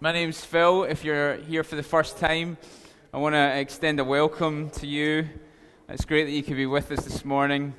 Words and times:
My 0.00 0.12
name's 0.12 0.44
Phil. 0.44 0.84
If 0.84 1.02
you're 1.02 1.38
here 1.38 1.64
for 1.64 1.74
the 1.74 1.82
first 1.82 2.18
time, 2.18 2.56
I 3.12 3.18
want 3.18 3.34
to 3.34 3.58
extend 3.58 3.98
a 3.98 4.04
welcome 4.04 4.70
to 4.78 4.86
you. 4.86 5.28
It's 5.88 6.04
great 6.04 6.26
that 6.26 6.30
you 6.30 6.44
could 6.44 6.54
be 6.54 6.66
with 6.66 6.92
us 6.92 7.02
this 7.02 7.24
morning. 7.24 7.74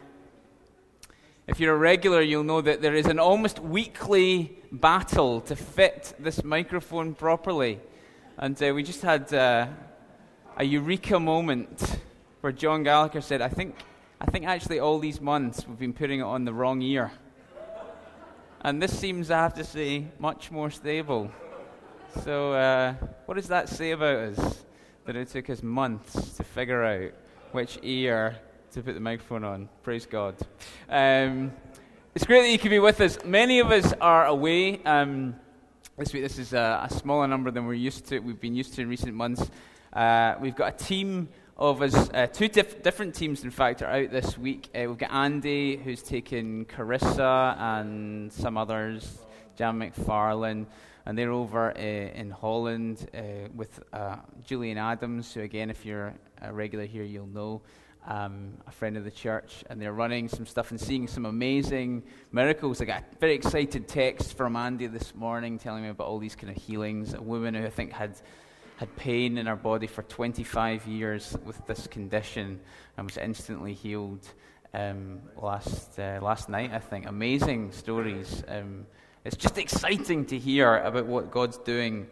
If 1.48 1.62
you're 1.62 1.74
a 1.74 1.78
regular, 1.78 2.22
you'll 2.22 2.44
know 2.44 2.60
that 2.60 2.82
there 2.82 2.94
is 2.94 3.06
an 3.06 3.20
almost 3.20 3.60
weekly 3.60 4.58
battle 4.70 5.40
to 5.40 5.56
fit 5.56 6.14
this 6.20 6.44
microphone 6.44 7.16
properly. 7.16 7.80
And 8.38 8.62
uh, 8.62 8.74
we 8.74 8.84
just 8.84 9.02
had 9.02 9.34
uh, 9.34 9.68
a 10.58 10.66
eureka 10.66 11.22
moment 11.22 12.02
where 12.42 12.52
John 12.52 12.84
Gallagher 12.84 13.22
said, 13.22 13.42
I 13.42 13.48
think, 13.48 13.78
I 14.20 14.26
think 14.26 14.46
actually 14.46 14.82
all 14.82 15.00
these 15.00 15.22
months 15.22 15.66
we've 15.66 15.80
been 15.80 15.94
putting 15.94 16.20
it 16.20 16.24
on 16.24 16.44
the 16.44 16.54
wrong 16.54 16.82
ear. 16.82 17.14
And 18.60 18.84
this 18.84 19.00
seems, 19.00 19.32
I 19.32 19.38
have 19.38 19.54
to 19.54 19.64
say, 19.64 20.08
much 20.20 20.52
more 20.52 20.70
stable. 20.70 21.32
So, 22.18 22.54
uh, 22.54 22.94
what 23.28 23.36
does 23.36 23.50
that 23.50 23.70
say 23.70 23.92
about 23.92 24.18
us? 24.18 24.64
That 25.06 25.16
it 25.16 25.30
took 25.30 25.50
us 25.50 25.62
months 25.62 26.38
to 26.38 26.44
figure 26.44 26.84
out 26.84 27.12
which 27.52 27.78
ear 27.84 28.36
to 28.72 28.82
put 28.82 28.96
the 28.96 29.00
microphone 29.00 29.44
on. 29.44 29.70
Praise 29.84 30.08
God. 30.08 30.36
Um, 30.90 31.54
it's 32.16 32.26
great 32.26 32.42
that 32.42 32.52
you 32.52 32.58
can 32.58 32.72
be 32.72 32.80
with 32.80 33.00
us. 33.00 33.24
Many 33.24 33.60
of 33.60 33.72
us 33.72 33.94
are 34.02 34.26
away. 34.26 34.84
Um, 34.84 35.36
this 35.98 36.12
week, 36.12 36.24
this 36.24 36.40
is 36.40 36.54
a, 36.54 36.88
a, 36.90 36.94
smaller 36.94 37.28
number 37.28 37.52
than 37.52 37.68
we're 37.68 37.74
used 37.76 38.08
to. 38.08 38.20
We've 38.20 38.42
been 38.42 38.56
used 38.56 38.74
to 38.74 38.82
in 38.82 38.90
recent 38.90 39.14
months. 39.14 39.50
Uh, 39.94 40.34
we've 40.42 40.56
got 40.56 40.82
a 40.82 40.84
team 40.84 41.30
of 41.58 41.82
us, 41.84 42.10
uh, 42.14 42.26
two 42.26 42.48
dif- 42.48 42.82
different 42.82 43.14
teams, 43.14 43.44
in 43.44 43.52
fact, 43.52 43.84
are 43.84 43.92
out 43.92 44.10
this 44.10 44.36
week. 44.38 44.70
Uh, 44.74 44.86
we've 44.88 44.98
got 44.98 45.12
Andy, 45.12 45.78
who's 45.78 46.02
taken 46.02 46.66
Carissa 46.66 47.56
and 47.60 48.34
some 48.34 48.58
others, 48.58 49.20
Jan 49.56 49.80
McFarlane 49.80 50.66
and 51.10 51.18
they're 51.18 51.32
over 51.32 51.76
uh, 51.76 51.82
in 51.82 52.30
Holland 52.30 53.10
uh, 53.16 53.50
with 53.56 53.80
uh, 53.92 54.18
Julian 54.46 54.78
Adams, 54.78 55.34
who, 55.34 55.42
again, 55.42 55.72
if 55.72 55.84
you're 55.84 56.14
a 56.40 56.54
regular 56.54 56.86
here, 56.86 57.04
you'll 57.04 57.26
know. 57.26 57.64
Um, 58.06 58.54
a 58.68 58.72
friend 58.72 58.96
of 58.96 59.04
the 59.04 59.12
church, 59.12 59.64
and 59.70 59.82
they're 59.82 59.92
running 59.92 60.30
some 60.30 60.46
stuff 60.46 60.70
and 60.70 60.80
seeing 60.80 61.08
some 61.08 61.26
amazing 61.26 62.04
miracles. 62.32 62.80
I 62.80 62.86
got 62.86 63.02
a 63.02 63.16
very 63.20 63.34
excited 63.34 63.88
text 63.88 64.38
from 64.38 64.56
Andy 64.56 64.86
this 64.86 65.16
morning 65.16 65.58
telling 65.58 65.82
me 65.82 65.90
about 65.90 66.06
all 66.06 66.20
these 66.20 66.36
kind 66.36 66.56
of 66.56 66.62
healings. 66.62 67.16
A 67.16 67.22
woman 67.22 67.56
who 67.56 67.66
I 67.66 67.72
think 67.72 67.92
had 67.92 68.16
had 68.78 68.96
pain 68.96 69.40
in 69.40 69.48
her 69.48 69.56
body 69.56 69.88
for 69.88 70.04
25 70.04 70.86
years 70.86 71.36
with 71.44 71.60
this 71.66 71.88
condition 71.88 72.60
and 72.98 73.08
was 73.08 73.18
instantly 73.18 73.74
healed 73.74 74.28
um, 74.76 75.22
last 75.36 75.98
uh, 75.98 76.20
last 76.22 76.50
night. 76.50 76.72
I 76.72 76.80
think 76.80 77.08
amazing 77.08 77.72
stories. 77.72 78.44
Um, 78.48 78.86
it's 79.26 79.36
just 79.36 79.58
exciting 79.58 80.26
to 80.26 80.38
hear 80.38 80.78
about 80.78 81.06
what 81.06 81.30
God's 81.30 81.58
doing 81.58 82.08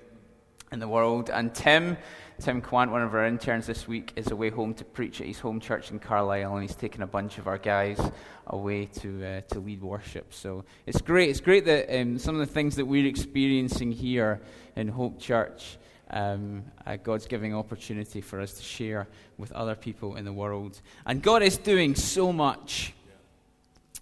in 0.72 0.80
the 0.80 0.88
world. 0.88 1.30
And 1.30 1.54
Tim, 1.54 1.98
Tim 2.42 2.62
Quant, 2.62 2.92
one 2.92 3.02
of 3.02 3.14
our 3.14 3.26
interns 3.26 3.66
this 3.66 3.88
week, 3.88 4.12
is 4.18 4.30
away 4.30 4.50
home 4.50 4.74
to 4.76 4.84
preach 4.84 5.22
at 5.22 5.28
his 5.28 5.40
home 5.40 5.62
church 5.62 5.90
in 5.90 6.00
Carlisle, 6.00 6.54
and 6.54 6.62
he's 6.62 6.76
taken 6.76 7.02
a 7.02 7.08
bunch 7.08 7.38
of 7.38 7.48
our 7.48 7.58
guys 7.58 8.00
away 8.48 8.86
to 8.86 9.26
uh, 9.26 9.42
to 9.54 9.60
lead 9.60 9.82
worship. 9.82 10.34
So 10.34 10.66
it's 10.86 11.02
great. 11.02 11.30
It's 11.30 11.40
great 11.40 11.66
that 11.66 11.90
um, 11.98 12.20
some 12.20 12.36
of 12.36 12.46
the 12.46 12.54
things 12.54 12.76
that 12.76 12.86
we're 12.86 13.08
experiencing 13.08 13.92
here 13.92 14.42
in 14.76 14.90
Hope 14.90 15.20
Church. 15.20 15.78
Um, 16.10 16.64
uh, 16.86 16.96
God's 16.96 17.28
giving 17.28 17.54
opportunity 17.54 18.22
for 18.22 18.40
us 18.40 18.54
to 18.54 18.64
share 18.64 19.10
with 19.38 19.52
other 19.52 19.76
people 19.76 20.16
in 20.16 20.24
the 20.24 20.32
world. 20.32 20.80
And 21.06 21.22
God 21.22 21.42
is 21.44 21.58
doing 21.58 21.96
so 21.96 22.32
much, 22.32 22.94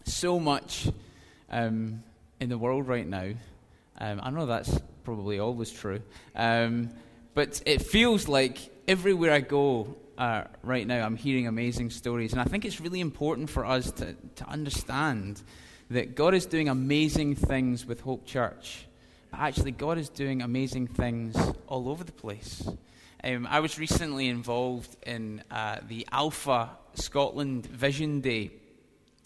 so 0.03 0.39
much 0.39 0.87
um, 1.49 2.03
in 2.39 2.49
the 2.49 2.57
world 2.57 2.87
right 2.87 3.07
now. 3.07 3.31
Um, 3.99 4.19
I 4.21 4.29
know 4.29 4.45
that's 4.45 4.79
probably 5.03 5.39
always 5.39 5.71
true, 5.71 6.01
um, 6.35 6.89
but 7.33 7.61
it 7.65 7.81
feels 7.81 8.27
like 8.27 8.57
everywhere 8.87 9.31
I 9.31 9.39
go 9.39 9.95
uh, 10.17 10.43
right 10.63 10.87
now, 10.87 11.05
I'm 11.05 11.15
hearing 11.15 11.47
amazing 11.47 11.89
stories. 11.89 12.31
And 12.31 12.41
I 12.41 12.45
think 12.45 12.65
it's 12.65 12.79
really 12.79 13.01
important 13.01 13.49
for 13.49 13.65
us 13.65 13.91
to, 13.93 14.13
to 14.35 14.47
understand 14.47 15.41
that 15.89 16.15
God 16.15 16.33
is 16.33 16.45
doing 16.45 16.69
amazing 16.69 17.35
things 17.35 17.85
with 17.85 18.01
Hope 18.01 18.25
Church. 18.25 18.85
But 19.31 19.41
actually, 19.41 19.71
God 19.71 19.97
is 19.97 20.09
doing 20.09 20.41
amazing 20.41 20.87
things 20.87 21.35
all 21.67 21.89
over 21.89 22.03
the 22.03 22.11
place. 22.11 22.67
Um, 23.23 23.47
I 23.49 23.59
was 23.59 23.77
recently 23.77 24.29
involved 24.29 24.95
in 25.05 25.43
uh, 25.51 25.77
the 25.87 26.07
Alpha 26.11 26.69
Scotland 26.93 27.65
Vision 27.65 28.21
Day, 28.21 28.51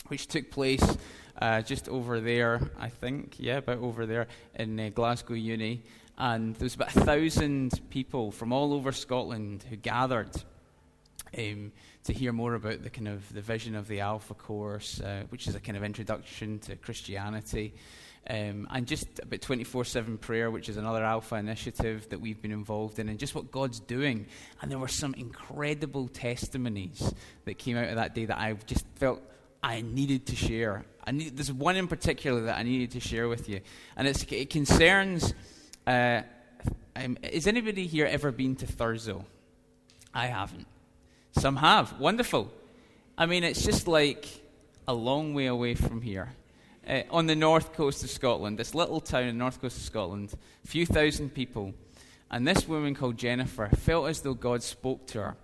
which 0.09 0.27
took 0.27 0.51
place 0.51 0.97
uh, 1.41 1.61
just 1.61 1.87
over 1.87 2.19
there, 2.19 2.69
I 2.77 2.89
think, 2.89 3.35
yeah, 3.37 3.57
about 3.57 3.79
over 3.79 4.05
there 4.05 4.27
in 4.55 4.79
uh, 4.79 4.89
Glasgow 4.89 5.35
Uni. 5.35 5.81
And 6.17 6.53
there 6.55 6.65
was 6.65 6.75
about 6.75 6.95
a 6.95 6.99
thousand 7.01 7.79
people 7.89 8.31
from 8.31 8.51
all 8.51 8.73
over 8.73 8.91
Scotland 8.91 9.63
who 9.69 9.77
gathered 9.77 10.31
um, 11.37 11.71
to 12.03 12.13
hear 12.13 12.33
more 12.33 12.55
about 12.55 12.83
the 12.83 12.89
kind 12.89 13.07
of 13.07 13.31
the 13.33 13.41
vision 13.41 13.75
of 13.75 13.87
the 13.87 14.01
Alpha 14.01 14.33
course, 14.33 14.99
uh, 14.99 15.23
which 15.29 15.47
is 15.47 15.55
a 15.55 15.59
kind 15.59 15.77
of 15.77 15.83
introduction 15.83 16.59
to 16.59 16.75
Christianity. 16.75 17.73
Um, 18.29 18.67
and 18.69 18.85
just 18.85 19.07
about 19.23 19.41
24 19.41 19.85
7 19.85 20.17
prayer, 20.17 20.51
which 20.51 20.67
is 20.67 20.75
another 20.75 21.03
Alpha 21.03 21.35
initiative 21.35 22.09
that 22.09 22.19
we've 22.19 22.41
been 22.41 22.51
involved 22.51 22.99
in, 22.99 23.07
and 23.07 23.17
just 23.17 23.33
what 23.33 23.49
God's 23.49 23.79
doing. 23.79 24.27
And 24.61 24.69
there 24.69 24.77
were 24.77 24.89
some 24.89 25.13
incredible 25.13 26.09
testimonies 26.09 27.13
that 27.45 27.57
came 27.57 27.77
out 27.77 27.87
of 27.87 27.95
that 27.95 28.13
day 28.13 28.25
that 28.25 28.37
I 28.37 28.53
just 28.65 28.85
felt 28.95 29.21
I 29.61 29.81
needed 29.81 30.25
to 30.27 30.35
share. 30.35 30.85
I 31.05 31.11
need, 31.11 31.35
there's 31.35 31.51
one 31.51 31.75
in 31.75 31.87
particular 31.87 32.41
that 32.41 32.57
I 32.57 32.63
needed 32.63 32.91
to 32.91 32.99
share 32.99 33.27
with 33.27 33.49
you, 33.49 33.61
and 33.95 34.07
it 34.07 34.49
concerns. 34.49 35.33
Uh, 35.85 36.21
um, 36.95 37.17
has 37.23 37.47
anybody 37.47 37.87
here 37.87 38.05
ever 38.05 38.31
been 38.31 38.55
to 38.57 38.65
Thurso? 38.65 39.25
I 40.13 40.27
haven't. 40.27 40.67
Some 41.31 41.55
have. 41.57 41.99
Wonderful. 41.99 42.51
I 43.17 43.25
mean, 43.25 43.43
it's 43.43 43.63
just 43.63 43.87
like 43.87 44.27
a 44.87 44.93
long 44.93 45.33
way 45.33 45.47
away 45.47 45.75
from 45.75 46.01
here. 46.01 46.29
Uh, 46.87 47.01
on 47.11 47.27
the 47.27 47.35
north 47.35 47.73
coast 47.73 48.03
of 48.03 48.09
Scotland, 48.09 48.57
this 48.57 48.73
little 48.73 48.99
town 48.99 49.23
in 49.23 49.27
the 49.27 49.33
north 49.33 49.61
coast 49.61 49.77
of 49.77 49.83
Scotland, 49.83 50.33
a 50.63 50.67
few 50.67 50.85
thousand 50.85 51.33
people, 51.33 51.73
and 52.31 52.47
this 52.47 52.67
woman 52.67 52.95
called 52.95 53.17
Jennifer 53.17 53.67
felt 53.75 54.07
as 54.07 54.21
though 54.21 54.33
God 54.33 54.63
spoke 54.63 55.05
to 55.07 55.21
her 55.21 55.37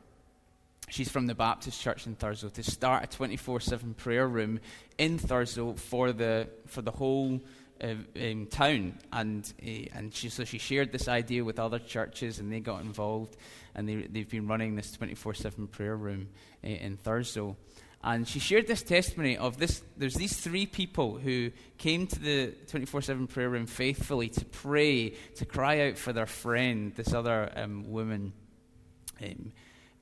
She's 0.90 1.10
from 1.10 1.26
the 1.26 1.36
Baptist 1.36 1.82
Church 1.82 2.06
in 2.06 2.16
Thurso 2.16 2.52
to 2.54 2.64
start 2.64 3.04
a 3.04 3.08
24 3.08 3.60
7 3.60 3.94
prayer 3.96 4.28
room 4.28 4.60
in 4.98 5.18
Thurso 5.18 5.78
for 5.78 6.12
the, 6.12 6.48
for 6.68 6.82
the 6.82 6.92
whole 6.92 7.42
uh, 7.82 7.96
um, 8.22 8.48
town. 8.48 8.98
And, 9.12 9.52
uh, 9.62 9.98
and 9.98 10.14
she, 10.14 10.30
so 10.30 10.44
she 10.44 10.60
shared 10.60 10.92
this 10.92 11.08
idea 11.08 11.44
with 11.44 11.60
other 11.60 11.80
churches 11.80 12.40
and 12.40 12.52
they 12.52 12.60
got 12.60 12.82
involved. 12.82 13.36
And 13.74 13.90
they, 13.90 13.96
they've 13.96 14.30
been 14.30 14.48
running 14.48 14.76
this 14.76 14.92
24 14.92 15.34
7 15.34 15.68
prayer 15.68 15.96
room 15.96 16.30
uh, 16.64 16.68
in 16.68 16.98
Thurso. 16.98 17.56
And 18.04 18.28
she 18.28 18.38
shared 18.38 18.68
this 18.68 18.84
testimony 18.84 19.36
of 19.36 19.58
this. 19.58 19.82
There's 19.98 20.14
these 20.14 20.38
three 20.38 20.68
people 20.68 21.18
who 21.18 21.50
came 21.80 22.06
to 22.06 22.20
the 22.20 22.54
24 22.68 23.02
7 23.02 23.26
prayer 23.26 23.50
room 23.50 23.66
faithfully 23.66 24.30
to 24.30 24.46
pray, 24.46 25.16
to 25.38 25.46
cry 25.46 25.90
out 25.90 25.98
for 25.98 26.14
their 26.14 26.28
friend, 26.28 26.94
this 26.96 27.14
other 27.14 27.52
um, 27.56 27.92
woman. 27.92 28.34
Um, 29.24 29.52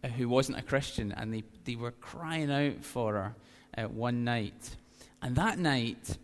who 0.10 0.28
wasn't 0.30 0.58
a 0.58 0.62
Christian, 0.62 1.12
and 1.12 1.34
they, 1.34 1.44
they 1.66 1.76
were 1.76 1.92
crying 1.92 2.52
out 2.52 2.84
for 2.84 3.14
her 3.14 3.36
uh, 3.78 3.88
one 3.88 4.24
night. 4.24 4.76
And 5.22 5.36
that 5.36 5.58
night, 5.58 6.18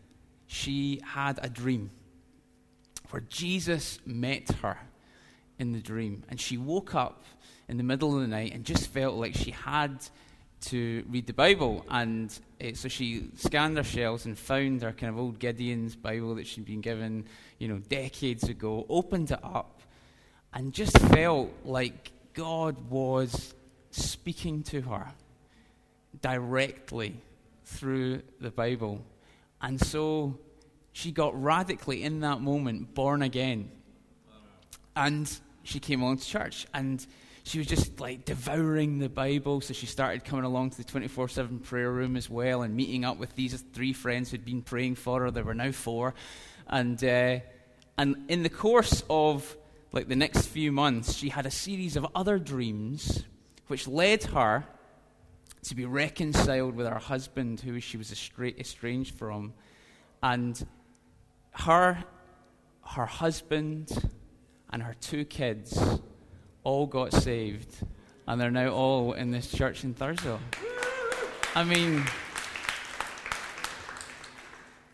she 0.48 1.02
had 1.06 1.40
a 1.42 1.50
dream 1.50 1.92
where 3.12 3.24
Jesus 3.30 4.00
met 4.06 4.50
her 4.62 4.78
in 5.58 5.72
the 5.72 5.80
dream. 5.80 6.24
And 6.30 6.40
she 6.40 6.58
woke 6.58 6.96
up 6.96 7.24
in 7.68 7.78
the 7.78 7.84
middle 7.84 8.16
of 8.16 8.22
the 8.22 8.28
night 8.28 8.54
and 8.54 8.66
just 8.66 8.88
felt 8.88 9.16
like 9.16 9.36
she 9.36 9.52
had 9.52 10.04
to 10.62 11.06
read 11.10 11.28
the 11.28 11.34
Bible. 11.34 11.86
And 11.90 12.38
uh, 12.64 12.74
so 12.74 12.88
she 12.88 13.30
scanned 13.36 13.78
her 13.78 13.84
shelves 13.84 14.26
and 14.26 14.38
found 14.38 14.82
her 14.82 14.92
kind 14.92 15.12
of 15.12 15.20
old 15.20 15.40
Gideon's 15.40 15.96
Bible 15.96 16.36
that 16.36 16.48
she'd 16.48 16.66
been 16.66 16.82
given, 16.82 17.26
you 17.58 17.68
know, 17.68 17.78
decades 17.78 18.44
ago, 18.46 18.86
opened 18.90 19.32
it 19.32 19.40
up, 19.44 19.82
and 20.54 20.74
just 20.74 20.98
felt 20.98 21.52
like 21.64 22.12
God 22.34 22.90
was 22.90 23.54
speaking 23.92 24.64
to 24.64 24.82
her 24.82 25.12
directly 26.22 27.22
through 27.66 28.22
the 28.40 28.52
Bible. 28.52 29.02
And 29.62 29.80
so 29.80 30.38
she 30.92 31.12
got 31.12 31.42
radically, 31.42 32.04
in 32.04 32.22
that 32.22 32.42
moment, 32.42 32.94
born 32.94 33.22
again. 33.22 33.72
And 34.96 35.32
she 35.64 35.80
came 35.80 36.02
along 36.02 36.18
to 36.18 36.26
church. 36.26 36.68
And 36.74 37.06
she 37.44 37.58
was 37.58 37.68
just 37.68 38.00
like 38.00 38.26
devouring 38.26 39.00
the 39.00 39.10
Bible. 39.10 39.62
So 39.62 39.74
she 39.74 39.86
started 39.86 40.26
coming 40.26 40.46
along 40.46 40.72
to 40.72 40.78
the 40.78 40.84
24 40.84 41.30
7 41.30 41.60
prayer 41.60 41.92
room 41.92 42.16
as 42.16 42.30
well 42.30 42.62
and 42.62 42.76
meeting 42.76 43.06
up 43.06 43.18
with 43.18 43.36
these 43.36 43.60
three 43.74 43.94
friends 43.94 44.32
who'd 44.32 44.46
been 44.46 44.62
praying 44.62 44.96
for 44.96 45.22
her. 45.22 45.32
There 45.32 45.44
were 45.44 45.54
now 45.54 45.72
four. 45.72 46.14
And, 46.68 47.04
uh, 47.04 47.40
and 47.98 48.26
in 48.28 48.44
the 48.44 48.50
course 48.50 49.04
of 49.10 49.58
like 49.92 50.08
the 50.08 50.16
next 50.16 50.48
few 50.48 50.72
months, 50.72 51.16
she 51.16 51.30
had 51.30 51.46
a 51.46 51.52
series 51.52 51.96
of 51.96 52.06
other 52.14 52.38
dreams 52.38 53.24
which 53.70 53.88
led 53.88 54.24
her 54.24 54.66
to 55.64 55.76
be 55.76 55.86
reconciled 55.86 56.76
with 56.76 56.88
her 56.88 57.00
husband, 57.00 57.60
who 57.60 57.80
she 57.80 57.98
was 57.98 58.12
estranged 58.12 59.14
from. 59.16 59.54
And 60.24 60.66
her, 61.52 62.04
her 62.84 63.06
husband 63.06 64.12
and 64.72 64.82
her 64.82 64.96
two 65.00 65.24
kids 65.24 65.82
all 66.64 66.88
got 66.88 67.14
saved, 67.14 67.74
and 68.28 68.42
they're 68.42 68.52
now 68.52 68.70
all 68.70 69.14
in 69.14 69.32
this 69.32 69.52
church 69.52 69.84
in 69.84 69.94
Thurso. 69.94 70.40
I 71.56 71.64
mean, 71.64 72.04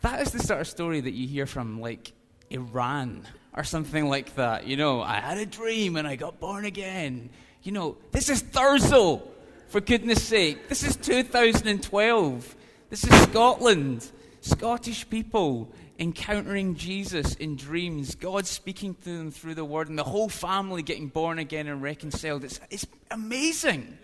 that 0.01 0.21
is 0.21 0.31
the 0.31 0.39
sort 0.39 0.61
of 0.61 0.67
story 0.67 1.01
that 1.01 1.13
you 1.13 1.27
hear 1.27 1.45
from, 1.45 1.79
like, 1.79 2.11
Iran 2.49 3.25
or 3.53 3.63
something 3.63 4.09
like 4.09 4.35
that. 4.35 4.67
You 4.67 4.77
know, 4.77 5.01
I 5.01 5.21
had 5.21 5.37
a 5.37 5.45
dream 5.45 5.95
and 5.95 6.07
I 6.07 6.15
got 6.17 6.39
born 6.39 6.65
again. 6.65 7.29
You 7.65 7.71
know, 7.71 7.97
this 8.11 8.29
is 8.29 8.43
Thurso, 8.43 9.23
for 9.69 9.81
goodness 9.81 10.23
sake. 10.23 10.69
This 10.69 10.83
is 10.83 10.95
2012. 10.97 12.55
This 12.91 13.03
is 13.03 13.21
Scotland. 13.23 14.07
Scottish 14.41 15.09
people 15.09 15.73
encountering 15.97 16.75
Jesus 16.75 17.33
in 17.33 17.55
dreams, 17.55 18.13
God 18.13 18.45
speaking 18.45 18.93
to 18.93 19.17
them 19.17 19.31
through 19.31 19.55
the 19.55 19.65
word, 19.65 19.89
and 19.89 19.97
the 19.97 20.03
whole 20.03 20.29
family 20.29 20.83
getting 20.83 21.07
born 21.07 21.39
again 21.39 21.65
and 21.65 21.81
reconciled. 21.81 22.43
It's, 22.43 22.59
it's 22.69 22.85
amazing. 23.09 23.97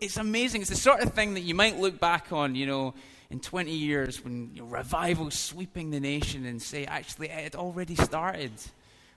It's 0.00 0.16
amazing. 0.16 0.62
It's 0.62 0.70
the 0.70 0.76
sort 0.76 1.02
of 1.02 1.12
thing 1.12 1.34
that 1.34 1.42
you 1.42 1.54
might 1.54 1.78
look 1.78 2.00
back 2.00 2.32
on, 2.32 2.54
you 2.54 2.64
know, 2.64 2.94
in 3.28 3.38
20 3.38 3.70
years 3.70 4.24
when 4.24 4.50
you 4.54 4.62
know, 4.62 5.28
sweeping 5.28 5.90
the 5.90 6.00
nation 6.00 6.46
and 6.46 6.62
say, 6.62 6.86
actually, 6.86 7.28
it 7.28 7.32
had 7.44 7.54
already 7.54 7.96
started. 7.96 8.52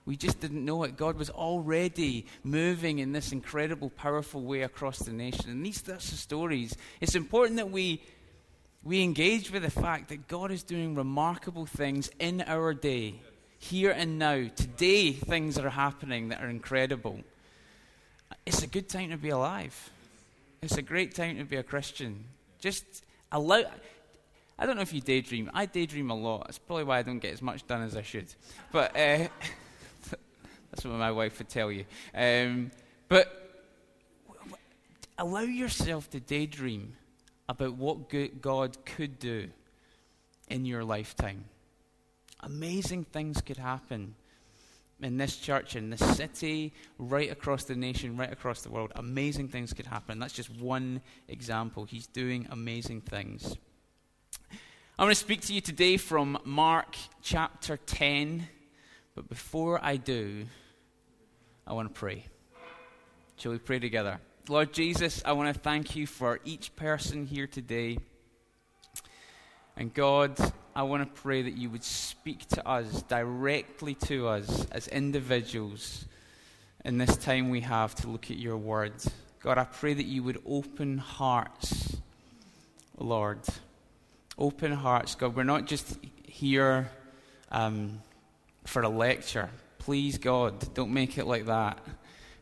We 0.08 0.16
just 0.16 0.40
didn't 0.40 0.64
know 0.64 0.84
it. 0.84 0.96
God 0.96 1.18
was 1.18 1.30
already 1.30 2.28
moving 2.42 3.00
in 3.00 3.12
this 3.12 3.34
incredible, 3.34 3.90
powerful 3.90 4.42
way 4.42 4.62
across 4.62 5.00
the 5.00 5.12
nation. 5.12 5.52
And 5.52 5.66
these 5.66 5.84
sorts 5.84 6.14
of 6.14 6.18
stories, 6.18 6.78
it's 7.02 7.14
important 7.14 7.58
that 7.58 7.70
we 7.70 8.02
we 8.84 9.04
engage 9.04 9.52
with 9.52 9.64
the 9.64 9.70
fact 9.70 10.08
that 10.08 10.30
God 10.30 10.50
is 10.50 10.64
doing 10.64 10.96
remarkable 10.96 11.66
things 11.66 12.10
in 12.20 12.42
our 12.48 12.74
day, 12.74 13.16
here 13.60 13.92
and 13.92 14.18
now. 14.18 14.48
Today, 14.56 15.12
things 15.12 15.58
are 15.58 15.70
happening 15.70 16.30
that 16.30 16.42
are 16.42 16.50
incredible. 16.50 17.20
It's 18.46 18.64
a 18.64 18.68
good 18.68 18.88
time 18.88 19.10
to 19.10 19.18
be 19.18 19.30
alive. 19.30 19.92
It's 20.62 20.78
a 20.78 20.82
great 20.82 21.16
time 21.16 21.38
to 21.38 21.44
be 21.44 21.58
a 21.58 21.64
Christian. 21.64 22.24
Just 22.62 22.86
allow. 23.30 23.64
I 24.58 24.66
don't 24.66 24.78
know 24.78 24.84
if 24.84 24.94
you 24.94 25.02
daydream. 25.02 25.52
I 25.54 25.66
daydream 25.66 26.10
a 26.12 26.16
lot. 26.16 26.48
That's 26.48 26.60
probably 26.60 26.86
why 26.86 27.00
I 27.00 27.02
don't 27.02 27.20
get 27.20 27.34
as 27.34 27.42
much 27.42 27.68
done 27.68 27.82
as 27.82 27.98
I 27.98 28.04
should. 28.04 28.34
But 28.72 28.96
uh, 28.96 29.28
that's 30.72 30.86
what 30.86 30.94
my 30.94 31.12
wife 31.12 31.38
would 31.40 31.50
tell 31.50 31.72
you. 31.72 31.86
Um, 32.14 32.72
but 33.08 33.64
allow 35.18 35.42
yourself 35.42 36.10
to 36.12 36.20
daydream 36.20 36.94
about 37.50 37.76
what 37.76 38.10
God 38.42 38.78
could 38.86 39.20
do 39.20 39.50
in 40.50 40.66
your 40.66 40.84
lifetime. 40.84 41.46
Amazing 42.42 43.06
things 43.06 43.42
could 43.42 43.58
happen 43.58 44.16
in 45.02 45.18
this 45.18 45.38
church, 45.38 45.76
in 45.76 45.90
this 45.90 46.18
city, 46.18 46.74
right 46.98 47.32
across 47.32 47.64
the 47.66 47.76
nation, 47.76 48.18
right 48.18 48.32
across 48.32 48.62
the 48.62 48.70
world. 48.70 48.92
Amazing 48.96 49.48
things 49.50 49.74
could 49.74 49.86
happen. 49.86 50.20
That's 50.20 50.34
just 50.34 50.50
one 50.50 51.02
example. 51.28 51.86
He's 51.86 52.08
doing 52.08 52.48
amazing 52.50 53.02
things. 53.02 53.56
I'm 55.00 55.06
going 55.06 55.12
to 55.12 55.16
speak 55.16 55.42
to 55.42 55.54
you 55.54 55.62
today 55.62 55.98
from 55.98 56.40
Mark 56.44 56.96
chapter 57.22 57.78
10. 57.78 58.48
But 59.18 59.30
before 59.30 59.84
I 59.84 59.96
do, 59.98 60.46
I 61.66 61.74
want 61.74 61.92
to 61.92 62.00
pray. 62.00 62.28
Shall 63.38 63.52
we 63.52 63.58
pray 63.58 63.80
together? 63.80 64.20
Lord 64.48 64.74
Jesus, 64.74 65.24
I 65.26 65.32
want 65.32 65.52
to 65.52 65.60
thank 65.60 65.96
you 65.96 66.06
for 66.06 66.40
each 66.46 66.76
person 66.76 67.26
here 67.26 67.48
today. 67.48 67.98
And 69.76 69.92
God, 69.92 70.38
I 70.76 70.84
want 70.84 71.02
to 71.02 71.22
pray 71.24 71.42
that 71.42 71.58
you 71.58 71.72
would 71.72 71.84
speak 71.84 72.48
to 72.50 72.68
us, 72.68 73.02
directly 73.08 73.96
to 74.06 74.28
us 74.28 74.68
as 74.72 74.88
individuals 74.88 76.06
in 76.86 77.00
this 77.00 77.18
time 77.18 77.50
we 77.50 77.62
have 77.62 77.96
to 77.96 78.08
look 78.10 78.30
at 78.30 78.38
your 78.38 78.58
word. 78.58 78.94
God, 79.40 79.58
I 79.58 79.64
pray 79.64 79.96
that 79.96 80.06
you 80.06 80.22
would 80.22 80.40
open 80.46 81.00
hearts, 81.00 81.98
Lord. 83.00 83.40
Open 84.38 84.74
hearts, 84.74 85.16
God. 85.16 85.36
We're 85.36 85.42
not 85.42 85.66
just 85.66 85.98
here 86.24 86.92
um, 87.52 88.04
for 88.68 88.82
a 88.82 88.90
lecture. 88.90 89.50
Please, 89.80 90.18
God, 90.18 90.74
don't 90.74 90.94
make 90.94 91.18
it 91.18 91.26
like 91.26 91.46
that. 91.46 91.80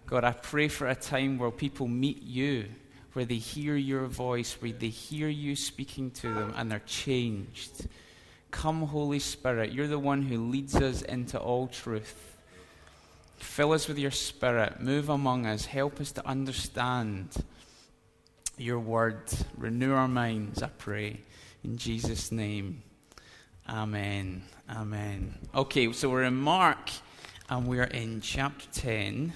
God, 0.08 0.24
I 0.24 0.32
pray 0.32 0.68
for 0.68 0.88
a 0.88 0.96
time 0.96 1.38
where 1.38 1.52
people 1.52 1.88
meet 1.88 2.24
you, 2.24 2.66
where 3.14 3.26
they 3.26 3.36
hear 3.36 3.76
your 3.76 4.08
voice, 4.08 4.54
where 4.60 4.72
they 4.72 4.90
hear 4.90 5.28
you 5.28 5.56
speaking 5.56 6.10
to 6.12 6.34
them, 6.34 6.54
and 6.56 6.72
they're 6.72 6.80
changed. 6.80 7.88
Come, 8.50 8.82
Holy 8.84 9.20
Spirit. 9.20 9.72
You're 9.72 9.88
the 9.88 10.00
one 10.00 10.24
who 10.24 10.50
leads 10.50 10.76
us 10.76 11.04
into 11.04 11.40
all 11.40 11.68
truth. 11.68 12.38
Fill 13.38 13.74
us 13.74 13.88
with 13.88 14.00
your 14.00 14.12
Spirit. 14.12 14.82
Move 14.82 15.10
among 15.10 15.46
us. 15.46 15.66
Help 15.66 16.02
us 16.02 16.12
to 16.14 16.28
understand 16.28 17.30
your 18.58 18.80
word. 18.80 19.22
Renew 19.58 19.94
our 19.94 20.08
minds, 20.08 20.64
I 20.64 20.70
pray. 20.70 21.22
In 21.64 21.78
Jesus' 21.78 22.32
name. 22.32 22.82
Amen. 23.68 24.44
Amen. 24.70 25.34
Okay, 25.56 25.92
so 25.92 26.10
we're 26.10 26.24
in 26.24 26.36
Mark 26.36 26.92
and 27.50 27.68
we're 27.68 27.84
in 27.84 28.22
chapter 28.22 28.68
10. 28.74 29.34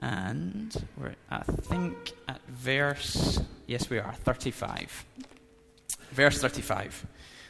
And 0.00 0.86
we're, 0.98 1.14
I 1.30 1.38
think, 1.42 2.12
at 2.28 2.40
verse, 2.48 3.40
yes, 3.66 3.88
we 3.88 3.98
are, 3.98 4.12
35. 4.12 5.06
Verse 6.10 6.38
35. 6.38 7.06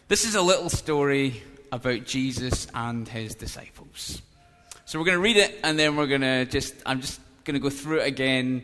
This 0.07 0.25
is 0.25 0.37
a 0.37 0.43
little 0.43 0.71
story 0.71 1.43
about 1.73 2.05
Jesus 2.05 2.69
and 2.73 3.09
his 3.09 3.35
disciples. 3.35 4.23
So 4.85 5.01
we're 5.01 5.07
going 5.07 5.19
to 5.19 5.23
read 5.23 5.39
it, 5.39 5.59
and 5.65 5.77
then 5.77 5.97
we're 5.97 6.07
going 6.07 6.21
to 6.21 6.45
just, 6.45 6.75
I'm 6.87 7.01
just 7.01 7.21
going 7.45 7.55
to 7.55 7.61
go 7.61 7.71
through 7.71 8.01
it 8.01 8.07
again, 8.07 8.63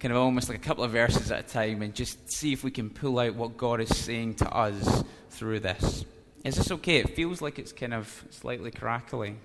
kind 0.00 0.12
of 0.12 0.18
almost 0.18 0.48
like 0.48 0.58
a 0.58 0.60
couple 0.60 0.82
of 0.82 0.90
verses 0.90 1.30
at 1.30 1.40
a 1.40 1.48
time, 1.48 1.82
and 1.82 1.94
just 1.94 2.32
see 2.32 2.52
if 2.52 2.64
we 2.64 2.70
can 2.70 2.90
pull 2.90 3.18
out 3.18 3.34
what 3.34 3.56
God 3.56 3.80
is 3.80 3.96
saying 3.96 4.34
to 4.36 4.50
us 4.50 5.04
through 5.30 5.60
this. 5.60 6.04
Is 6.42 6.56
this 6.56 6.70
okay? 6.72 6.96
It 6.96 7.14
feels 7.14 7.40
like 7.40 7.58
it's 7.58 7.72
kind 7.72 7.94
of 7.94 8.24
slightly 8.30 8.70
crackly. 8.70 9.36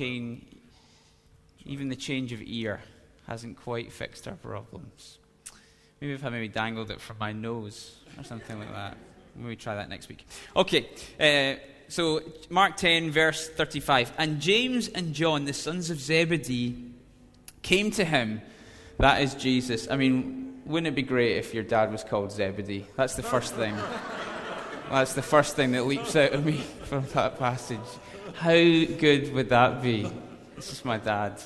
chain, 0.00 0.46
even 1.66 1.90
the 1.90 1.96
change 1.96 2.32
of 2.32 2.40
ear, 2.42 2.80
hasn't 3.26 3.56
quite 3.58 3.92
fixed 3.92 4.26
our 4.26 4.34
problems. 4.34 5.18
Maybe 6.00 6.14
if 6.14 6.24
I 6.24 6.30
maybe 6.30 6.48
dangled 6.48 6.90
it 6.90 7.02
from 7.02 7.16
my 7.20 7.32
nose 7.32 7.98
or 8.16 8.24
something 8.24 8.58
like 8.58 8.72
that. 8.72 8.96
Maybe 9.36 9.56
try 9.56 9.74
that 9.74 9.90
next 9.90 10.08
week. 10.08 10.26
Okay, 10.56 10.88
uh, 11.20 11.60
so 11.90 12.22
Mark 12.48 12.76
10, 12.76 13.10
verse 13.10 13.48
35. 13.48 14.12
And 14.16 14.40
James 14.40 14.88
and 14.88 15.12
John, 15.12 15.44
the 15.44 15.52
sons 15.52 15.90
of 15.90 16.00
Zebedee, 16.00 16.76
came 17.62 17.90
to 17.92 18.04
him. 18.04 18.40
That 18.98 19.22
is 19.22 19.34
Jesus. 19.34 19.88
I 19.90 19.96
mean, 19.96 20.62
wouldn't 20.66 20.86
it 20.86 20.94
be 20.94 21.02
great 21.02 21.36
if 21.36 21.52
your 21.52 21.64
dad 21.64 21.90
was 21.90 22.04
called 22.04 22.32
Zebedee? 22.32 22.86
That's 22.96 23.16
the 23.16 23.22
first 23.22 23.54
thing. 23.54 23.76
That's 24.90 25.14
the 25.14 25.22
first 25.22 25.56
thing 25.56 25.72
that 25.72 25.86
leaps 25.86 26.16
out 26.16 26.32
of 26.32 26.44
me 26.44 26.58
from 26.84 27.06
that 27.14 27.38
passage. 27.38 27.78
How 28.34 28.52
good 28.52 29.32
would 29.34 29.48
that 29.48 29.82
be? 29.82 30.10
This 30.56 30.72
is 30.72 30.84
my 30.84 30.98
dad, 30.98 31.42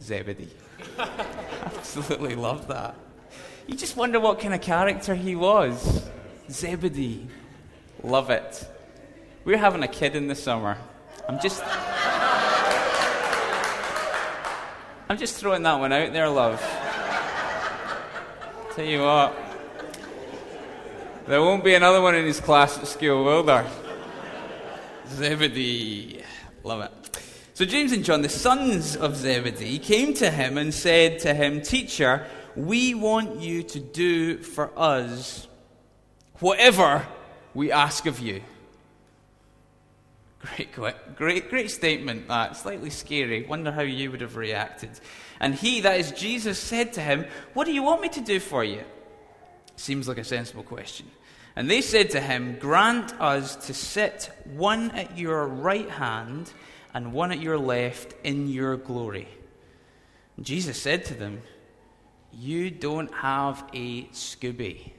Zebedee. 0.00 0.50
Absolutely 0.98 2.34
love 2.34 2.68
that. 2.68 2.94
You 3.66 3.74
just 3.74 3.96
wonder 3.96 4.20
what 4.20 4.40
kind 4.40 4.54
of 4.54 4.60
character 4.60 5.14
he 5.14 5.36
was. 5.36 6.04
Zebedee. 6.50 7.28
Love 8.02 8.30
it. 8.30 8.66
We're 9.44 9.56
having 9.56 9.82
a 9.82 9.88
kid 9.88 10.16
in 10.16 10.26
the 10.26 10.34
summer. 10.34 10.76
I'm 11.26 11.40
just. 11.40 11.62
I'm 15.08 15.16
just 15.16 15.36
throwing 15.36 15.62
that 15.62 15.80
one 15.80 15.92
out 15.92 16.12
there, 16.12 16.28
love. 16.28 16.60
Tell 18.74 18.84
you 18.84 19.00
what. 19.00 19.34
There 21.26 21.40
won't 21.40 21.64
be 21.64 21.74
another 21.74 22.02
one 22.02 22.14
in 22.14 22.24
his 22.26 22.38
class 22.38 22.78
at 22.78 22.86
school, 22.86 23.24
will 23.24 23.42
there? 23.42 23.66
Zebedee. 25.08 26.22
Love 26.62 26.82
it. 26.82 26.92
So 27.54 27.64
James 27.64 27.92
and 27.92 28.04
John, 28.04 28.22
the 28.22 28.28
sons 28.28 28.94
of 28.94 29.16
Zebedee, 29.16 29.78
came 29.78 30.12
to 30.14 30.30
him 30.30 30.58
and 30.58 30.72
said 30.72 31.18
to 31.20 31.34
him, 31.34 31.62
Teacher, 31.62 32.26
we 32.56 32.94
want 32.94 33.40
you 33.40 33.62
to 33.62 33.80
do 33.80 34.38
for 34.38 34.70
us 34.78 35.48
whatever 36.40 37.06
we 37.54 37.72
ask 37.72 38.06
of 38.06 38.20
you. 38.20 38.42
Great, 40.40 40.72
great, 41.16 41.50
great 41.50 41.70
statement 41.70 42.28
that. 42.28 42.56
Slightly 42.56 42.88
scary. 42.88 43.44
Wonder 43.44 43.70
how 43.70 43.82
you 43.82 44.10
would 44.10 44.22
have 44.22 44.36
reacted. 44.36 44.90
And 45.38 45.54
he, 45.54 45.82
that 45.82 46.00
is 46.00 46.12
Jesus, 46.12 46.58
said 46.58 46.94
to 46.94 47.02
him, 47.02 47.26
What 47.52 47.66
do 47.66 47.72
you 47.72 47.82
want 47.82 48.00
me 48.00 48.08
to 48.10 48.20
do 48.20 48.40
for 48.40 48.64
you? 48.64 48.82
Seems 49.76 50.08
like 50.08 50.18
a 50.18 50.24
sensible 50.24 50.62
question. 50.62 51.10
And 51.56 51.70
they 51.70 51.82
said 51.82 52.10
to 52.10 52.20
him, 52.20 52.56
Grant 52.58 53.12
us 53.20 53.56
to 53.66 53.74
sit 53.74 54.30
one 54.44 54.90
at 54.92 55.18
your 55.18 55.46
right 55.46 55.90
hand 55.90 56.52
and 56.94 57.12
one 57.12 57.32
at 57.32 57.40
your 57.40 57.58
left 57.58 58.14
in 58.24 58.48
your 58.48 58.76
glory. 58.76 59.28
And 60.36 60.46
Jesus 60.46 60.80
said 60.80 61.04
to 61.06 61.14
them, 61.14 61.42
You 62.32 62.70
don't 62.70 63.12
have 63.14 63.62
a 63.74 64.04
Scooby, 64.04 64.92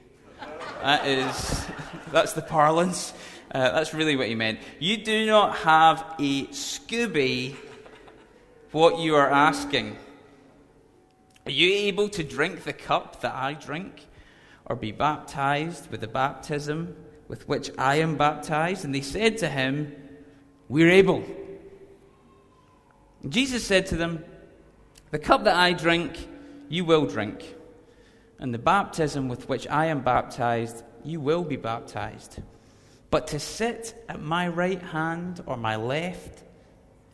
That 0.82 1.06
is, 1.06 1.66
that's 2.12 2.34
the 2.34 2.42
parlance. 2.42 3.12
Uh, 3.52 3.70
that's 3.72 3.92
really 3.92 4.16
what 4.16 4.28
he 4.28 4.34
meant. 4.34 4.58
You 4.78 4.96
do 4.96 5.26
not 5.26 5.58
have 5.58 6.14
a 6.18 6.46
Scooby 6.46 7.54
what 8.70 8.98
you 8.98 9.14
are 9.14 9.30
asking. 9.30 9.98
Are 11.44 11.52
you 11.52 11.70
able 11.70 12.08
to 12.08 12.24
drink 12.24 12.64
the 12.64 12.72
cup 12.72 13.20
that 13.20 13.34
I 13.34 13.52
drink, 13.52 14.06
or 14.64 14.74
be 14.74 14.90
baptized 14.90 15.90
with 15.90 16.00
the 16.00 16.08
baptism 16.08 16.96
with 17.28 17.46
which 17.46 17.70
I 17.76 17.96
am 17.96 18.16
baptized? 18.16 18.86
And 18.86 18.94
they 18.94 19.02
said 19.02 19.36
to 19.38 19.48
him, 19.48 19.94
We're 20.70 20.90
able. 20.90 21.22
And 23.22 23.30
Jesus 23.30 23.64
said 23.64 23.84
to 23.86 23.96
them, 23.96 24.24
The 25.10 25.18
cup 25.18 25.44
that 25.44 25.56
I 25.56 25.74
drink, 25.74 26.26
you 26.70 26.86
will 26.86 27.04
drink, 27.04 27.54
and 28.38 28.54
the 28.54 28.58
baptism 28.58 29.28
with 29.28 29.46
which 29.50 29.68
I 29.68 29.86
am 29.86 30.00
baptized, 30.00 30.84
you 31.04 31.20
will 31.20 31.44
be 31.44 31.56
baptized. 31.56 32.40
But 33.12 33.26
to 33.28 33.38
sit 33.38 33.94
at 34.08 34.22
my 34.22 34.48
right 34.48 34.80
hand 34.80 35.42
or 35.44 35.58
my 35.58 35.76
left 35.76 36.44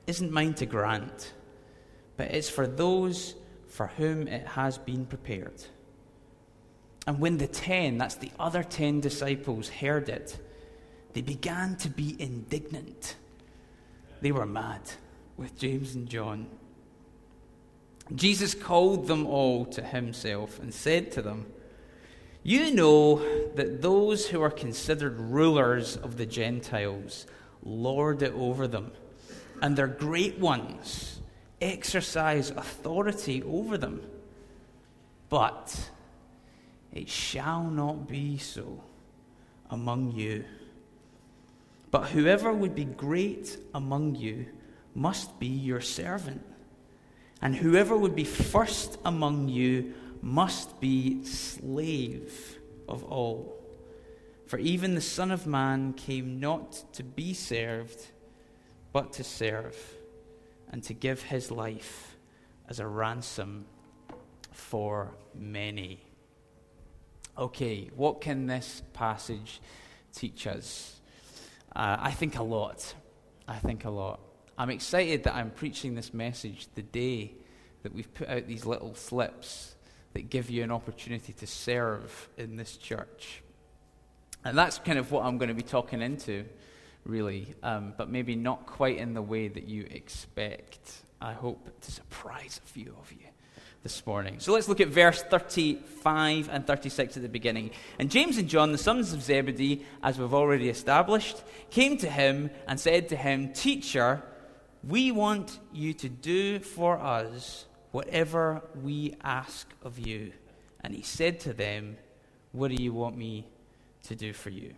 isn't 0.07 0.31
mine 0.31 0.55
to 0.55 0.64
grant, 0.64 1.33
but 2.17 2.31
it's 2.31 2.49
for 2.49 2.69
those 2.69 3.35
for 3.67 3.88
whom 3.88 4.28
it 4.28 4.47
has 4.47 4.78
been 4.78 5.07
prepared. 5.07 5.61
And 7.09 7.19
when 7.19 7.38
the 7.38 7.49
ten, 7.49 7.99
that's 7.99 8.14
the 8.14 8.31
other 8.38 8.62
ten 8.62 9.00
disciples, 9.00 9.69
heard 9.69 10.09
it, 10.09 10.38
they 11.14 11.21
began 11.21 11.75
to 11.78 11.88
be 11.88 12.14
indignant. 12.21 13.17
They 14.21 14.31
were 14.31 14.47
mad 14.47 14.83
with 15.37 15.59
James 15.59 15.97
and 15.97 16.09
John. 16.09 16.47
Jesus 18.14 18.55
called 18.55 19.09
them 19.09 19.26
all 19.26 19.64
to 19.64 19.83
himself 19.83 20.61
and 20.61 20.73
said 20.73 21.11
to 21.12 21.23
them, 21.23 21.47
you 22.49 22.73
know 22.75 23.17
that 23.57 23.83
those 23.83 24.28
who 24.28 24.40
are 24.40 24.50
considered 24.50 25.21
rulers 25.21 25.99
of 25.99 26.17
the 26.17 26.25
Gentiles 26.25 27.26
lord 27.62 28.23
it 28.23 28.33
over 28.33 28.67
them, 28.67 28.90
and 29.61 29.76
their 29.76 29.87
great 29.87 30.38
ones 30.38 31.21
exercise 31.61 32.49
authority 32.50 33.43
over 33.43 33.76
them. 33.76 34.00
But 35.28 35.90
it 36.90 37.11
shall 37.11 37.64
not 37.64 38.09
be 38.09 38.38
so 38.38 38.83
among 39.69 40.12
you. 40.12 40.47
But 41.90 42.07
whoever 42.07 42.50
would 42.50 42.75
be 42.75 42.87
great 42.87 43.59
among 43.75 44.14
you 44.14 44.47
must 44.95 45.38
be 45.38 45.49
your 45.49 45.83
servant, 45.83 46.47
and 47.43 47.57
whoever 47.57 47.95
would 47.95 48.17
be 48.17 48.25
first 48.25 48.99
among 49.05 49.49
you 49.49 49.93
must 50.23 50.81
be 50.81 51.25
slave 51.25 52.59
of 52.89 53.05
all. 53.05 53.55
For 54.47 54.59
even 54.59 54.95
the 54.95 55.01
Son 55.01 55.31
of 55.31 55.47
Man 55.47 55.93
came 55.93 56.41
not 56.41 56.85
to 56.95 57.03
be 57.03 57.35
served, 57.35 58.01
but 58.93 59.13
to 59.15 59.25
serve, 59.25 59.77
and 60.73 60.83
to 60.85 60.95
give 60.95 61.23
his 61.23 61.51
life 61.51 62.17
as 62.69 62.81
a 62.81 62.87
ransom 62.87 63.67
for 64.53 65.15
many. 65.35 66.01
Okay, 67.37 67.91
what 67.95 68.21
can 68.21 68.47
this 68.47 68.83
passage 68.95 69.61
teach 70.15 70.47
us? 70.47 71.01
Uh, 71.77 71.97
I 72.01 72.11
think 72.11 72.39
a 72.39 72.43
lot. 72.43 72.95
I 73.47 73.59
think 73.59 73.85
a 73.85 73.91
lot. 73.91 74.21
I'm 74.57 74.71
excited 74.71 75.25
that 75.25 75.35
I'm 75.35 75.51
preaching 75.51 75.95
this 75.95 76.13
message 76.13 76.67
the 76.75 76.83
day 76.83 77.35
that 77.83 77.95
we've 77.95 78.13
put 78.13 78.29
out 78.29 78.47
these 78.47 78.67
little 78.67 78.95
slips 78.95 79.77
that 80.15 80.31
give 80.31 80.50
you 80.50 80.62
an 80.62 80.71
opportunity 80.71 81.33
to 81.35 81.47
serve 81.47 82.29
in 82.37 82.57
this 82.57 82.77
church. 82.77 83.43
And 84.45 84.57
that's 84.57 84.79
kind 84.79 84.99
of 84.99 85.11
what 85.11 85.25
I'm 85.25 85.38
going 85.38 85.49
to 85.49 85.55
be 85.55 85.62
talking 85.62 86.00
into, 86.00 86.45
really, 87.05 87.55
um, 87.62 87.95
but 87.97 88.09
maybe 88.09 88.37
not 88.37 88.67
quite 88.67 88.99
in 88.99 89.15
the 89.15 89.23
way 89.23 89.49
that 89.49 89.69
you 89.69 89.87
expect. 89.91 90.93
I 91.21 91.33
hope 91.33 91.81
to 91.81 91.93
surprise 91.93 92.61
a 92.65 92.69
few 92.69 92.95
of 93.00 93.12
you 93.12 93.27
this 93.83 94.05
morning. 94.07 94.37
So 94.38 94.53
let's 94.53 94.69
look 94.69 94.81
at 94.81 94.88
verse 94.88 95.23
35 95.23 96.49
and 96.50 96.67
36 96.67 97.17
at 97.17 97.23
the 97.23 97.29
beginning. 97.29 97.71
And 97.99 98.11
James 98.11 98.38
and 98.38 98.49
John, 98.49 98.73
the 98.73 98.79
sons 98.79 99.12
of 99.12 99.23
Zebedee, 99.23 99.85
as 100.03 100.19
we've 100.19 100.35
already 100.35 100.69
established, 100.69 101.43
came 101.71 101.97
to 101.99 102.11
him 102.11 102.50
and 102.67 102.79
said 102.79 103.09
to 103.11 103.17
him, 103.17 103.53
Teacher, 103.53 104.23
we 104.83 105.12
want 105.12 105.59
you 105.73 105.95
to 105.95 106.09
do 106.09 106.61
for 106.61 106.99
us 106.99 107.67
whatever 107.90 108.62
we 108.83 109.16
ask 109.23 109.68
of 109.83 109.99
you. 109.99 110.33
And 110.83 110.95
he 110.95 111.02
said 111.02 111.40
to 111.40 111.52
them, 111.52 111.97
What 112.52 112.75
do 112.75 112.83
you 112.83 112.92
want 112.92 113.16
me 113.16 113.47
to 114.04 114.14
do 114.14 114.33
for 114.33 114.50
you? 114.50 114.75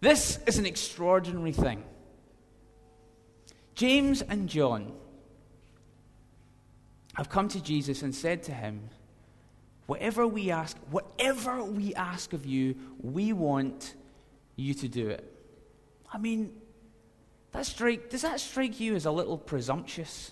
This 0.00 0.38
is 0.46 0.58
an 0.58 0.66
extraordinary 0.66 1.52
thing. 1.52 1.84
James 3.74 4.22
and 4.22 4.48
John 4.48 4.92
have 7.14 7.28
come 7.28 7.48
to 7.48 7.62
Jesus 7.62 8.02
and 8.02 8.14
said 8.14 8.42
to 8.44 8.52
him, 8.52 8.88
Whatever 9.86 10.26
we 10.26 10.50
ask, 10.50 10.76
whatever 10.90 11.64
we 11.64 11.94
ask 11.94 12.32
of 12.32 12.46
you, 12.46 12.76
we 13.02 13.32
want 13.32 13.94
you 14.56 14.72
to 14.74 14.88
do 14.88 15.08
it. 15.08 15.24
I 16.12 16.18
mean, 16.18 16.52
that 17.52 17.66
strike, 17.66 18.10
does 18.10 18.22
that 18.22 18.38
strike 18.40 18.78
you 18.78 18.94
as 18.94 19.06
a 19.06 19.10
little 19.10 19.36
presumptuous? 19.36 20.30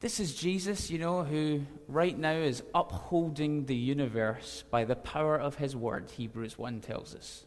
This 0.00 0.18
is 0.18 0.34
Jesus, 0.34 0.90
you 0.90 0.98
know, 0.98 1.24
who 1.24 1.66
right 1.86 2.18
now 2.18 2.32
is 2.32 2.62
upholding 2.74 3.66
the 3.66 3.76
universe 3.76 4.64
by 4.70 4.86
the 4.86 4.96
power 4.96 5.38
of 5.38 5.56
his 5.56 5.76
word, 5.76 6.10
Hebrews 6.10 6.56
1 6.56 6.80
tells 6.80 7.14
us. 7.14 7.44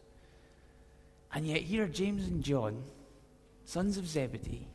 And 1.32 1.48
yet, 1.48 1.62
here 1.62 1.82
are 1.82 1.88
James 1.88 2.28
and 2.28 2.44
John, 2.44 2.84
sons 3.64 3.98
of 3.98 4.06
Zebedee, 4.06 4.68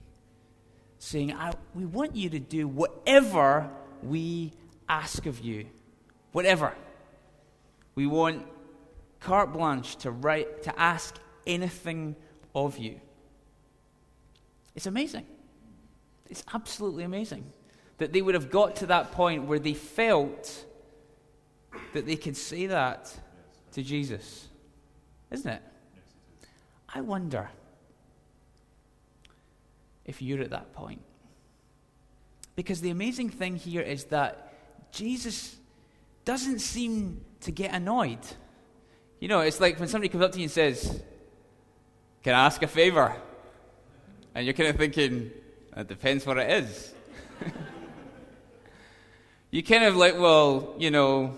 saying, 0.97 1.33
We 1.73 1.85
want 1.85 2.17
you 2.17 2.29
to 2.31 2.39
do 2.39 2.67
whatever 2.67 3.69
we 4.03 4.51
ask 4.89 5.25
of 5.25 5.39
you. 5.39 5.67
Whatever. 6.33 6.75
We 7.95 8.07
want 8.07 8.45
carte 9.21 9.53
blanche 9.53 9.95
to, 9.97 10.11
write, 10.11 10.63
to 10.63 10.77
ask 10.77 11.15
anything 11.47 12.17
of 12.53 12.77
you. 12.77 12.99
It's 14.75 14.85
amazing. 14.85 15.25
It's 16.29 16.43
absolutely 16.53 17.05
amazing 17.05 17.53
that 17.99 18.13
they 18.13 18.21
would 18.21 18.33
have 18.33 18.49
got 18.49 18.77
to 18.77 18.87
that 18.87 19.11
point 19.11 19.45
where 19.45 19.59
they 19.59 19.73
felt 19.73 20.65
that 21.93 22.05
they 22.05 22.15
could 22.15 22.35
say 22.35 22.65
that 22.65 23.13
to 23.73 23.83
Jesus. 23.83 24.47
Isn't 25.31 25.51
it? 25.51 25.61
I 26.93 27.01
wonder 27.01 27.49
if 30.05 30.21
you're 30.21 30.41
at 30.41 30.49
that 30.49 30.73
point. 30.73 31.01
Because 32.55 32.81
the 32.81 32.89
amazing 32.89 33.29
thing 33.29 33.55
here 33.55 33.81
is 33.81 34.05
that 34.05 34.53
Jesus 34.91 35.55
doesn't 36.25 36.59
seem 36.59 37.21
to 37.41 37.51
get 37.51 37.73
annoyed. 37.73 38.19
You 39.19 39.27
know, 39.27 39.41
it's 39.41 39.59
like 39.59 39.79
when 39.79 39.87
somebody 39.87 40.09
comes 40.09 40.23
up 40.23 40.31
to 40.31 40.39
you 40.39 40.45
and 40.45 40.51
says, 40.51 41.01
Can 42.23 42.33
I 42.33 42.45
ask 42.45 42.61
a 42.63 42.67
favor? 42.67 43.15
And 44.33 44.45
you're 44.45 44.53
kind 44.53 44.69
of 44.69 44.77
thinking, 44.77 45.31
It 45.75 45.87
depends 45.87 46.25
what 46.25 46.37
it 46.37 46.49
is. 46.63 46.93
You 49.51 49.63
kind 49.63 49.83
of 49.83 49.95
like, 49.95 50.19
well, 50.19 50.75
you 50.77 50.91
know, 50.91 51.35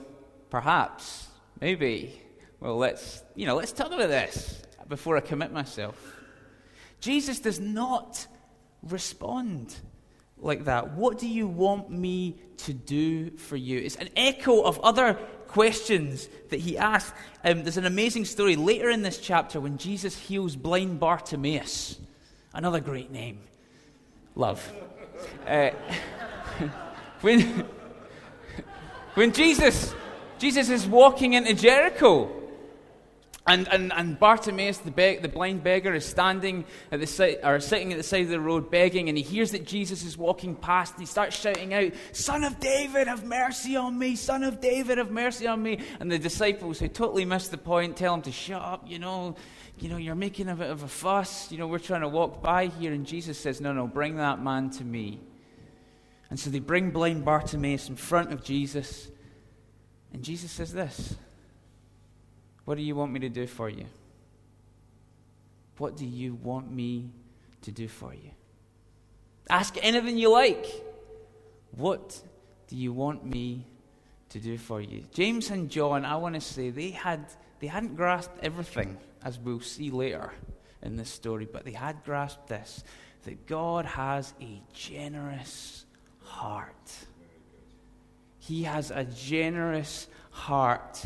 perhaps, 0.50 1.28
maybe. 1.60 2.22
Well, 2.60 2.78
let's, 2.78 3.24
you 3.36 3.46
know, 3.46 3.56
let's 3.56 3.72
talk 3.72 3.88
about 3.88 4.10
this 4.10 4.62
before 4.88 5.18
I 5.18 5.22
commit 5.22 5.52
myself. 5.52 5.96
Jesus 7.00 7.40
does 7.40 7.60
not 7.60 8.28
respond 8.84 9.76
like 10.38 10.66
that. 10.66 10.94
What 10.94 11.18
do 11.18 11.28
you 11.28 11.48
want 11.48 11.90
me 11.90 12.36
to 12.58 12.74
do 12.74 13.32
for 13.32 13.56
you? 13.56 13.80
It's 13.80 13.96
an 13.96 14.10
echo 14.16 14.62
of 14.62 14.80
other 14.80 15.14
questions 15.48 16.28
that 16.50 16.60
he 16.60 16.78
asked. 16.78 17.14
Um, 17.44 17.64
there's 17.64 17.78
an 17.78 17.86
amazing 17.86 18.26
story 18.26 18.56
later 18.56 18.90
in 18.90 19.02
this 19.02 19.18
chapter 19.20 19.60
when 19.60 19.78
Jesus 19.78 20.18
heals 20.18 20.56
blind 20.56 21.00
Bartimaeus. 21.00 21.98
Another 22.54 22.80
great 22.80 23.12
name. 23.12 23.40
Love. 24.36 24.72
Uh, 25.48 25.72
when, 27.22 27.66
when 29.16 29.34
Jesus, 29.34 29.94
Jesus 30.40 30.70
is 30.70 30.88
walking 30.88 31.34
into 31.34 31.54
Jericho, 31.54 32.42
and, 33.48 33.68
and, 33.70 33.92
and 33.92 34.20
Bartimaeus, 34.20 34.78
the, 34.80 34.92
the 34.92 35.28
blind 35.28 35.64
beggar, 35.64 35.94
is 35.96 36.06
standing 36.06 36.64
at 36.92 37.00
the 37.00 37.08
side, 37.08 37.40
or 37.44 37.60
sitting 37.60 37.92
at 37.92 37.98
the 37.98 38.04
side 38.04 38.24
of 38.24 38.30
the 38.30 38.40
road 38.40 38.70
begging, 38.70 39.10
and 39.10 39.18
he 39.18 39.24
hears 39.24 39.52
that 39.52 39.66
Jesus 39.66 40.04
is 40.04 40.16
walking 40.16 40.56
past, 40.56 40.94
and 40.94 41.02
he 41.02 41.08
starts 41.08 41.36
shouting 41.36 41.74
out, 41.74 41.92
Son 42.12 42.44
of 42.44 42.60
David, 42.60 43.08
have 43.08 43.26
mercy 43.26 43.76
on 43.76 43.98
me! 43.98 44.16
Son 44.16 44.44
of 44.44 44.62
David, 44.62 45.00
have 45.00 45.10
mercy 45.10 45.48
on 45.48 45.62
me! 45.62 45.80
And 46.00 46.12
the 46.12 46.20
disciples, 46.20 46.80
who 46.80 46.88
totally 46.88 47.26
missed 47.26 47.50
the 47.50 47.58
point, 47.58 47.98
tell 47.98 48.14
him 48.14 48.22
to 48.24 48.32
shut 48.32 48.62
up, 48.62 48.86
you 48.88 49.00
know, 49.00 49.36
you 49.80 49.90
know, 49.90 49.98
you're 49.98 50.14
making 50.14 50.48
a 50.48 50.56
bit 50.56 50.70
of 50.70 50.84
a 50.84 50.88
fuss, 50.88 51.52
you 51.52 51.58
know, 51.58 51.66
we're 51.66 51.80
trying 51.80 52.02
to 52.02 52.08
walk 52.08 52.44
by 52.44 52.68
here. 52.68 52.94
And 52.94 53.06
Jesus 53.06 53.40
says, 53.40 53.60
No, 53.60 53.74
no, 53.74 53.88
bring 53.88 54.18
that 54.18 54.42
man 54.42 54.70
to 54.72 54.84
me. 54.84 55.20
And 56.32 56.40
so 56.40 56.50
they 56.50 56.60
bring 56.60 56.92
blind 56.92 57.26
Bartimaeus 57.26 57.90
in 57.90 57.98
front 57.98 58.32
of 58.32 58.42
Jesus. 58.42 59.12
And 60.14 60.24
Jesus 60.24 60.50
says 60.50 60.74
this 60.74 61.16
What 62.66 62.76
do 62.76 62.82
you 62.82 62.96
want 62.96 63.12
me 63.12 63.20
to 63.20 63.30
do 63.30 63.46
for 63.46 63.70
you? 63.70 63.86
What 65.78 65.98
do 65.98 66.06
you 66.06 66.34
want 66.36 66.72
me 66.72 67.12
to 67.64 67.72
do 67.72 67.88
for 67.88 68.14
you? 68.14 68.32
Ask 69.50 69.78
anything 69.82 70.18
you 70.18 70.32
like. 70.32 70.66
What 71.72 72.22
do 72.68 72.78
you 72.78 72.94
want 72.94 73.26
me 73.26 73.66
to 74.30 74.40
do 74.40 74.58
for 74.58 74.80
you? 74.80 75.04
James 75.12 75.50
and 75.50 75.70
John, 75.70 76.06
I 76.06 76.16
want 76.16 76.36
to 76.36 76.42
say, 76.42 76.70
they, 76.70 76.92
had, 76.92 77.26
they 77.60 77.68
hadn't 77.68 77.96
grasped 77.96 78.38
everything, 78.42 78.98
as 79.24 79.38
we'll 79.40 79.60
see 79.60 79.90
later 79.90 80.32
in 80.82 80.96
this 80.96 81.10
story, 81.10 81.48
but 81.52 81.66
they 81.66 81.74
had 81.74 82.04
grasped 82.06 82.48
this 82.48 82.84
that 83.24 83.46
God 83.46 83.86
has 83.86 84.34
a 84.42 84.62
generous 84.74 85.86
heart. 86.32 86.92
He 88.40 88.64
has 88.64 88.92
a 88.92 89.04
generous 89.04 90.08
heart. 90.32 91.04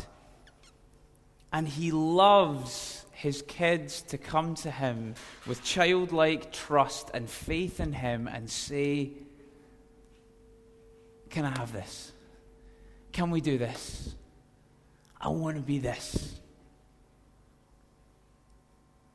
And 1.52 1.66
He 1.66 1.90
loves 1.90 3.04
His 3.12 3.42
kids 3.42 4.02
to 4.02 4.18
come 4.18 4.54
to 4.56 4.70
Him 4.70 5.14
with 5.46 5.62
childlike 5.64 6.52
trust 6.52 7.10
and 7.12 7.28
faith 7.28 7.80
in 7.80 7.92
Him 7.92 8.28
and 8.28 8.48
say, 8.48 9.10
Can 11.30 11.44
I 11.44 11.58
have 11.58 11.72
this? 11.72 12.12
Can 13.12 13.30
we 13.30 13.40
do 13.40 13.58
this? 13.58 14.14
I 15.20 15.28
want 15.28 15.56
to 15.56 15.62
be 15.62 15.78
this. 15.78 16.38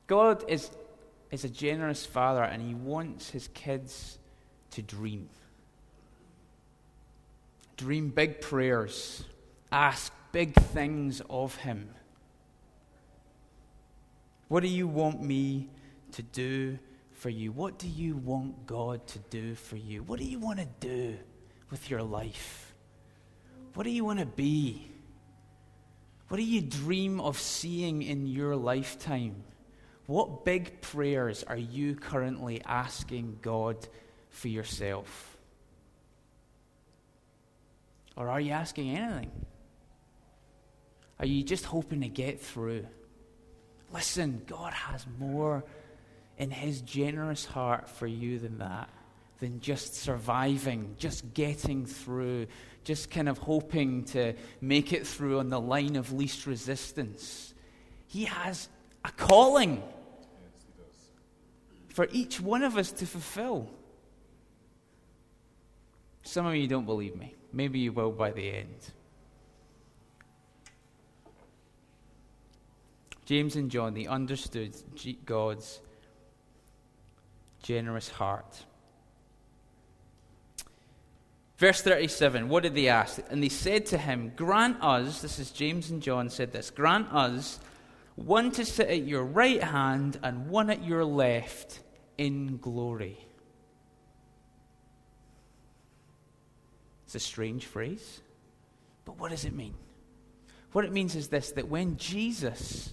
God 0.08 0.44
is, 0.50 0.70
is 1.32 1.46
a 1.46 1.50
generous 1.50 2.06
father 2.06 2.44
and 2.44 2.62
he 2.62 2.74
wants 2.74 3.30
his 3.30 3.48
kids 3.54 4.18
to 4.72 4.82
dream. 4.82 5.30
Dream 7.78 8.10
big 8.10 8.42
prayers, 8.42 9.24
ask 9.72 10.14
big 10.32 10.54
things 10.56 11.22
of 11.30 11.56
him. 11.56 11.90
What 14.48 14.64
do 14.64 14.70
you 14.70 14.88
want 14.88 15.22
me 15.22 15.70
to 16.12 16.22
do 16.22 16.78
for 17.14 17.30
you? 17.30 17.52
What 17.52 17.80
do 17.80 17.88
you 17.88 18.16
want 18.18 18.66
God 18.68 19.08
to 19.08 19.20
do 19.30 19.56
for 19.56 19.78
you? 19.78 20.04
What 20.04 20.20
do 20.20 20.26
you 20.26 20.40
want 20.40 20.60
to 20.60 20.68
do 20.80 21.18
with 21.70 21.90
your 21.90 22.04
life? 22.04 22.74
What 23.74 23.84
do 23.84 23.90
you 23.90 24.04
want 24.04 24.20
to 24.20 24.26
be? 24.26 24.92
What 26.28 26.38
do 26.38 26.44
you 26.44 26.62
dream 26.62 27.22
of 27.22 27.40
seeing 27.40 28.02
in 28.02 28.28
your 28.28 28.56
lifetime? 28.56 29.44
What 30.08 30.44
big 30.44 30.82
prayers 30.82 31.44
are 31.44 31.58
you 31.58 31.96
currently 31.96 32.62
asking 32.66 33.40
God 33.42 33.88
for 34.30 34.50
yourself? 34.50 35.31
Or 38.22 38.30
are 38.30 38.40
you 38.40 38.52
asking 38.52 38.96
anything? 38.96 39.32
Are 41.20 41.26
you 41.26 41.42
just 41.42 41.66
hoping 41.66 42.02
to 42.02 42.08
get 42.08 42.40
through? 42.40 42.86
Listen, 43.92 44.44
God 44.46 44.74
has 44.74 45.08
more 45.18 45.64
in 46.38 46.52
His 46.52 46.82
generous 46.82 47.46
heart 47.46 47.90
for 47.90 48.06
you 48.06 48.38
than 48.38 48.60
that, 48.60 48.90
than 49.40 49.60
just 49.60 49.96
surviving, 49.96 50.96
just 51.00 51.34
getting 51.34 51.88
through, 51.88 52.46
just 52.84 53.10
kind 53.10 53.28
of 53.28 53.40
hoping 53.40 54.04
to 54.06 54.36
make 54.62 54.94
it 54.94 55.08
through 55.08 55.40
on 55.40 55.50
the 55.50 55.60
line 55.60 55.96
of 55.96 56.14
least 56.14 56.46
resistance. 56.46 57.56
He 58.06 58.26
has 58.26 58.70
a 59.04 59.10
calling 59.10 59.82
for 61.90 62.08
each 62.12 62.40
one 62.40 62.62
of 62.62 62.78
us 62.78 62.92
to 62.92 63.08
fulfill. 63.08 63.68
Some 66.22 66.46
of 66.46 66.56
you 66.56 66.68
don't 66.68 66.86
believe 66.86 67.16
me. 67.16 67.34
Maybe 67.54 67.80
you 67.80 67.92
will 67.92 68.12
by 68.12 68.32
the 68.32 68.50
end. 68.50 68.92
James 73.26 73.56
and 73.56 73.72
John, 73.72 73.94
they 73.94 74.08
understood 74.08 74.76
God's 75.26 75.80
generous 77.62 78.10
heart. 78.10 78.66
Verse 81.58 81.82
37, 81.82 82.50
what 82.50 82.64
did 82.64 82.74
they 82.74 82.88
ask? 82.88 83.22
And 83.30 83.44
they 83.44 83.50
said 83.50 83.86
to 83.88 83.98
him, 83.98 84.32
Grant 84.36 84.82
us, 84.82 85.22
this 85.22 85.38
is 85.38 85.52
James 85.52 85.92
and 85.92 86.02
John 86.02 86.30
said 86.30 86.52
this, 86.52 86.72
grant 86.72 87.14
us 87.14 87.60
one 88.16 88.52
to 88.52 88.66
sit 88.66 88.88
at 88.88 89.04
your 89.04 89.24
right 89.24 89.62
hand 89.62 90.20
and 90.24 90.50
one 90.50 90.70
at 90.70 90.84
your 90.84 91.06
left 91.06 91.80
in 92.18 92.58
glory. 92.58 93.18
It's 97.12 97.26
a 97.26 97.28
strange 97.28 97.66
phrase, 97.66 98.22
but 99.04 99.18
what 99.20 99.32
does 99.32 99.44
it 99.44 99.54
mean? 99.54 99.74
What 100.72 100.86
it 100.86 100.94
means 100.94 101.14
is 101.14 101.28
this 101.28 101.52
that 101.52 101.68
when 101.68 101.98
Jesus, 101.98 102.90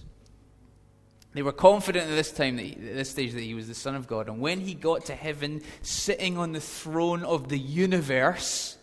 they 1.33 1.41
were 1.41 1.53
confident 1.53 2.09
at 2.09 2.15
this 2.15 2.33
time, 2.33 2.57
that 2.57 2.63
he, 2.63 2.73
at 2.73 2.95
this 2.95 3.11
stage, 3.11 3.31
that 3.31 3.39
he 3.39 3.53
was 3.53 3.69
the 3.69 3.73
Son 3.73 3.95
of 3.95 4.07
God, 4.07 4.27
and 4.27 4.41
when 4.41 4.59
he 4.59 4.73
got 4.73 5.05
to 5.05 5.15
heaven, 5.15 5.61
sitting 5.83 6.37
on 6.37 6.51
the 6.51 6.59
throne 6.59 7.23
of 7.23 7.47
the 7.47 7.57
universe, 7.57 8.75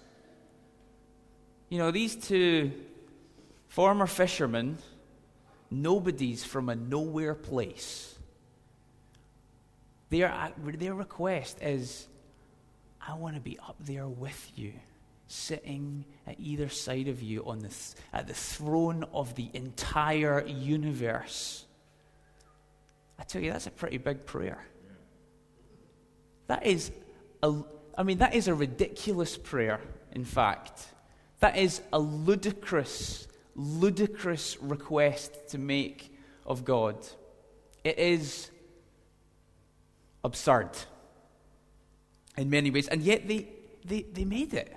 you 1.69 1.77
know, 1.77 1.91
these 1.91 2.17
two 2.17 2.73
former 3.69 4.07
fishermen 4.07 4.79
nobodies 5.71 6.45
from 6.45 6.71
a 6.71 6.75
nowhere 6.75 7.35
place. 7.35 8.19
Their, 10.09 10.55
their 10.65 10.95
request 10.95 11.59
is, 11.61 12.09
I 13.07 13.13
want 13.17 13.35
to 13.35 13.41
be 13.43 13.59
up 13.59 13.77
there 13.81 14.09
with 14.09 14.51
you, 14.57 14.73
sitting 15.29 16.05
at 16.27 16.37
either 16.39 16.69
side 16.69 17.09
of 17.09 17.23
you 17.23 17.45
on 17.47 17.59
the 17.59 17.69
th- 17.69 17.95
at 18.13 18.27
the 18.27 18.35
throne 18.35 19.05
of 19.13 19.35
the 19.35 19.51
entire 19.55 20.47
universe. 20.47 21.65
I 23.19 23.25
tell 23.25 23.43
you, 23.43 23.53
that's 23.53 23.67
a 23.67 23.71
pretty 23.71 23.99
big 23.99 24.27
prayer. 24.27 24.65
That 26.47 26.65
is 26.65 26.93
a, 27.43 27.55
I 27.97 28.03
mean, 28.03 28.19
that 28.19 28.35
is 28.35 28.47
a 28.47 28.55
ridiculous 28.55 29.37
prayer, 29.37 29.81
in 30.13 30.25
fact. 30.25 30.87
That 31.41 31.57
is 31.57 31.81
a 31.93 31.99
ludicrous 31.99 33.27
ludicrous 33.57 34.59
request 34.61 35.49
to 35.49 35.59
make 35.59 36.15
of 36.45 36.65
God. 36.65 36.97
It 37.83 37.99
is 37.99 38.51
absurd 40.23 40.71
in 42.37 42.51
many 42.51 42.71
ways, 42.71 42.89
and 42.89 43.03
yet 43.03 43.27
they, 43.27 43.49
they, 43.85 44.03
they 44.03 44.25
made 44.25 44.55
it. 44.55 44.77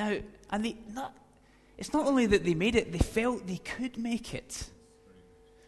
Now, 0.00 0.16
and 0.48 0.64
they 0.64 0.78
not, 0.94 1.14
it's 1.76 1.92
not 1.92 2.06
only 2.06 2.24
that 2.24 2.42
they 2.42 2.54
made 2.54 2.74
it, 2.74 2.90
they 2.90 2.98
felt 2.98 3.46
they 3.46 3.58
could 3.58 3.98
make 3.98 4.32
it. 4.32 4.64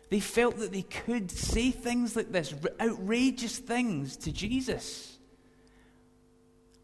They 0.09 0.21
felt 0.21 0.59
that 0.61 0.73
they 0.73 0.83
could 0.85 1.31
say 1.31 1.71
things 1.71 2.16
like 2.16 2.33
this, 2.33 2.55
outrageous 2.81 3.59
things 3.59 4.16
to 4.16 4.33
Jesus. 4.33 5.18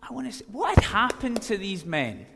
I 0.03 0.13
want 0.13 0.27
to 0.27 0.33
say, 0.35 0.45
what 0.53 0.75
had 0.75 0.85
happened 0.85 1.41
to 1.45 1.57
these 1.57 1.87
men? 1.87 2.27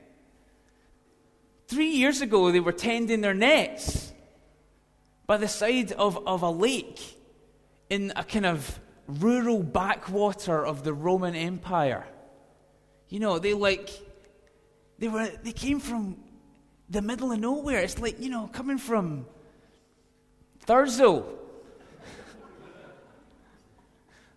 Three 1.69 1.91
years 1.91 2.23
ago, 2.23 2.51
they 2.51 2.61
were 2.61 2.73
tending 2.73 3.21
their 3.21 3.35
nets 3.35 4.15
by 5.27 5.37
the 5.37 5.49
side 5.49 5.93
of, 5.93 6.27
of 6.27 6.41
a 6.41 6.51
lake 6.51 7.19
in 7.91 8.15
a 8.17 8.25
kind 8.25 8.47
of 8.47 8.81
rural 9.07 9.63
backwater 9.63 10.65
of 10.65 10.85
the 10.85 10.95
Roman 10.95 11.35
Empire. 11.35 12.07
You 13.11 13.21
know, 13.21 13.39
they 13.39 13.53
like, 13.53 13.91
they 14.99 15.09
were, 15.09 15.29
they 15.43 15.53
came 15.53 15.81
from 15.81 16.17
the 16.89 17.03
middle 17.03 17.33
of 17.33 17.39
nowhere. 17.39 17.81
It's 17.81 17.99
like, 17.99 18.21
you 18.21 18.31
know, 18.31 18.47
coming 18.47 18.79
from 18.79 19.27
Thurso. 20.67 21.25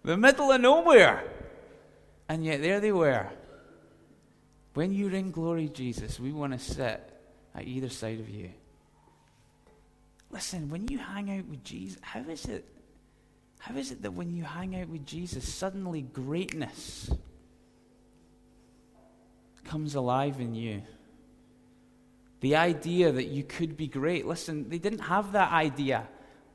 the 0.03 0.17
middle 0.17 0.51
of 0.51 0.61
nowhere. 0.61 1.23
And 2.27 2.43
yet 2.43 2.61
there 2.61 2.79
they 2.79 2.91
were. 2.91 3.29
When 4.73 4.93
you're 4.93 5.13
in 5.13 5.31
glory, 5.31 5.69
Jesus, 5.69 6.19
we 6.19 6.31
want 6.31 6.53
to 6.53 6.59
sit 6.59 7.01
at 7.53 7.65
either 7.65 7.89
side 7.89 8.19
of 8.19 8.29
you. 8.29 8.49
Listen, 10.31 10.69
when 10.69 10.87
you 10.87 10.97
hang 10.97 11.37
out 11.37 11.45
with 11.45 11.63
Jesus, 11.63 11.99
how 12.01 12.21
is 12.21 12.45
it? 12.45 12.65
How 13.59 13.75
is 13.75 13.91
it 13.91 14.01
that 14.01 14.11
when 14.11 14.35
you 14.35 14.43
hang 14.43 14.75
out 14.75 14.89
with 14.89 15.05
Jesus, 15.05 15.51
suddenly 15.51 16.01
greatness 16.01 17.09
comes 19.65 19.95
alive 19.95 20.39
in 20.39 20.55
you? 20.55 20.81
The 22.41 22.55
idea 22.55 23.11
that 23.11 23.25
you 23.25 23.43
could 23.43 23.75
be 23.75 23.87
great. 23.87 24.25
Listen, 24.25 24.69
they 24.69 24.77
didn't 24.77 24.99
have 24.99 25.31
that 25.31 25.51
idea. 25.51 26.07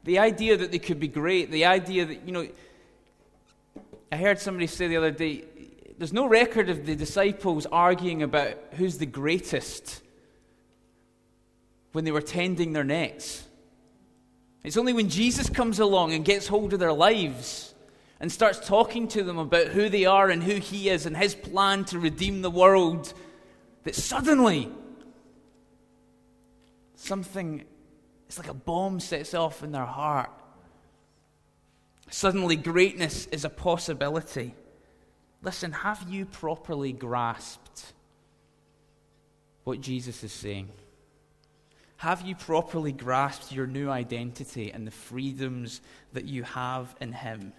The 0.05 0.19
idea 0.19 0.57
that 0.57 0.71
they 0.71 0.79
could 0.79 1.01
be 1.01 1.09
great, 1.09 1.51
the 1.51 1.67
idea 1.67 2.07
that, 2.07 2.27
you 2.27 2.33
know, 2.33 2.49
I 4.13 4.17
heard 4.17 4.39
somebody 4.39 4.67
say 4.67 4.89
the 4.89 4.97
other 4.97 5.11
day, 5.11 5.45
there's 5.99 6.13
no 6.13 6.27
record 6.27 6.71
of 6.71 6.87
the 6.87 6.97
disciples 6.97 7.67
arguing 7.67 8.23
about 8.23 8.57
who's 8.73 8.99
the 8.99 9.07
greatest 9.07 10.03
when 11.93 12.05
they 12.05 12.13
were 12.13 12.23
tending 12.23 12.73
their 12.73 12.85
nets. 12.85 13.45
It's 14.63 14.77
only 14.77 14.93
when 14.93 15.09
Jesus 15.09 15.51
comes 15.51 15.79
along 15.79 16.13
and 16.13 16.25
gets 16.25 16.47
hold 16.47 16.73
of 16.73 16.81
their 16.81 16.93
lives 16.93 17.70
and 18.21 18.31
starts 18.31 18.61
talking 18.61 19.09
to 19.09 19.23
them 19.23 19.39
about 19.39 19.69
who 19.69 19.89
they 19.89 20.05
are 20.05 20.29
and 20.29 20.43
who 20.43 20.57
He 20.57 20.91
is 20.91 21.07
and 21.07 21.17
His 21.17 21.35
plan 21.35 21.85
to 21.87 21.99
redeem 21.99 22.43
the 22.43 22.51
world 22.51 23.13
that 23.85 23.95
suddenly 23.95 24.71
something 26.95 27.65
It's 28.29 28.39
like 28.39 28.49
a 28.49 28.55
bomb 28.55 29.01
sets 29.01 29.35
off 29.35 29.65
in 29.65 29.73
their 29.73 29.87
heart. 29.87 30.31
Suddenly, 32.11 32.57
greatness 32.57 33.27
is 33.27 33.45
a 33.45 33.51
possibility. 33.51 34.55
Listen, 35.43 35.73
have 35.73 36.05
you 36.09 36.27
properly 36.27 36.93
grasped 36.93 37.93
what 39.65 39.81
Jesus 39.81 40.23
is 40.23 40.33
saying? 40.33 40.69
Have 41.97 42.23
you 42.23 42.35
properly 42.35 42.93
grasped 42.93 43.53
your 43.53 43.67
new 43.67 43.91
identity 43.91 44.71
and 44.73 44.87
the 44.87 44.91
freedoms 44.91 45.81
that 46.13 46.25
you 46.25 46.43
have 46.43 46.95
in 47.01 47.13
Him? 47.13 47.53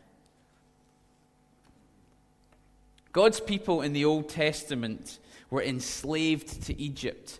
God's 3.12 3.40
people 3.40 3.82
in 3.82 3.94
the 3.94 4.06
Old 4.06 4.30
Testament 4.30 5.20
were 5.50 5.62
enslaved 5.62 6.64
to 6.64 6.82
Egypt. 6.82 7.40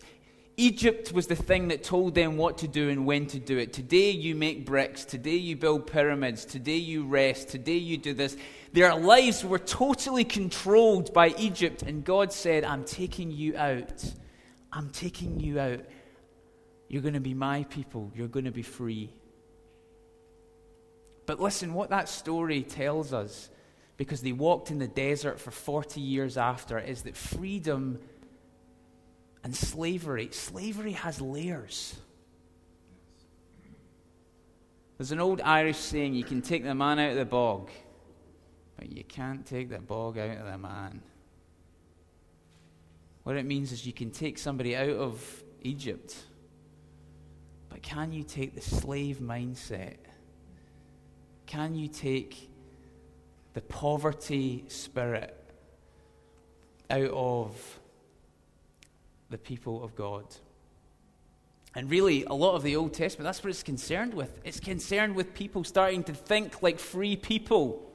Egypt 0.58 1.12
was 1.12 1.28
the 1.28 1.36
thing 1.36 1.68
that 1.68 1.82
told 1.82 2.14
them 2.14 2.36
what 2.36 2.58
to 2.58 2.68
do 2.68 2.90
and 2.90 3.06
when 3.06 3.26
to 3.26 3.38
do 3.38 3.56
it. 3.56 3.72
Today 3.72 4.10
you 4.10 4.34
make 4.34 4.66
bricks. 4.66 5.06
Today 5.06 5.36
you 5.36 5.56
build 5.56 5.86
pyramids. 5.86 6.44
Today 6.44 6.76
you 6.76 7.06
rest. 7.06 7.48
Today 7.48 7.78
you 7.78 7.96
do 7.96 8.12
this. 8.12 8.36
Their 8.72 8.94
lives 8.94 9.44
were 9.44 9.58
totally 9.58 10.24
controlled 10.24 11.14
by 11.14 11.28
Egypt, 11.38 11.82
and 11.82 12.04
God 12.04 12.32
said, 12.32 12.64
I'm 12.64 12.84
taking 12.84 13.30
you 13.30 13.56
out. 13.56 14.04
I'm 14.72 14.90
taking 14.90 15.40
you 15.40 15.58
out. 15.58 15.80
You're 16.88 17.02
going 17.02 17.14
to 17.14 17.20
be 17.20 17.34
my 17.34 17.64
people. 17.64 18.12
You're 18.14 18.28
going 18.28 18.44
to 18.44 18.50
be 18.50 18.62
free. 18.62 19.10
But 21.24 21.40
listen, 21.40 21.72
what 21.72 21.90
that 21.90 22.08
story 22.10 22.62
tells 22.62 23.14
us, 23.14 23.48
because 24.02 24.20
they 24.20 24.32
walked 24.32 24.72
in 24.72 24.80
the 24.80 24.88
desert 24.88 25.38
for 25.38 25.52
40 25.52 26.00
years 26.00 26.36
after, 26.36 26.76
is 26.76 27.02
that 27.02 27.16
freedom 27.16 28.00
and 29.44 29.54
slavery, 29.54 30.28
slavery 30.32 30.90
has 30.90 31.20
layers. 31.20 31.94
There's 34.98 35.12
an 35.12 35.20
old 35.20 35.40
Irish 35.40 35.76
saying 35.76 36.14
you 36.14 36.24
can 36.24 36.42
take 36.42 36.64
the 36.64 36.74
man 36.74 36.98
out 36.98 37.12
of 37.12 37.16
the 37.16 37.24
bog, 37.24 37.70
but 38.76 38.90
you 38.90 39.04
can't 39.04 39.46
take 39.46 39.70
the 39.70 39.78
bog 39.78 40.18
out 40.18 40.36
of 40.36 40.46
the 40.46 40.58
man. 40.58 41.00
What 43.22 43.36
it 43.36 43.46
means 43.46 43.70
is 43.70 43.86
you 43.86 43.92
can 43.92 44.10
take 44.10 44.36
somebody 44.36 44.74
out 44.74 44.88
of 44.88 45.44
Egypt, 45.60 46.16
but 47.68 47.82
can 47.82 48.12
you 48.12 48.24
take 48.24 48.56
the 48.56 48.60
slave 48.60 49.18
mindset? 49.20 49.98
Can 51.46 51.76
you 51.76 51.86
take 51.86 52.48
the 53.54 53.60
poverty 53.60 54.64
spirit 54.68 55.36
out 56.90 57.10
of 57.10 57.80
the 59.30 59.38
people 59.38 59.82
of 59.82 59.94
God? 59.94 60.24
And 61.74 61.90
really, 61.90 62.24
a 62.24 62.34
lot 62.34 62.54
of 62.54 62.62
the 62.62 62.76
Old 62.76 62.92
Testament, 62.92 63.24
that's 63.24 63.42
what 63.42 63.50
it's 63.50 63.62
concerned 63.62 64.12
with. 64.12 64.38
It's 64.44 64.60
concerned 64.60 65.14
with 65.14 65.32
people 65.32 65.64
starting 65.64 66.04
to 66.04 66.12
think 66.12 66.62
like 66.62 66.78
free 66.78 67.16
people 67.16 67.88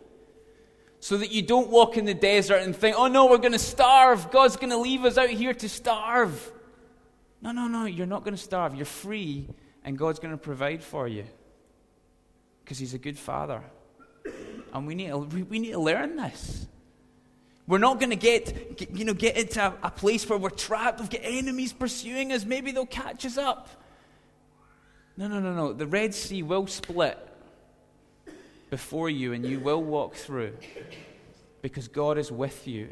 so 1.00 1.18
that 1.18 1.32
you 1.32 1.44
don't 1.44 1.70
walk 1.70 1.96
in 1.96 2.06
the 2.06 2.14
desert 2.14 2.64
and 2.64 2.76
think, 2.76 2.96
oh 2.98 3.08
no, 3.08 3.28
we're 3.28 3.38
going 3.38 3.52
to 3.52 3.60
starve. 3.60 4.32
God's 4.32 4.58
going 4.58 4.72
to 4.72 4.78
leave 4.78 5.06
us 5.06 5.18
out 5.18 5.30
here 5.30 5.54
to 5.54 5.70
starve. 5.70 6.52
No, 7.42 7.52
no, 7.52 7.68
no, 7.68 7.86
you're 7.86 8.08
not 8.08 8.24
going 8.24 8.36
to 8.36 8.42
starve. 8.42 8.74
You're 8.74 8.86
free, 8.86 9.48
and 9.84 9.96
God's 9.96 10.20
going 10.20 10.34
to 10.34 10.40
provide 10.40 10.84
for 10.84 11.08
you 11.08 11.26
because 12.64 12.80
He's 12.80 12.96
a 12.96 12.98
good 12.98 13.18
Father. 13.18 13.62
And 14.74 14.88
we 14.88 14.96
need 14.96 15.10
to, 15.10 15.18
we 15.18 15.60
need 15.60 15.72
to 15.72 15.80
learn 15.80 16.16
this. 16.16 16.68
We're 17.68 17.80
not 17.80 18.00
going 18.00 18.12
to 18.12 18.16
get, 18.16 18.90
you 18.96 19.04
know, 19.04 19.14
get 19.14 19.36
into 19.36 19.74
a, 19.84 19.92
place 19.92 20.28
where 20.30 20.40
we're 20.40 20.50
trapped. 20.50 21.02
We've 21.02 21.10
got 21.10 21.22
enemies 21.24 21.74
pursuing 21.74 22.32
us. 22.32 22.46
Maybe 22.46 22.72
they'll 22.72 22.86
catch 22.86 23.26
us 23.26 23.38
up. 23.38 23.68
No, 25.18 25.28
no, 25.28 25.40
no, 25.42 25.54
no. 25.54 25.74
The 25.74 25.88
Red 25.88 26.14
Sea 26.14 26.44
will 26.44 26.68
split 26.68 27.18
before 28.70 29.10
you 29.10 29.34
and 29.34 29.46
you 29.46 29.60
will 29.60 29.84
walk 29.84 30.16
through 30.16 30.56
because 31.62 31.90
God 31.90 32.18
is 32.18 32.32
with 32.32 32.68
you. 32.68 32.90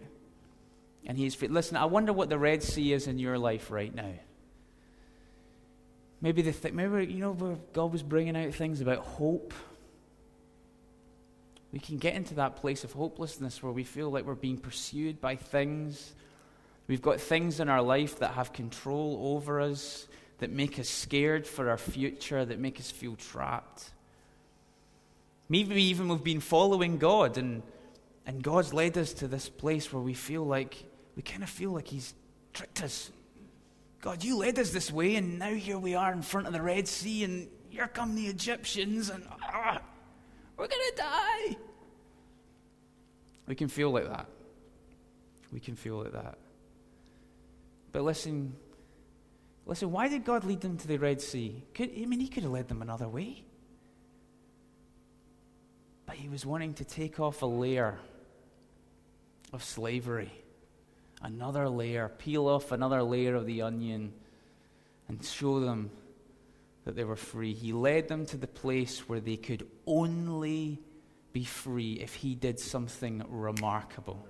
And 1.06 1.18
He's. 1.18 1.40
Listen, 1.42 1.78
I 1.78 1.86
wonder 1.86 2.12
what 2.12 2.30
the 2.30 2.38
Red 2.38 2.64
Sea 2.64 2.92
is 2.92 3.08
in 3.08 3.20
your 3.20 3.38
life 3.38 3.72
right 3.72 3.94
now. 3.94 4.14
Maybe, 6.20 6.42
the 6.42 6.52
th- 6.52 6.74
maybe 6.74 7.14
you 7.14 7.20
know, 7.20 7.34
where 7.34 7.58
God 7.74 7.94
was 7.94 8.02
bringing 8.02 8.36
out 8.36 8.54
things 8.54 8.82
about 8.82 9.00
hope. 9.00 9.54
We 11.76 11.82
can 11.82 11.98
get 11.98 12.16
into 12.16 12.36
that 12.36 12.56
place 12.56 12.86
of 12.86 12.94
hopelessness 12.94 13.62
where 13.62 13.74
we 13.74 13.84
feel 13.84 14.10
like 14.10 14.26
we're 14.26 14.34
being 14.34 14.58
pursued 14.58 15.20
by 15.20 15.36
things. 15.36 16.14
We've 16.88 17.02
got 17.02 17.20
things 17.20 17.60
in 17.60 17.68
our 17.68 17.82
life 17.82 18.20
that 18.20 18.36
have 18.36 18.54
control 18.54 19.36
over 19.36 19.60
us, 19.60 20.08
that 20.38 20.50
make 20.50 20.80
us 20.80 20.88
scared 20.88 21.46
for 21.46 21.70
our 21.70 21.78
future, 21.78 22.46
that 22.46 22.60
make 22.60 22.80
us 22.80 22.90
feel 22.92 23.18
trapped. 23.18 23.92
Maybe 25.50 25.84
even 25.84 26.08
we've 26.08 26.24
been 26.24 26.40
following 26.40 26.98
God 26.98 27.38
and, 27.38 27.62
and 28.26 28.42
God's 28.42 28.74
led 28.74 28.98
us 28.98 29.12
to 29.16 29.28
this 29.28 29.50
place 29.50 29.92
where 29.92 30.02
we 30.02 30.14
feel 30.14 30.46
like, 30.46 30.78
we 31.18 31.24
kind 31.24 31.44
of 31.44 31.50
feel 31.50 31.72
like 31.72 31.90
He's 31.90 32.14
tricked 32.54 32.84
us. 32.84 33.12
God, 34.00 34.24
you 34.24 34.38
led 34.38 34.60
us 34.60 34.70
this 34.70 34.94
way, 34.94 35.18
and 35.18 35.40
now 35.40 35.54
here 35.54 35.78
we 35.78 35.94
are 35.94 36.14
in 36.14 36.22
front 36.22 36.48
of 36.48 36.54
the 36.54 36.62
Red 36.62 36.88
Sea, 36.88 37.26
and 37.26 37.50
here 37.70 37.90
come 37.90 38.16
the 38.16 38.28
Egyptians, 38.28 39.10
and 39.10 39.26
ah, 39.44 39.82
we're 40.58 40.68
going 40.68 40.82
to 40.92 40.98
die. 40.98 41.58
We 43.48 43.56
can 43.56 43.68
feel 43.68 43.92
like 43.92 44.08
that. 44.08 44.28
We 45.52 45.60
can 45.60 45.76
feel 45.76 46.04
like 46.04 46.14
that. 46.14 46.38
But 47.92 48.04
listen, 48.04 48.56
listen, 49.66 49.92
why 49.92 50.08
did 50.10 50.26
God 50.26 50.44
lead 50.44 50.62
them 50.62 50.78
to 50.78 50.88
the 50.88 50.98
Red 50.98 51.22
Sea? 51.22 51.64
Could, 51.74 51.92
I 51.92 52.06
mean, 52.06 52.20
He 52.20 52.28
could 52.28 52.44
have 52.44 52.52
led 52.52 52.68
them 52.68 52.82
another 52.82 53.08
way. 53.08 53.46
But 56.06 56.16
he 56.16 56.30
was 56.30 56.46
wanting 56.46 56.76
to 56.76 56.86
take 56.86 57.20
off 57.20 57.42
a 57.42 57.46
layer 57.46 57.98
of 59.54 59.64
slavery, 59.64 60.32
another 61.22 61.68
layer, 61.68 62.10
peel 62.10 62.48
off 62.48 62.72
another 62.72 63.02
layer 63.02 63.36
of 63.36 63.46
the 63.46 63.64
onion, 63.64 64.14
and 65.08 65.24
show 65.24 65.60
them 65.60 65.90
that 66.86 66.96
they 66.96 67.04
were 67.04 67.16
free. 67.16 67.54
He 67.54 67.74
led 67.74 68.08
them 68.08 68.26
to 68.28 68.38
the 68.38 68.48
place 68.48 69.10
where 69.10 69.20
they 69.20 69.38
could 69.38 69.68
only 69.86 70.80
be 71.34 71.44
free 71.44 71.94
if 71.94 72.16
he 72.16 72.36
did 72.36 72.60
something 72.60 73.24
remarkable. 73.28 74.26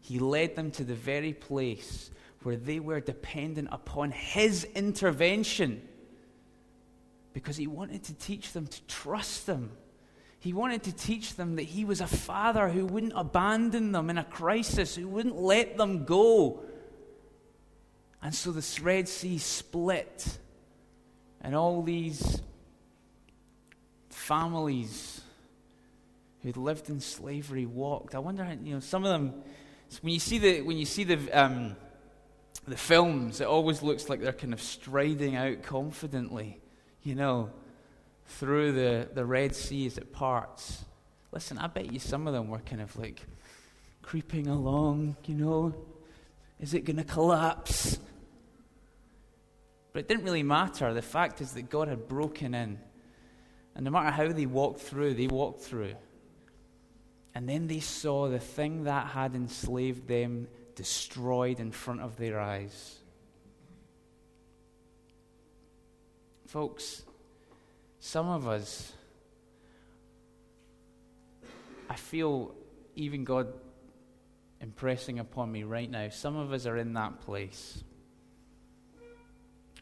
He 0.00 0.18
led 0.18 0.56
them 0.56 0.70
to 0.72 0.84
the 0.84 0.94
very 0.94 1.32
place 1.32 2.10
where 2.42 2.56
they 2.56 2.80
were 2.80 3.00
dependent 3.00 3.68
upon 3.70 4.10
his 4.10 4.64
intervention 4.74 5.86
because 7.32 7.56
he 7.56 7.66
wanted 7.66 8.02
to 8.04 8.14
teach 8.14 8.52
them 8.52 8.66
to 8.66 8.82
trust 8.86 9.46
him 9.46 9.70
he 10.40 10.54
wanted 10.54 10.84
to 10.84 10.92
teach 10.92 11.36
them 11.36 11.56
that 11.56 11.64
he 11.64 11.84
was 11.84 12.00
a 12.00 12.06
father 12.06 12.70
who 12.70 12.86
wouldn't 12.86 13.12
abandon 13.14 13.92
them 13.92 14.08
in 14.08 14.16
a 14.16 14.24
crisis, 14.24 14.96
who 14.96 15.06
wouldn't 15.06 15.36
let 15.36 15.76
them 15.76 16.06
go. 16.06 16.62
And 18.22 18.34
so 18.34 18.50
the 18.50 18.80
Red 18.82 19.06
Sea 19.06 19.36
split, 19.36 20.38
and 21.40 21.54
all 21.54 21.82
these 21.82 22.42
families 24.10 25.20
who'd 26.42 26.56
lived 26.56 26.88
in 26.88 27.00
slavery 27.00 27.66
walked. 27.66 28.14
I 28.14 28.18
wonder, 28.18 28.46
you 28.62 28.74
know, 28.74 28.80
some 28.80 29.04
of 29.04 29.10
them. 29.10 29.34
When 30.02 30.12
you 30.12 30.20
see 30.20 30.38
the 30.38 30.62
when 30.62 30.78
you 30.78 30.84
see 30.84 31.04
the 31.04 31.30
um, 31.32 31.76
the 32.66 32.76
films, 32.76 33.40
it 33.40 33.46
always 33.46 33.82
looks 33.82 34.08
like 34.08 34.20
they're 34.20 34.32
kind 34.32 34.52
of 34.52 34.62
striding 34.62 35.34
out 35.34 35.62
confidently, 35.62 36.60
you 37.02 37.14
know 37.14 37.50
through 38.30 38.72
the, 38.72 39.08
the 39.12 39.24
Red 39.24 39.54
Sea 39.54 39.86
as 39.86 39.98
it 39.98 40.12
parts. 40.12 40.84
Listen, 41.32 41.58
I 41.58 41.66
bet 41.66 41.92
you 41.92 41.98
some 41.98 42.26
of 42.26 42.32
them 42.32 42.48
were 42.48 42.60
kind 42.60 42.80
of 42.80 42.96
like 42.96 43.20
creeping 44.02 44.46
along, 44.46 45.16
you 45.26 45.34
know. 45.34 45.74
Is 46.58 46.74
it 46.74 46.84
going 46.84 46.96
to 46.96 47.04
collapse? 47.04 47.98
But 49.92 50.00
it 50.00 50.08
didn't 50.08 50.24
really 50.24 50.42
matter. 50.42 50.94
The 50.94 51.02
fact 51.02 51.40
is 51.40 51.52
that 51.52 51.68
God 51.68 51.88
had 51.88 52.06
broken 52.06 52.54
in. 52.54 52.78
And 53.74 53.84
no 53.84 53.90
matter 53.90 54.10
how 54.10 54.28
they 54.28 54.46
walked 54.46 54.80
through, 54.80 55.14
they 55.14 55.26
walked 55.26 55.62
through. 55.62 55.94
And 57.34 57.48
then 57.48 57.66
they 57.66 57.80
saw 57.80 58.28
the 58.28 58.38
thing 58.38 58.84
that 58.84 59.08
had 59.08 59.34
enslaved 59.34 60.06
them 60.06 60.48
destroyed 60.74 61.60
in 61.60 61.72
front 61.72 62.00
of 62.00 62.16
their 62.16 62.40
eyes. 62.40 62.98
Folks, 66.46 67.02
some 68.00 68.28
of 68.28 68.48
us, 68.48 68.92
I 71.88 71.94
feel 71.94 72.54
even 72.96 73.24
God 73.24 73.52
impressing 74.60 75.20
upon 75.20 75.50
me 75.50 75.62
right 75.62 75.88
now, 75.88 76.08
some 76.08 76.36
of 76.36 76.52
us 76.52 76.66
are 76.66 76.76
in 76.76 76.94
that 76.94 77.20
place 77.20 77.84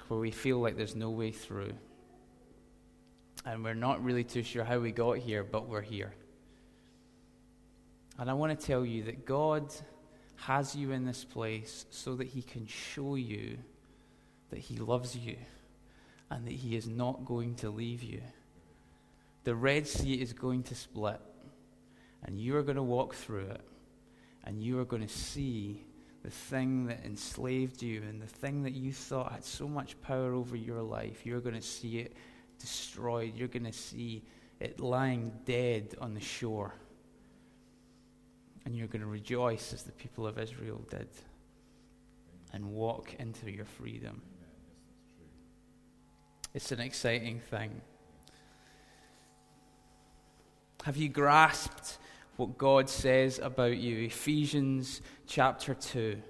where 0.09 0.19
we 0.21 0.31
feel 0.31 0.59
like 0.59 0.77
there's 0.77 0.97
no 0.97 1.11
way 1.11 1.31
through. 1.31 1.73
And 3.45 3.63
we're 3.63 3.75
not 3.75 4.03
really 4.03 4.25
too 4.25 4.43
sure 4.43 4.65
how 4.65 4.79
we 4.79 4.93
got 4.93 5.19
here, 5.19 5.45
but 5.45 5.69
we're 5.69 5.81
here. 5.81 6.13
And 8.19 8.29
I 8.29 8.35
want 8.35 8.59
to 8.59 8.67
tell 8.67 8.85
you 8.85 9.05
that 9.05 9.25
God 9.25 9.73
has 10.37 10.75
you 10.75 10.93
in 10.93 11.05
this 11.05 11.25
place 11.25 11.87
so 11.91 12.15
that 12.17 12.27
He 12.27 12.43
can 12.43 12.67
show 12.67 13.15
you 13.15 13.59
that 14.51 14.59
He 14.59 14.77
loves 14.77 15.17
you 15.17 15.37
and 16.31 16.47
that 16.47 16.53
He 16.53 16.77
is 16.77 16.89
not 16.89 17.25
going 17.25 17.55
to 17.57 17.71
leave 17.71 18.03
you. 18.03 18.23
The 19.45 19.55
Red 19.55 19.87
Sea 19.87 20.15
is 20.15 20.33
going 20.33 20.65
to 20.65 20.75
split, 20.75 21.21
and 22.25 22.39
you 22.39 22.57
are 22.57 22.63
going 22.63 22.77
to 22.77 22.83
walk 22.83 23.15
through 23.15 23.47
it, 23.47 23.61
and 24.45 24.63
you 24.63 24.79
are 24.79 24.85
going 24.85 25.07
to 25.07 25.09
see 25.09 25.85
the 26.23 26.31
thing 26.31 26.87
that 26.87 27.05
enslaved 27.05 27.83
you 27.83 28.03
and 28.03 28.21
the 28.21 28.27
thing 28.27 28.63
that 28.65 28.75
you 28.75 28.93
thought 28.93 29.33
had 29.33 29.45
so 29.45 29.69
much 29.69 30.01
power 30.03 30.35
over 30.35 30.57
your 30.57 30.83
life. 30.83 31.25
You're 31.25 31.41
going 31.41 31.55
to 31.55 31.63
see 31.63 31.99
it 31.99 32.15
destroyed. 32.59 33.35
You're 33.37 33.49
going 33.49 33.65
to 33.65 33.73
see 33.73 34.25
it 34.61 34.81
lying 34.81 35.33
dead 35.45 35.95
on 36.01 36.15
the 36.15 36.21
shore. 36.21 36.75
And 38.65 38.77
you're 38.77 38.89
going 38.89 39.03
to 39.03 39.09
rejoice 39.09 39.73
as 39.73 39.85
the 39.85 39.93
people 39.93 40.27
of 40.27 40.39
Israel 40.39 40.85
did 40.91 41.09
and 42.53 42.73
walk 42.73 43.15
into 43.19 43.51
your 43.51 43.65
freedom. 43.65 44.21
It's 46.55 46.73
an 46.73 46.81
exciting 46.81 47.41
thing. 47.41 47.81
Have 50.85 50.97
you 50.97 51.09
grasped 51.09 51.99
what 52.39 52.57
God 52.57 52.89
says 52.89 53.41
about 53.41 53.79
you? 53.79 53.99
Ephesians 54.05 55.03
chapter 55.27 55.75
2. 55.75 56.23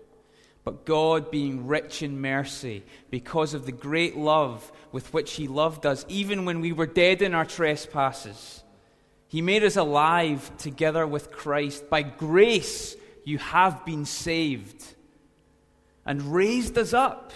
But 0.65 0.87
God, 0.87 1.31
being 1.31 1.67
rich 1.67 2.03
in 2.03 2.19
mercy, 2.19 2.83
because 3.11 3.53
of 3.53 3.67
the 3.67 3.73
great 3.73 4.17
love 4.17 4.73
with 4.91 5.13
which 5.13 5.35
He 5.35 5.47
loved 5.47 5.85
us, 5.85 6.07
even 6.09 6.47
when 6.47 6.63
we 6.63 6.73
were 6.73 6.87
dead 6.87 7.21
in 7.21 7.35
our 7.35 7.45
trespasses, 7.45 8.63
He 9.27 9.43
made 9.43 9.63
us 9.63 9.77
alive 9.77 10.51
together 10.57 11.07
with 11.07 11.31
Christ. 11.31 11.91
By 11.91 12.03
grace 12.03 12.97
you 13.25 13.37
have 13.37 13.85
been 13.85 14.07
saved 14.07 14.83
and 16.07 16.33
raised 16.33 16.79
us 16.79 16.95
up. 16.95 17.35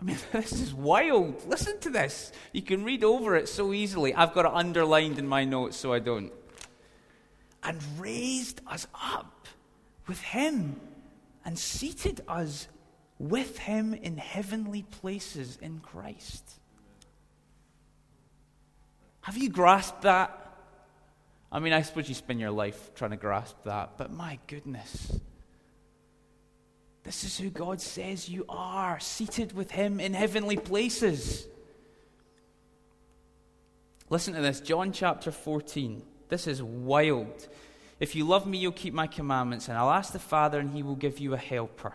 I 0.00 0.04
mean, 0.04 0.18
this 0.32 0.52
is 0.52 0.72
wild. 0.72 1.44
Listen 1.48 1.80
to 1.80 1.90
this. 1.90 2.30
You 2.52 2.62
can 2.62 2.84
read 2.84 3.02
over 3.02 3.34
it 3.34 3.48
so 3.48 3.72
easily. 3.72 4.14
I've 4.14 4.34
got 4.34 4.44
it 4.44 4.52
underlined 4.54 5.18
in 5.18 5.26
my 5.26 5.44
notes 5.44 5.76
so 5.76 5.92
I 5.92 5.98
don't. 5.98 6.32
And 7.64 7.80
raised 7.98 8.60
us 8.66 8.86
up 8.94 9.48
with 10.06 10.20
Him 10.20 10.80
and 11.44 11.58
seated 11.58 12.20
us 12.28 12.68
with 13.18 13.58
Him 13.58 13.94
in 13.94 14.18
heavenly 14.18 14.82
places 14.82 15.58
in 15.60 15.80
Christ. 15.80 16.60
Have 19.22 19.38
you 19.38 19.48
grasped 19.48 20.02
that? 20.02 20.40
I 21.50 21.58
mean, 21.60 21.72
I 21.72 21.82
suppose 21.82 22.08
you 22.08 22.14
spend 22.14 22.40
your 22.40 22.50
life 22.50 22.90
trying 22.94 23.12
to 23.12 23.16
grasp 23.16 23.56
that, 23.64 23.96
but 23.96 24.12
my 24.12 24.38
goodness. 24.46 25.20
This 27.04 27.24
is 27.24 27.38
who 27.38 27.50
God 27.50 27.80
says 27.80 28.28
you 28.28 28.44
are, 28.48 28.98
seated 28.98 29.52
with 29.52 29.70
Him 29.70 30.00
in 30.00 30.14
heavenly 30.14 30.56
places. 30.56 31.46
Listen 34.10 34.34
to 34.34 34.40
this 34.40 34.60
John 34.60 34.92
chapter 34.92 35.30
14. 35.30 36.02
This 36.34 36.48
is 36.48 36.60
wild. 36.60 37.46
If 38.00 38.16
you 38.16 38.26
love 38.26 38.44
me, 38.44 38.58
you'll 38.58 38.72
keep 38.72 38.92
my 38.92 39.06
commandments, 39.06 39.68
and 39.68 39.78
I'll 39.78 39.92
ask 39.92 40.12
the 40.12 40.18
Father, 40.18 40.58
and 40.58 40.74
He 40.74 40.82
will 40.82 40.96
give 40.96 41.20
you 41.20 41.32
a 41.32 41.36
helper. 41.36 41.94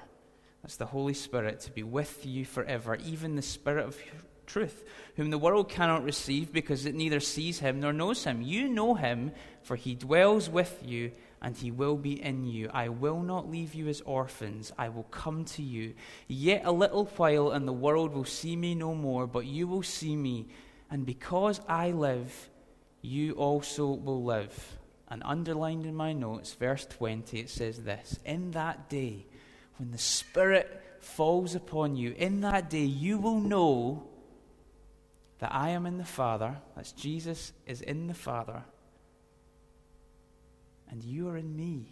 That's 0.61 0.77
the 0.77 0.85
Holy 0.85 1.13
Spirit 1.13 1.59
to 1.59 1.71
be 1.71 1.83
with 1.83 2.25
you 2.25 2.45
forever, 2.45 2.95
even 3.03 3.35
the 3.35 3.41
Spirit 3.41 3.85
of 3.85 4.01
truth, 4.45 4.85
whom 5.17 5.29
the 5.29 5.37
world 5.37 5.67
cannot 5.67 6.05
receive 6.05 6.53
because 6.53 6.85
it 6.85 6.95
neither 6.95 7.19
sees 7.19 7.59
Him 7.59 7.81
nor 7.81 7.91
knows 7.91 8.23
Him. 8.23 8.41
You 8.41 8.69
know 8.69 8.95
Him, 8.95 9.33
for 9.61 9.75
He 9.75 9.93
dwells 9.93 10.49
with 10.49 10.83
you 10.85 11.11
and 11.41 11.57
he 11.57 11.69
will 11.69 11.97
be 11.97 12.21
in 12.21 12.45
you. 12.45 12.69
I 12.73 12.87
will 12.87 13.21
not 13.21 13.51
leave 13.51 13.73
you 13.73 13.89
as 13.89 13.99
orphans. 14.01 14.71
I 14.77 14.87
will 14.87 15.03
come 15.03 15.43
to 15.45 15.61
you. 15.61 15.95
Yet 16.29 16.61
a 16.63 16.71
little 16.71 17.07
while, 17.17 17.51
and 17.51 17.67
the 17.67 17.73
world 17.73 18.13
will 18.13 18.23
see 18.23 18.55
me 18.55 18.73
no 18.73 18.95
more, 18.95 19.27
but 19.27 19.45
you 19.45 19.67
will 19.67 19.83
see 19.83 20.15
me. 20.15 20.47
And 20.89 21.05
because 21.05 21.59
I 21.67 21.91
live, 21.91 22.48
you 23.01 23.33
also 23.33 23.87
will 23.87 24.23
live. 24.23 24.77
And 25.11 25.23
underlined 25.25 25.85
in 25.85 25.95
my 25.95 26.13
notes, 26.13 26.53
verse 26.53 26.85
20, 26.85 27.39
it 27.39 27.49
says 27.49 27.83
this 27.83 28.19
In 28.25 28.51
that 28.51 28.89
day, 28.89 29.25
when 29.77 29.91
the 29.91 29.97
Spirit 29.97 30.83
falls 30.99 31.55
upon 31.55 31.95
you, 31.95 32.13
in 32.17 32.41
that 32.41 32.69
day 32.69 32.83
you 32.83 33.17
will 33.17 33.39
know 33.39 34.07
that 35.39 35.53
I 35.53 35.69
am 35.69 35.85
in 35.85 35.97
the 35.97 36.05
Father, 36.05 36.57
that's 36.75 36.91
Jesus 36.91 37.53
is 37.65 37.81
in 37.81 38.07
the 38.07 38.13
Father 38.13 38.63
and 40.89 41.03
you 41.03 41.27
are 41.29 41.37
in 41.37 41.55
me, 41.55 41.85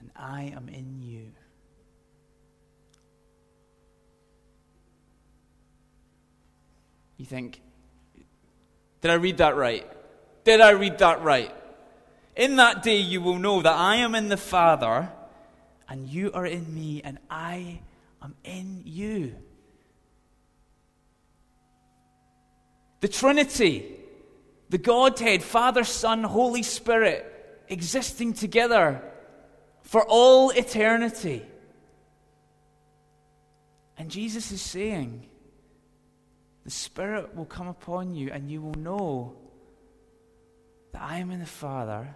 and 0.00 0.10
I 0.14 0.52
am 0.54 0.68
in 0.68 1.02
you. 1.02 1.32
You 7.16 7.24
think, 7.24 7.62
did 9.02 9.10
I 9.10 9.14
read 9.14 9.36
that 9.38 9.56
right? 9.56 9.86
Did 10.44 10.62
I 10.62 10.70
read 10.70 10.98
that 10.98 11.22
right? 11.22 11.54
In 12.34 12.56
that 12.56 12.82
day 12.82 12.96
you 12.96 13.20
will 13.20 13.38
know 13.38 13.60
that 13.60 13.74
I 13.74 13.96
am 13.96 14.14
in 14.14 14.28
the 14.28 14.38
Father, 14.38 15.10
and 15.88 16.08
you 16.08 16.32
are 16.32 16.46
in 16.46 16.72
me, 16.74 17.02
and 17.04 17.18
I 17.28 17.80
am 18.22 18.34
in 18.44 18.82
you. 18.86 19.34
The 23.00 23.08
Trinity 23.08 23.98
the 24.72 24.78
Godhead, 24.78 25.42
Father, 25.42 25.84
Son, 25.84 26.24
Holy 26.24 26.62
Spirit, 26.62 27.26
existing 27.68 28.32
together 28.32 29.02
for 29.82 30.02
all 30.08 30.48
eternity. 30.48 31.42
And 33.98 34.10
Jesus 34.10 34.50
is 34.50 34.62
saying, 34.62 35.28
The 36.64 36.70
Spirit 36.70 37.34
will 37.34 37.44
come 37.44 37.68
upon 37.68 38.14
you, 38.14 38.30
and 38.30 38.50
you 38.50 38.62
will 38.62 38.74
know 38.74 39.34
that 40.92 41.02
I 41.02 41.18
am 41.18 41.30
in 41.30 41.40
the 41.40 41.46
Father, 41.46 42.14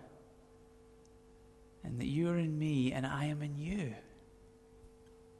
and 1.82 2.00
that 2.00 2.06
you 2.06 2.28
are 2.30 2.38
in 2.38 2.58
me, 2.58 2.92
and 2.92 3.06
I 3.06 3.26
am 3.26 3.42
in 3.42 3.56
you. 3.58 3.94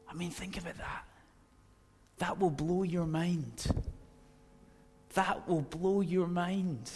I 0.09 0.14
mean, 0.14 0.31
think 0.31 0.59
about 0.59 0.77
that. 0.79 1.05
That 2.19 2.38
will 2.38 2.51
blow 2.51 2.83
your 2.83 3.07
mind. 3.07 3.66
That 5.14 5.49
will 5.49 5.62
blow 5.62 6.01
your 6.01 6.27
mind. 6.27 6.90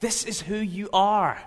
This 0.00 0.24
is 0.24 0.40
who 0.40 0.56
you 0.56 0.88
are. 0.92 1.42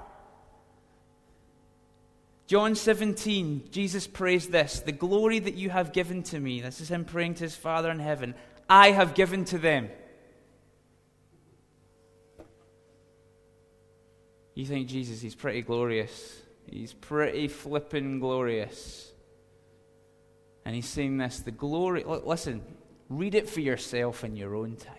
John 2.48 2.76
17, 2.76 3.70
Jesus 3.72 4.08
prays 4.08 4.48
this 4.50 4.82
The 4.82 4.92
glory 4.92 5.40
that 5.40 5.54
you 5.54 5.70
have 5.70 5.94
given 5.94 6.24
to 6.24 6.40
me, 6.40 6.62
this 6.62 6.82
is 6.82 6.90
him 6.90 7.06
praying 7.06 7.36
to 7.36 7.46
his 7.46 7.56
Father 7.56 7.90
in 7.90 8.00
heaven, 8.00 8.36
I 8.72 8.92
have 8.92 9.14
given 9.14 9.46
to 9.46 9.58
them. 9.58 9.90
You 14.56 14.66
think 14.66 14.88
Jesus, 14.88 15.22
he's 15.22 15.36
pretty 15.36 15.62
glorious. 15.62 16.42
He's 16.70 16.94
pretty 16.94 17.48
flippin' 17.48 18.20
glorious. 18.20 19.12
And 20.66 20.74
he's 20.74 20.88
saying 20.88 21.18
this 21.18 21.40
the 21.42 21.52
glory, 21.52 22.04
listen, 22.06 22.62
read 23.10 23.36
it 23.36 23.50
for 23.50 23.60
yourself 23.60 24.24
in 24.24 24.36
your 24.36 24.56
own 24.56 24.76
time 24.78 24.96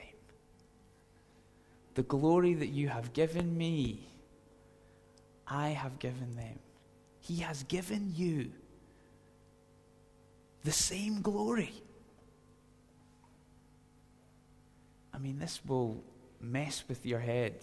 the 1.95 2.03
glory 2.03 2.55
that 2.55 2.69
you 2.69 2.89
have 2.89 3.13
given 3.13 3.57
me, 3.57 4.09
I 5.47 5.69
have 5.69 5.99
given 5.99 6.37
them. 6.37 6.59
He 7.21 7.39
has 7.39 7.63
given 7.65 8.13
you 8.15 8.51
the 10.65 10.73
same 10.73 11.21
glory. 11.21 11.73
Mean, 15.23 15.39
this 15.39 15.61
will 15.67 16.03
mess 16.41 16.85
with 16.89 17.07
your 17.07 17.21
head. 17.21 17.55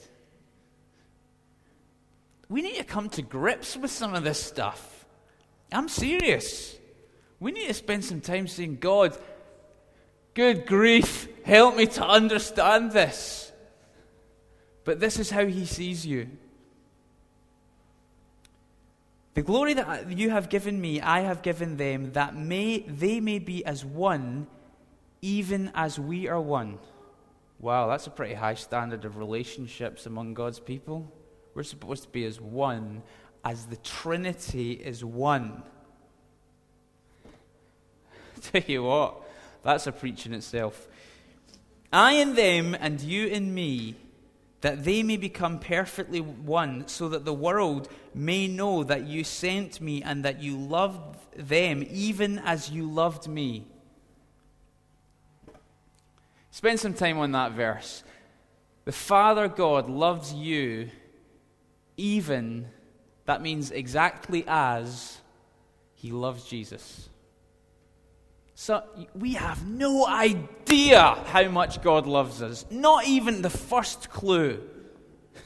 We 2.47 2.61
need 2.61 2.77
to 2.77 2.83
come 2.83 3.09
to 3.09 3.21
grips 3.21 3.77
with 3.77 3.91
some 3.91 4.15
of 4.15 4.23
this 4.23 4.41
stuff. 4.41 5.05
I'm 5.71 5.87
serious. 5.87 6.75
We 7.39 7.51
need 7.51 7.67
to 7.67 7.73
spend 7.73 8.03
some 8.03 8.21
time 8.21 8.47
saying, 8.47 8.77
God, 8.77 9.15
good 10.33 10.65
grief, 10.65 11.27
help 11.43 11.75
me 11.75 11.85
to 11.87 12.07
understand 12.07 12.91
this. 12.91 13.51
But 14.83 14.99
this 14.99 15.19
is 15.19 15.29
how 15.29 15.45
he 15.45 15.65
sees 15.65 16.05
you. 16.05 16.29
The 19.35 19.43
glory 19.43 19.75
that 19.75 20.11
you 20.11 20.31
have 20.31 20.49
given 20.49 20.81
me, 20.81 20.99
I 21.01 21.21
have 21.21 21.41
given 21.41 21.77
them, 21.77 22.13
that 22.13 22.35
may, 22.35 22.79
they 22.79 23.19
may 23.19 23.39
be 23.39 23.63
as 23.63 23.85
one, 23.85 24.47
even 25.21 25.71
as 25.75 25.99
we 25.99 26.27
are 26.27 26.41
one. 26.41 26.79
Wow, 27.59 27.87
that's 27.87 28.07
a 28.07 28.09
pretty 28.09 28.35
high 28.35 28.53
standard 28.53 29.03
of 29.03 29.17
relationships 29.17 30.05
among 30.05 30.33
God's 30.33 30.61
people. 30.61 31.11
We're 31.53 31.63
supposed 31.63 32.03
to 32.03 32.09
be 32.09 32.23
as 32.23 32.39
one, 32.39 33.03
as 33.43 33.65
the 33.65 33.75
Trinity 33.77 34.71
is 34.71 35.03
one. 35.03 35.63
Tell 38.41 38.61
you 38.65 38.83
what, 38.83 39.21
that's 39.61 39.87
a 39.87 39.91
preach 39.91 40.25
in 40.25 40.33
itself. 40.33 40.87
I 41.91 42.13
in 42.13 42.35
them, 42.35 42.77
and 42.79 43.01
you 43.01 43.27
in 43.27 43.53
me 43.53 43.95
that 44.61 44.85
they 44.85 45.03
may 45.03 45.17
become 45.17 45.59
perfectly 45.59 46.21
one, 46.21 46.87
so 46.87 47.09
that 47.09 47.25
the 47.25 47.33
world 47.33 47.89
may 48.13 48.47
know 48.47 48.83
that 48.85 49.05
you 49.05 49.25
sent 49.25 49.81
me 49.81 50.01
and 50.01 50.23
that 50.23 50.41
you 50.41 50.57
loved 50.57 51.17
them 51.35 51.85
even 51.89 52.39
as 52.39 52.69
you 52.69 52.89
loved 52.89 53.27
me. 53.27 53.65
Spend 56.59 56.77
some 56.77 56.93
time 56.93 57.19
on 57.19 57.31
that 57.31 57.53
verse. 57.53 58.03
The 58.83 58.91
Father 58.91 59.47
God 59.47 59.89
loves 59.89 60.33
you 60.33 60.89
even, 61.95 62.67
that 63.23 63.41
means 63.41 63.71
exactly 63.71 64.43
as, 64.45 65.19
he 65.93 66.11
loves 66.11 66.43
Jesus. 66.43 67.07
So 68.55 68.83
we 69.15 69.35
have 69.35 69.65
no 69.65 70.05
idea 70.05 70.99
how 71.27 71.47
much 71.47 71.81
God 71.81 72.05
loves 72.05 72.41
us, 72.41 72.65
not 72.69 73.07
even 73.07 73.41
the 73.41 73.49
first 73.49 74.09
clue. 74.09 74.61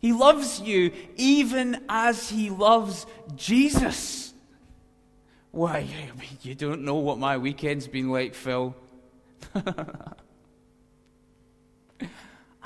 He 0.00 0.12
loves 0.12 0.60
you 0.60 0.92
even 1.16 1.84
as 1.88 2.30
he 2.30 2.48
loves 2.48 3.06
Jesus. 3.34 4.32
Why, 5.50 5.88
you 6.42 6.54
don't 6.54 6.82
know 6.82 6.94
what 6.94 7.18
my 7.18 7.38
weekend's 7.38 7.88
been 7.88 8.10
like, 8.10 8.32
Phil. 8.32 8.76
I 9.54 9.62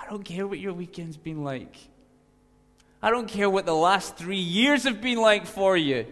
don't 0.08 0.24
care 0.24 0.46
what 0.46 0.58
your 0.58 0.72
weekend's 0.72 1.16
been 1.16 1.44
like. 1.44 1.76
I 3.02 3.10
don't 3.10 3.28
care 3.28 3.48
what 3.48 3.64
the 3.64 3.74
last 3.74 4.16
three 4.16 4.36
years 4.36 4.84
have 4.84 5.00
been 5.00 5.18
like 5.18 5.46
for 5.46 5.76
you. 5.76 6.06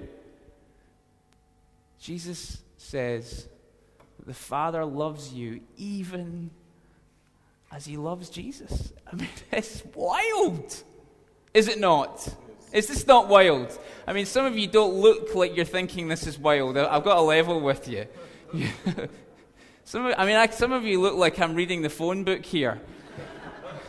Jesus 2.01 2.62
says 2.77 3.47
the 4.25 4.35
Father 4.35 4.85
loves 4.85 5.33
you 5.33 5.61
even 5.77 6.51
as 7.73 7.85
he 7.85 7.97
loves 7.97 8.31
Jesus. 8.31 8.92
I 9.11 9.16
mean, 9.16 9.29
it's 9.53 9.83
wild. 9.94 10.83
Is 11.53 11.68
it 11.68 11.79
not? 11.79 12.35
Is 12.73 12.87
this 12.87 13.07
not 13.07 13.29
wild? 13.29 13.79
I 14.07 14.12
mean, 14.12 14.27
some 14.27 14.47
of 14.47 14.57
you 14.57 14.66
don't 14.66 14.94
look 14.94 15.35
like 15.35 15.57
you're 15.57 15.64
thinking 15.64 16.09
this 16.09 16.27
is 16.27 16.38
wild. 16.38 16.77
I've 16.77 17.05
got 17.05 17.18
a 17.18 17.23
level 17.23 17.61
with 17.61 17.88
you. 17.88 18.07
some 19.88 20.05
of, 20.05 20.14
I 20.18 20.27
mean, 20.27 20.37
I, 20.37 20.46
some 20.48 20.72
of 20.72 20.85
you 20.85 21.01
look 21.01 21.14
like 21.14 21.40
I'm 21.40 21.55
reading 21.55 21.81
the 21.81 21.88
phone 21.88 22.22
book 22.22 22.44
here. 22.44 22.79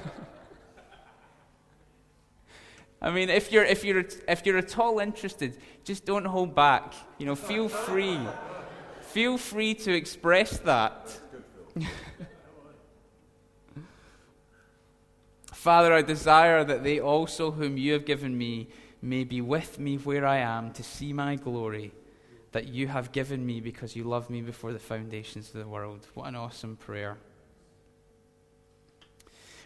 I 3.01 3.12
mean, 3.12 3.29
if 3.29 3.51
you're, 3.51 3.65
if, 3.65 3.83
you're, 3.83 4.05
if 4.25 4.45
you're 4.45 4.59
at 4.59 4.79
all 4.79 4.99
interested, 4.99 5.57
just 5.83 6.05
don't 6.05 6.23
hold 6.23 6.55
back. 6.55 6.93
You 7.17 7.25
know, 7.25 7.35
feel 7.35 7.67
free. 7.67 8.17
feel 9.01 9.38
free 9.38 9.73
to 9.73 9.93
express 9.93 10.59
that. 10.59 11.19
Father, 15.51 15.93
I 15.93 16.01
desire 16.01 16.63
that 16.63 16.85
they 16.85 17.01
also, 17.01 17.51
whom 17.51 17.75
you 17.75 17.91
have 17.91 18.05
given 18.05 18.38
me, 18.38 18.69
may 19.01 19.25
be 19.25 19.41
with 19.41 19.77
me 19.77 19.97
where 19.97 20.25
I 20.25 20.38
am 20.38 20.71
to 20.71 20.81
see 20.81 21.12
my 21.12 21.35
glory 21.35 21.91
that 22.51 22.67
you 22.67 22.88
have 22.88 23.12
given 23.12 23.45
me 23.45 23.62
because 23.62 23.95
you 23.95 24.03
loved 24.03 24.29
me 24.29 24.41
before 24.41 24.73
the 24.73 24.79
foundations 24.79 25.53
of 25.53 25.62
the 25.62 25.67
world. 25.67 26.07
What 26.13 26.27
an 26.27 26.35
awesome 26.35 26.75
prayer. 26.75 27.17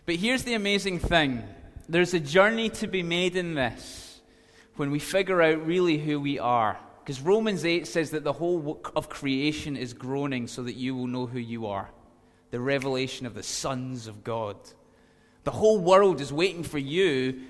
But 0.06 0.16
here's 0.16 0.44
the 0.44 0.54
amazing 0.54 1.00
thing 1.00 1.44
there's 1.88 2.14
a 2.14 2.20
journey 2.20 2.70
to 2.70 2.88
be 2.88 3.04
made 3.04 3.36
in 3.36 3.56
this 3.56 4.22
when 4.76 4.92
we 4.92 5.00
figure 5.00 5.42
out 5.42 5.66
really 5.66 5.98
who 5.98 6.20
we 6.20 6.40
are. 6.40 6.78
Because 7.04 7.22
Romans 7.22 7.66
8 7.66 7.86
says 7.86 8.12
that 8.12 8.24
the 8.24 8.34
whole 8.34 8.58
work 8.58 8.94
of 8.96 9.10
creation 9.10 9.76
is 9.76 9.94
groaning 9.94 10.48
so 10.48 10.64
that 10.64 10.76
you 10.76 10.96
will 10.96 11.08
know 11.08 11.26
who 11.26 11.40
you 11.40 11.68
are. 11.68 11.90
The 12.52 12.62
revelation 12.62 13.26
of 13.26 13.34
the 13.34 13.44
sons 13.44 14.08
of 14.08 14.24
God. 14.24 14.56
The 15.44 15.52
whole 15.52 15.80
world 15.80 16.22
is 16.22 16.32
waiting 16.32 16.64
for 16.64 16.78
you 16.78 17.42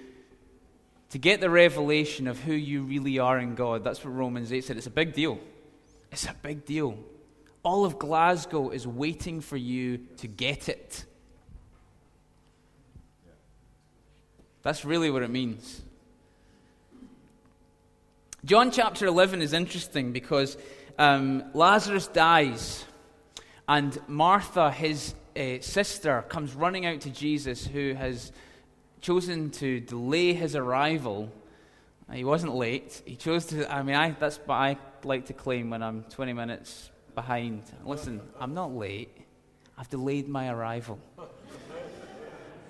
to 1.14 1.20
get 1.20 1.40
the 1.40 1.50
revelation 1.50 2.28
of 2.28 2.40
who 2.40 2.54
you 2.54 2.82
really 2.82 3.20
are 3.20 3.38
in 3.38 3.54
God. 3.54 3.84
That's 3.84 4.04
what 4.04 4.16
Romans 4.16 4.52
8 4.52 4.64
said. 4.64 4.78
It's 4.78 4.88
a 4.88 4.90
big 4.90 5.14
deal. 5.14 5.38
It's 6.12 6.26
a 6.26 6.34
big 6.42 6.66
deal. 6.66 6.98
All 7.62 7.86
of 7.86 8.00
Glasgow 8.00 8.72
is 8.72 8.88
waiting 8.88 9.40
for 9.40 9.56
you 9.56 10.00
to 10.18 10.28
get 10.28 10.70
it. 10.70 11.06
That's 14.64 14.84
really 14.84 15.12
what 15.12 15.22
it 15.22 15.30
means. 15.30 15.84
John 18.44 18.72
chapter 18.72 19.06
11 19.06 19.44
is 19.44 19.54
interesting 19.54 20.14
because 20.14 20.58
um, 20.98 21.44
Lazarus 21.54 22.08
dies, 22.08 22.86
and 23.68 23.96
Martha, 24.08 24.72
his 24.72 25.14
uh, 25.38 25.60
sister, 25.60 26.26
comes 26.28 26.56
running 26.56 26.88
out 26.88 27.02
to 27.02 27.12
Jesus, 27.12 27.68
who 27.68 27.94
has 27.94 28.32
chosen 29.04 29.52
to 29.52 29.82
delay 29.82 30.34
his 30.34 30.56
arrival. 30.56 31.30
He 32.12 32.24
wasn't 32.24 32.56
late. 32.56 33.02
He 33.06 33.16
chose 33.16 33.46
to. 33.48 33.72
I 33.72 33.84
mean, 33.84 33.96
I, 33.96 34.12
that's 34.12 34.38
what 34.38 34.56
I 34.56 34.78
like 35.04 35.28
to 35.28 35.34
claim 35.34 35.70
when 35.70 35.84
I'm 35.84 36.04
20 36.04 36.34
minutes 36.34 36.90
behind. 37.14 37.64
Listen, 37.86 38.22
I'm 38.40 38.54
not 38.54 38.74
late. 38.74 39.16
I've 39.78 39.90
delayed 39.90 40.28
my 40.28 40.50
arrival. 40.50 41.00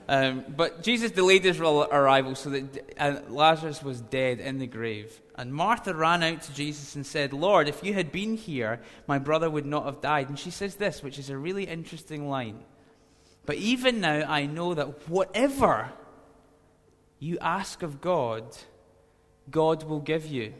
Um, 0.08 0.43
but 0.50 0.84
Jesus 0.84 1.12
delayed 1.12 1.46
his 1.46 1.62
arrival 1.62 2.36
so 2.36 2.50
that 2.50 3.32
Lazarus 3.32 3.82
was 3.82 4.02
dead 4.02 4.39
in 4.39 4.60
the 4.60 4.67
grave. 4.67 5.22
And 5.36 5.54
Martha 5.54 5.93
ran 5.93 6.24
out 6.24 6.41
to 6.41 6.54
Jesus 6.54 6.96
and 6.96 7.06
said, 7.06 7.32
Lord, 7.32 7.69
if 7.69 7.84
you 7.84 7.93
had 7.93 8.12
been 8.12 8.36
here, 8.36 8.82
my 9.08 9.17
brother 9.17 9.50
would 9.50 9.65
not 9.65 9.86
have 9.86 10.02
died. 10.02 10.28
And 10.28 10.38
she 10.38 10.52
says 10.52 10.76
this, 10.76 11.02
which 11.02 11.19
is 11.19 11.30
a 11.30 11.38
really 11.38 11.63
interesting 11.63 12.28
line. 12.28 12.60
But 13.46 13.56
even 13.58 14.02
now, 14.02 14.26
I 14.28 14.46
know 14.46 14.74
that 14.74 15.08
whatever 15.08 15.91
you 17.24 17.38
ask 17.40 17.84
of 17.84 18.02
God, 18.02 18.44
God 19.50 19.84
will 19.84 20.02
give 20.02 20.26
you. 20.26 20.54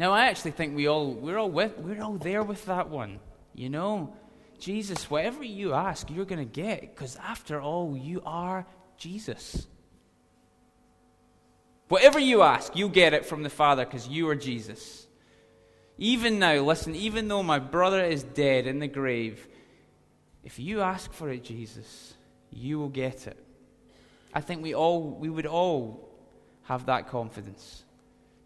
Now, 0.00 0.10
I 0.10 0.26
actually 0.26 0.50
think 0.50 0.74
we 0.74 0.88
all, 0.88 1.12
we're, 1.12 1.38
all 1.38 1.50
with, 1.50 1.78
we're 1.78 2.02
all 2.02 2.16
there 2.16 2.42
with 2.42 2.66
that 2.66 2.90
one. 2.90 3.20
You 3.54 3.70
know, 3.70 4.12
Jesus, 4.58 5.08
whatever 5.08 5.44
you 5.44 5.74
ask, 5.74 6.10
you're 6.10 6.24
going 6.24 6.40
to 6.40 6.52
get, 6.52 6.80
because 6.80 7.14
after 7.16 7.60
all, 7.60 7.96
you 7.96 8.20
are 8.26 8.66
Jesus. 8.96 9.68
Whatever 11.86 12.18
you 12.18 12.42
ask, 12.42 12.74
you 12.74 12.88
get 12.88 13.14
it 13.14 13.24
from 13.24 13.44
the 13.44 13.50
Father, 13.50 13.84
because 13.84 14.08
you 14.08 14.28
are 14.28 14.34
Jesus. 14.34 15.06
Even 15.98 16.40
now, 16.40 16.56
listen, 16.62 16.96
even 16.96 17.28
though 17.28 17.44
my 17.44 17.60
brother 17.60 18.04
is 18.04 18.24
dead 18.24 18.66
in 18.66 18.80
the 18.80 18.88
grave, 18.88 19.46
if 20.42 20.58
you 20.58 20.80
ask 20.80 21.12
for 21.12 21.30
it, 21.30 21.44
Jesus, 21.44 22.14
you 22.50 22.80
will 22.80 22.88
get 22.88 23.28
it. 23.28 23.43
I 24.34 24.40
think 24.40 24.62
we 24.62 24.74
all 24.74 25.10
we 25.10 25.30
would 25.30 25.46
all 25.46 26.10
have 26.64 26.86
that 26.86 27.08
confidence. 27.08 27.84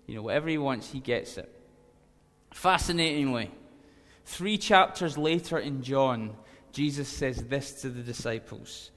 You 0.06 0.16
know, 0.16 0.22
whatever 0.22 0.48
he 0.48 0.58
wants, 0.58 0.90
he 0.90 1.00
gets 1.00 1.38
it. 1.38 1.50
Fascinatingly, 2.52 3.50
Three 4.28 4.58
chapters 4.58 5.16
later 5.16 5.56
in 5.58 5.82
John, 5.82 6.36
Jesus 6.70 7.08
says 7.08 7.44
this 7.44 7.80
to 7.80 7.88
the 7.88 8.02
disciples 8.02 8.90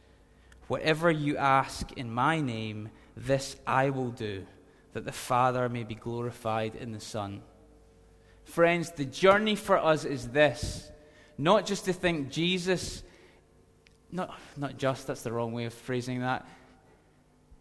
Whatever 0.67 1.10
you 1.10 1.38
ask 1.38 1.89
in 1.93 2.13
my 2.13 2.41
name, 2.41 2.89
this 3.15 3.56
I 3.65 3.91
will 3.91 4.12
do, 4.12 4.45
that 4.91 5.06
the 5.06 5.13
Father 5.13 5.69
may 5.69 5.84
be 5.84 5.95
glorified 5.95 6.75
in 6.75 6.91
the 6.91 6.99
Son. 6.99 7.43
Friends, 8.43 8.91
the 8.91 9.06
journey 9.06 9.56
for 9.56 9.77
us 9.77 10.04
is 10.04 10.27
this 10.27 10.91
not 11.38 11.65
just 11.65 11.86
to 11.86 11.93
think 11.93 12.30
Jesus, 12.30 13.01
not, 14.12 14.38
not 14.58 14.77
just, 14.77 15.08
that's 15.08 15.23
the 15.23 15.32
wrong 15.32 15.54
way 15.54 15.63
of 15.63 15.73
phrasing 15.73 16.19
that, 16.19 16.45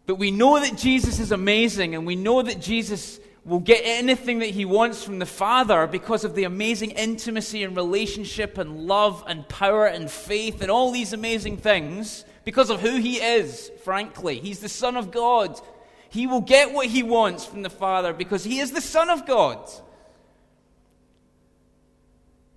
but 0.05 0.15
we 0.15 0.31
know 0.31 0.59
that 0.59 0.77
Jesus 0.77 1.19
is 1.19 1.31
amazing 1.31 1.95
and 1.95 2.05
we 2.05 2.15
know 2.15 2.41
that 2.41 2.59
Jesus 2.59 3.19
will 3.43 3.59
get 3.59 3.81
anything 3.83 4.39
that 4.39 4.49
he 4.49 4.65
wants 4.65 5.03
from 5.03 5.19
the 5.19 5.25
Father 5.25 5.87
because 5.87 6.23
of 6.23 6.35
the 6.35 6.43
amazing 6.43 6.91
intimacy 6.91 7.63
and 7.63 7.75
relationship 7.75 8.57
and 8.57 8.85
love 8.85 9.23
and 9.27 9.47
power 9.49 9.87
and 9.87 10.11
faith 10.11 10.61
and 10.61 10.69
all 10.69 10.91
these 10.91 11.13
amazing 11.13 11.57
things 11.57 12.23
because 12.45 12.69
of 12.69 12.81
who 12.81 12.97
he 12.97 13.17
is, 13.17 13.71
frankly. 13.83 14.39
He's 14.39 14.59
the 14.59 14.69
Son 14.69 14.95
of 14.95 15.11
God. 15.11 15.59
He 16.09 16.27
will 16.27 16.41
get 16.41 16.73
what 16.73 16.87
he 16.87 17.03
wants 17.03 17.45
from 17.45 17.61
the 17.61 17.69
Father 17.69 18.13
because 18.13 18.43
he 18.43 18.59
is 18.59 18.71
the 18.71 18.81
Son 18.81 19.09
of 19.09 19.25
God. 19.25 19.69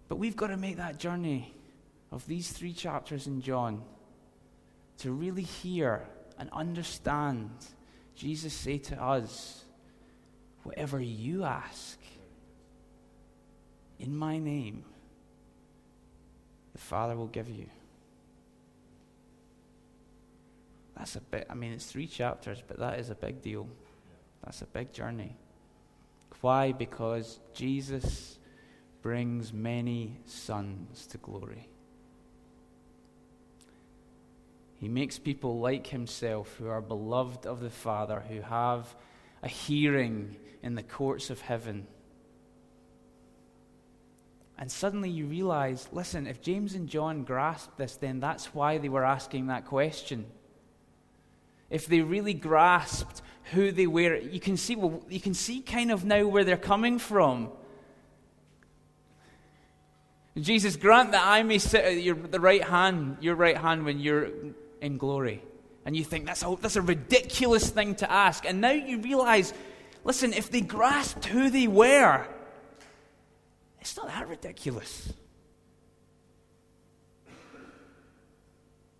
But 0.09 0.17
we've 0.17 0.37
got 0.37 0.49
to 0.49 0.57
make 0.57 0.77
that 0.77 0.99
journey 0.99 1.55
of 2.13 2.27
these 2.27 2.51
three 2.53 2.73
chapters 2.73 3.27
in 3.27 3.41
John 3.41 3.83
to 4.99 5.11
really 5.11 5.43
hear 5.43 6.07
and 6.39 6.51
understand 6.53 7.51
Jesus 8.15 8.53
say 8.53 8.79
to 8.79 9.03
us, 9.03 9.65
Whatever 10.63 10.99
you 10.99 11.45
ask 11.45 11.99
in 13.99 14.17
my 14.17 14.39
name, 14.39 14.85
the 16.73 16.79
Father 16.79 17.17
will 17.17 17.27
give 17.27 17.51
you. 17.51 17.67
That's 20.97 21.17
a 21.17 21.21
bit, 21.21 21.47
I 21.51 21.55
mean, 21.55 21.73
it's 21.73 21.87
three 21.87 22.07
chapters, 22.07 22.63
but 22.67 22.79
that 22.79 22.99
is 22.99 23.11
a 23.11 23.15
big 23.15 23.43
deal. 23.43 23.69
That's 24.43 24.63
a 24.63 24.67
big 24.67 24.93
journey. 24.93 25.37
Why? 26.41 26.73
Because 26.73 27.41
Jesus 27.53 28.39
brings 29.03 29.53
many 29.53 30.19
sons 30.25 31.07
to 31.09 31.19
glory. 31.19 31.69
He 34.85 34.91
makes 34.91 35.19
people 35.19 35.61
like 35.61 35.87
himself 35.87 36.57
who 36.59 36.69
are 36.69 36.83
beloved 36.83 37.47
of 37.47 37.61
the 37.61 37.71
Father, 37.71 38.23
who 38.29 38.43
have 38.43 38.95
a 39.43 39.49
hearing 39.49 40.37
in 40.63 40.75
the 40.75 40.83
courts 40.83 41.31
of 41.31 41.41
heaven. 41.41 41.87
And 44.59 44.71
suddenly 44.71 45.09
you 45.09 45.25
realize 45.25 45.89
listen, 45.91 46.27
if 46.27 46.43
James 46.43 46.75
and 46.75 46.87
John 46.87 47.25
grasped 47.25 47.79
this, 47.79 47.97
then 47.97 48.21
that's 48.21 48.55
why 48.55 48.77
they 48.77 48.91
were 48.91 49.07
asking 49.07 49.47
that 49.47 49.65
question. 49.65 50.27
If 51.71 51.87
they 51.87 52.03
really 52.03 52.35
grasped 52.35 53.23
who 53.53 53.73
they 53.73 53.87
were, 53.87 54.17
you 54.17 54.39
can 54.39 54.59
see, 54.59 54.77
well, 54.77 55.03
you 55.09 55.19
can 55.19 55.33
see 55.33 55.63
kind 55.63 55.93
of 55.93 56.05
now 56.05 56.27
where 56.27 56.45
they're 56.45 56.59
coming 56.59 56.99
from. 56.99 57.51
Jesus, 60.39 60.77
grant 60.77 61.13
that 61.13 61.27
I 61.27 61.43
may 61.43 61.57
sit 61.57 61.83
at 61.83 62.03
your, 62.03 62.17
the 62.17 62.39
right 62.39 62.63
hand, 62.63 63.17
your 63.23 63.35
right 63.35 63.57
hand 63.57 63.87
when 63.87 63.99
you're 63.99 64.29
in 64.85 64.99
glory. 64.99 65.43
And 65.85 65.97
you 65.97 66.05
think 66.05 66.27
that's 66.27 66.43
a, 66.43 66.57
that's 66.61 66.77
a 66.77 66.83
ridiculous 66.83 67.69
thing 67.69 67.95
to 67.97 68.11
ask. 68.11 68.47
And 68.47 68.61
now 68.61 68.71
you 68.71 69.01
realize 69.01 69.53
listen, 70.05 70.33
if 70.33 70.51
they 70.51 70.61
grasped 70.61 71.25
who 71.25 71.51
they 71.51 71.67
were, 71.67 72.27
it's 73.81 73.97
not 73.97 74.09
that 74.09 74.29
ridiculous. 74.29 75.13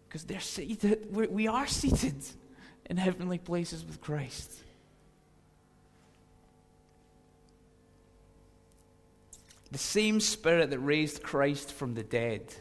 Because 0.09 0.25
they're 0.25 0.41
seated, 0.41 1.09
we 1.11 1.49
are 1.49 1.67
seated 1.67 2.17
in 2.87 2.97
heavenly 2.97 3.39
places 3.39 3.85
with 3.85 4.01
Christ. 4.01 4.53
The 9.73 9.79
same 9.79 10.21
Spirit 10.21 10.71
that 10.71 10.79
raised 10.79 11.23
Christ 11.23 11.73
from 11.73 11.95
the 11.95 12.05
dead, 12.05 12.55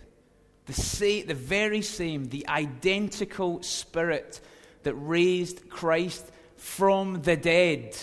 the, 0.66 0.74
sa- 0.74 1.26
the 1.28 1.34
very 1.34 1.82
same, 1.82 2.26
the 2.26 2.48
identical 2.48 3.62
Spirit 3.64 4.40
that 4.84 4.94
raised 4.96 5.70
Christ 5.70 6.26
from 6.58 7.22
the 7.22 7.36
dead, 7.36 7.96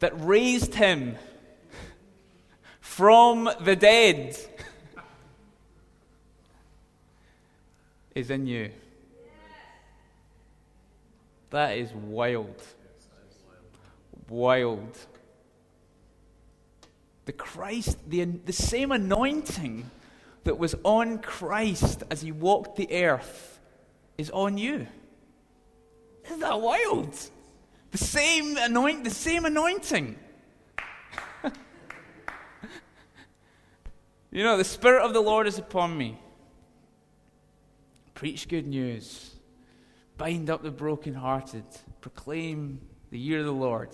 that 0.00 0.12
raised 0.20 0.74
him 0.74 1.16
from 2.80 3.48
the 3.60 3.76
dead, 3.76 4.36
is 8.14 8.30
in 8.30 8.46
you. 8.46 8.70
That 11.50 11.76
is 11.76 11.92
wild. 11.92 12.62
Wild. 14.28 14.98
The 17.26 17.32
Christ, 17.32 17.98
the, 18.08 18.24
the 18.24 18.52
same 18.52 18.92
anointing 18.92 19.90
that 20.46 20.58
was 20.58 20.74
on 20.82 21.18
Christ 21.18 22.02
as 22.10 22.22
he 22.22 22.32
walked 22.32 22.76
the 22.76 23.04
earth 23.04 23.60
is 24.16 24.30
on 24.30 24.56
you. 24.58 24.86
Isn't 26.24 26.40
that 26.40 26.60
wild? 26.60 27.14
The 27.90 27.98
same 27.98 28.56
anoint, 28.56 29.04
the 29.04 29.10
same 29.10 29.44
anointing. 29.44 30.16
you 34.32 34.42
know, 34.42 34.56
the 34.56 34.64
Spirit 34.64 35.02
of 35.02 35.12
the 35.12 35.20
Lord 35.20 35.46
is 35.46 35.58
upon 35.58 35.96
me. 35.96 36.18
Preach 38.14 38.48
good 38.48 38.66
news 38.66 39.32
bind 40.16 40.48
up 40.48 40.62
the 40.62 40.70
brokenhearted, 40.70 41.64
proclaim 42.00 42.80
the 43.10 43.18
year 43.18 43.40
of 43.40 43.44
the 43.46 43.52
Lord, 43.52 43.90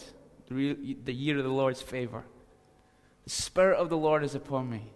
the, 0.48 0.96
the 1.04 1.12
year 1.12 1.36
of 1.38 1.44
the 1.44 1.50
Lord's 1.50 1.82
favor. 1.82 2.24
The 3.24 3.30
Spirit 3.30 3.78
of 3.78 3.88
the 3.88 3.96
Lord 3.96 4.22
is 4.22 4.34
upon 4.34 4.70
me. 4.70 4.92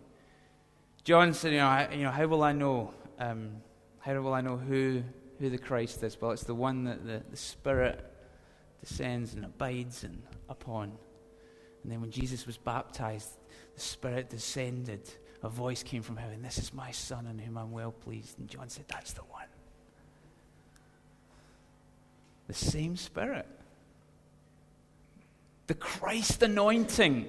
John 1.07 1.35
said, 1.35 1.53
you 1.53 1.59
know, 1.59 1.69
I, 1.69 1.89
you 1.93 2.03
know 2.03 2.11
how 2.11 2.27
will 2.27 2.43
I 2.43 2.51
know? 2.51 2.93
Um, 3.21 3.63
how 4.01 4.21
will 4.21 4.35
I 4.35 4.41
know 4.41 4.57
who, 4.57 5.05
who 5.39 5.51
the 5.51 5.57
Christ 5.57 6.03
is? 6.03 6.21
Well, 6.21 6.33
it's 6.33 6.43
the 6.43 6.53
one 6.53 6.83
that 6.83 7.07
the, 7.07 7.23
the 7.31 7.37
Spirit 7.37 8.05
descends 8.81 9.35
and 9.35 9.45
abides 9.45 10.03
and 10.03 10.21
upon. 10.49 10.91
And 11.85 11.93
then 11.93 12.01
when 12.01 12.11
Jesus 12.11 12.45
was 12.45 12.57
baptized, 12.57 13.29
the 13.77 13.81
Spirit 13.81 14.31
descended. 14.31 15.09
A 15.45 15.49
voice 15.49 15.85
came 15.85 16.03
from 16.03 16.17
heaven, 16.17 16.43
This 16.43 16.59
is 16.59 16.75
my 16.75 16.91
Son 16.91 17.29
in 17.29 17.39
whom 17.39 17.57
I'm 17.57 17.71
well 17.71 17.93
pleased. 17.93 18.41
And 18.41 18.49
John 18.49 18.69
said, 18.69 18.87
That's 18.89 19.13
the 19.13 19.23
one. 19.23 19.47
The 22.49 22.55
same 22.55 22.97
Spirit. 22.97 23.47
The 25.69 25.75
Christ 25.75 26.43
anointing 26.43 27.29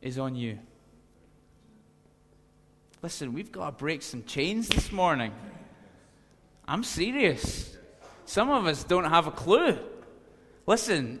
is 0.00 0.18
on 0.18 0.34
you. 0.34 0.58
Listen, 3.02 3.32
we've 3.32 3.50
got 3.50 3.66
to 3.66 3.72
break 3.72 4.00
some 4.00 4.22
chains 4.22 4.68
this 4.68 4.92
morning. 4.92 5.32
I'm 6.68 6.84
serious. 6.84 7.76
Some 8.24 8.48
of 8.48 8.66
us 8.66 8.84
don't 8.84 9.04
have 9.04 9.26
a 9.26 9.32
clue. 9.32 9.76
Listen, 10.66 11.18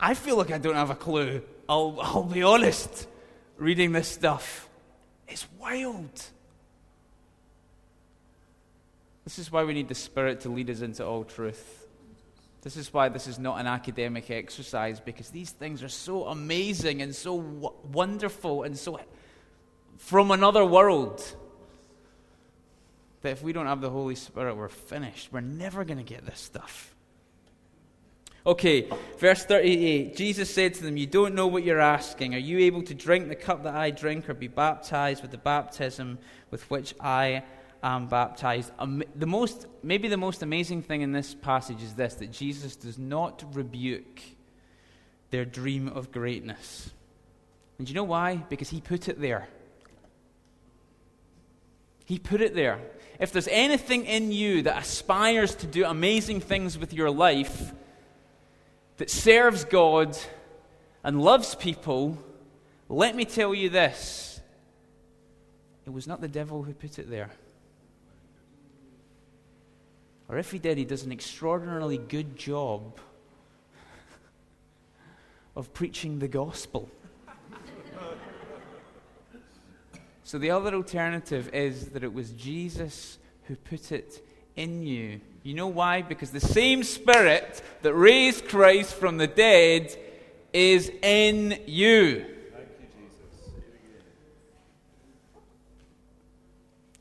I 0.00 0.14
feel 0.14 0.38
like 0.38 0.50
I 0.50 0.56
don't 0.56 0.74
have 0.74 0.88
a 0.88 0.94
clue. 0.94 1.42
I'll, 1.68 1.98
I'll 2.00 2.24
be 2.24 2.42
honest 2.42 3.06
reading 3.58 3.92
this 3.92 4.08
stuff. 4.08 4.68
It's 5.28 5.46
wild. 5.60 6.22
This 9.24 9.38
is 9.38 9.52
why 9.52 9.64
we 9.64 9.74
need 9.74 9.88
the 9.88 9.94
Spirit 9.94 10.40
to 10.40 10.48
lead 10.48 10.70
us 10.70 10.80
into 10.80 11.04
all 11.04 11.24
truth. 11.24 11.86
This 12.62 12.78
is 12.78 12.92
why 12.92 13.10
this 13.10 13.26
is 13.26 13.38
not 13.38 13.60
an 13.60 13.66
academic 13.66 14.30
exercise, 14.30 15.00
because 15.00 15.28
these 15.28 15.50
things 15.50 15.82
are 15.82 15.88
so 15.88 16.24
amazing 16.28 17.02
and 17.02 17.14
so 17.14 17.40
w- 17.40 17.72
wonderful 17.92 18.62
and 18.62 18.78
so 18.78 18.98
from 19.98 20.30
another 20.30 20.64
world 20.64 21.22
that 23.22 23.30
if 23.30 23.42
we 23.42 23.52
don't 23.52 23.66
have 23.66 23.80
the 23.80 23.90
Holy 23.90 24.14
Spirit, 24.14 24.56
we're 24.56 24.68
finished. 24.68 25.32
We're 25.32 25.40
never 25.40 25.84
going 25.84 25.98
to 25.98 26.04
get 26.04 26.26
this 26.26 26.40
stuff. 26.40 26.94
Okay, 28.46 28.90
verse 29.18 29.42
38 29.46 30.14
Jesus 30.14 30.52
said 30.52 30.74
to 30.74 30.82
them, 30.82 30.98
You 30.98 31.06
don't 31.06 31.34
know 31.34 31.46
what 31.46 31.64
you're 31.64 31.80
asking. 31.80 32.34
Are 32.34 32.38
you 32.38 32.58
able 32.58 32.82
to 32.82 32.94
drink 32.94 33.28
the 33.28 33.34
cup 33.34 33.62
that 33.64 33.74
I 33.74 33.90
drink 33.90 34.28
or 34.28 34.34
be 34.34 34.48
baptized 34.48 35.22
with 35.22 35.30
the 35.30 35.38
baptism 35.38 36.18
with 36.50 36.68
which 36.70 36.94
I 37.00 37.42
am 37.84 38.06
baptized. 38.06 38.72
Um, 38.78 39.02
the 39.14 39.26
most, 39.26 39.66
maybe 39.82 40.08
the 40.08 40.16
most 40.16 40.42
amazing 40.42 40.82
thing 40.82 41.02
in 41.02 41.12
this 41.12 41.34
passage 41.34 41.82
is 41.82 41.94
this 41.94 42.14
that 42.14 42.32
Jesus 42.32 42.74
does 42.74 42.98
not 42.98 43.44
rebuke 43.52 44.22
their 45.30 45.44
dream 45.44 45.88
of 45.88 46.10
greatness. 46.10 46.90
And 47.78 47.86
do 47.86 47.90
you 47.92 47.94
know 47.94 48.04
why? 48.04 48.36
Because 48.36 48.70
he 48.70 48.80
put 48.80 49.08
it 49.08 49.20
there. 49.20 49.48
He 52.04 52.18
put 52.18 52.40
it 52.40 52.54
there. 52.54 52.80
If 53.18 53.32
there's 53.32 53.48
anything 53.48 54.06
in 54.06 54.32
you 54.32 54.62
that 54.62 54.82
aspires 54.82 55.54
to 55.56 55.66
do 55.66 55.84
amazing 55.84 56.40
things 56.40 56.76
with 56.76 56.92
your 56.92 57.10
life, 57.10 57.72
that 58.96 59.10
serves 59.10 59.64
God 59.64 60.16
and 61.02 61.20
loves 61.20 61.54
people, 61.54 62.18
let 62.88 63.16
me 63.16 63.24
tell 63.24 63.54
you 63.54 63.68
this 63.68 64.40
it 65.86 65.92
was 65.92 66.06
not 66.06 66.20
the 66.20 66.28
devil 66.28 66.62
who 66.62 66.72
put 66.72 66.98
it 66.98 67.10
there. 67.10 67.30
Or 70.28 70.38
if 70.38 70.50
he 70.50 70.58
did, 70.58 70.78
he 70.78 70.84
does 70.84 71.02
an 71.02 71.12
extraordinarily 71.12 71.98
good 71.98 72.36
job 72.36 72.98
of 75.54 75.72
preaching 75.74 76.18
the 76.18 76.28
gospel. 76.28 76.88
So 80.24 80.38
the 80.38 80.50
other 80.50 80.74
alternative 80.74 81.50
is 81.52 81.90
that 81.90 82.02
it 82.02 82.12
was 82.12 82.30
Jesus 82.32 83.18
who 83.44 83.56
put 83.56 83.92
it 83.92 84.26
in 84.56 84.82
you. 84.82 85.20
You 85.42 85.52
know 85.52 85.66
why? 85.66 86.00
Because 86.00 86.30
the 86.30 86.40
same 86.40 86.82
Spirit 86.82 87.62
that 87.82 87.92
raised 87.92 88.48
Christ 88.48 88.94
from 88.94 89.18
the 89.18 89.26
dead 89.26 89.94
is 90.54 90.90
in 91.02 91.60
you. 91.66 92.24
Thank 92.54 92.68
you, 92.80 92.86
Jesus. 92.96 93.52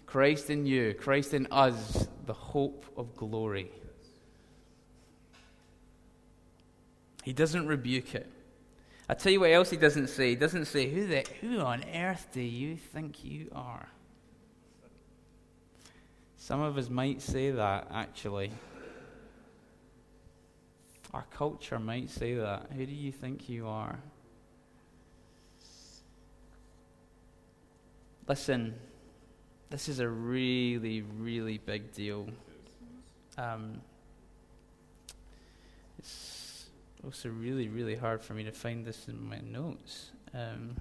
Christ 0.05 0.49
in 0.49 0.65
you, 0.65 0.93
Christ 0.93 1.33
in 1.33 1.47
us, 1.49 2.07
the 2.25 2.33
hope 2.33 2.85
of 2.97 3.15
glory. 3.15 3.71
He 7.23 7.31
doesn't 7.31 7.67
rebuke 7.67 8.15
it. 8.15 8.29
I 9.13 9.15
tell 9.15 9.31
you 9.31 9.41
what 9.41 9.51
else 9.51 9.69
he 9.69 9.77
doesn't 9.77 10.07
say. 10.07 10.29
He 10.29 10.35
doesn't 10.35 10.65
say, 10.65 10.89
Who, 10.89 11.05
the, 11.05 11.23
who 11.39 11.59
on 11.59 11.85
earth 11.93 12.29
do 12.33 12.41
you 12.41 12.75
think 12.75 13.23
you 13.23 13.47
are? 13.53 13.87
Some 16.35 16.61
of 16.61 16.79
us 16.79 16.89
might 16.89 17.21
say 17.21 17.51
that, 17.51 17.89
actually. 17.93 18.49
Our 21.13 21.27
culture 21.29 21.77
might 21.77 22.09
say 22.09 22.33
that. 22.33 22.71
Who 22.75 22.87
do 22.87 22.91
you 22.91 23.11
think 23.11 23.47
you 23.47 23.67
are? 23.67 23.99
Listen, 28.27 28.73
this 29.69 29.89
is 29.89 29.99
a 29.99 30.09
really, 30.09 31.03
really 31.19 31.59
big 31.59 31.93
deal. 31.93 32.29
Um, 33.37 33.79
it's 35.99 36.65
also 37.03 37.29
really, 37.29 37.67
really 37.67 37.95
hard 37.95 38.21
for 38.21 38.33
me 38.33 38.43
to 38.43 38.51
find 38.51 38.85
this 38.85 39.07
in 39.07 39.27
my 39.27 39.39
notes. 39.39 40.11
Um, 40.33 40.77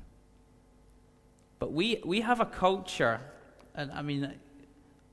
but 1.58 1.72
we, 1.72 2.00
we 2.04 2.20
have 2.20 2.40
a 2.40 2.46
culture, 2.46 3.20
and 3.74 3.90
I 3.92 4.02
mean, 4.02 4.32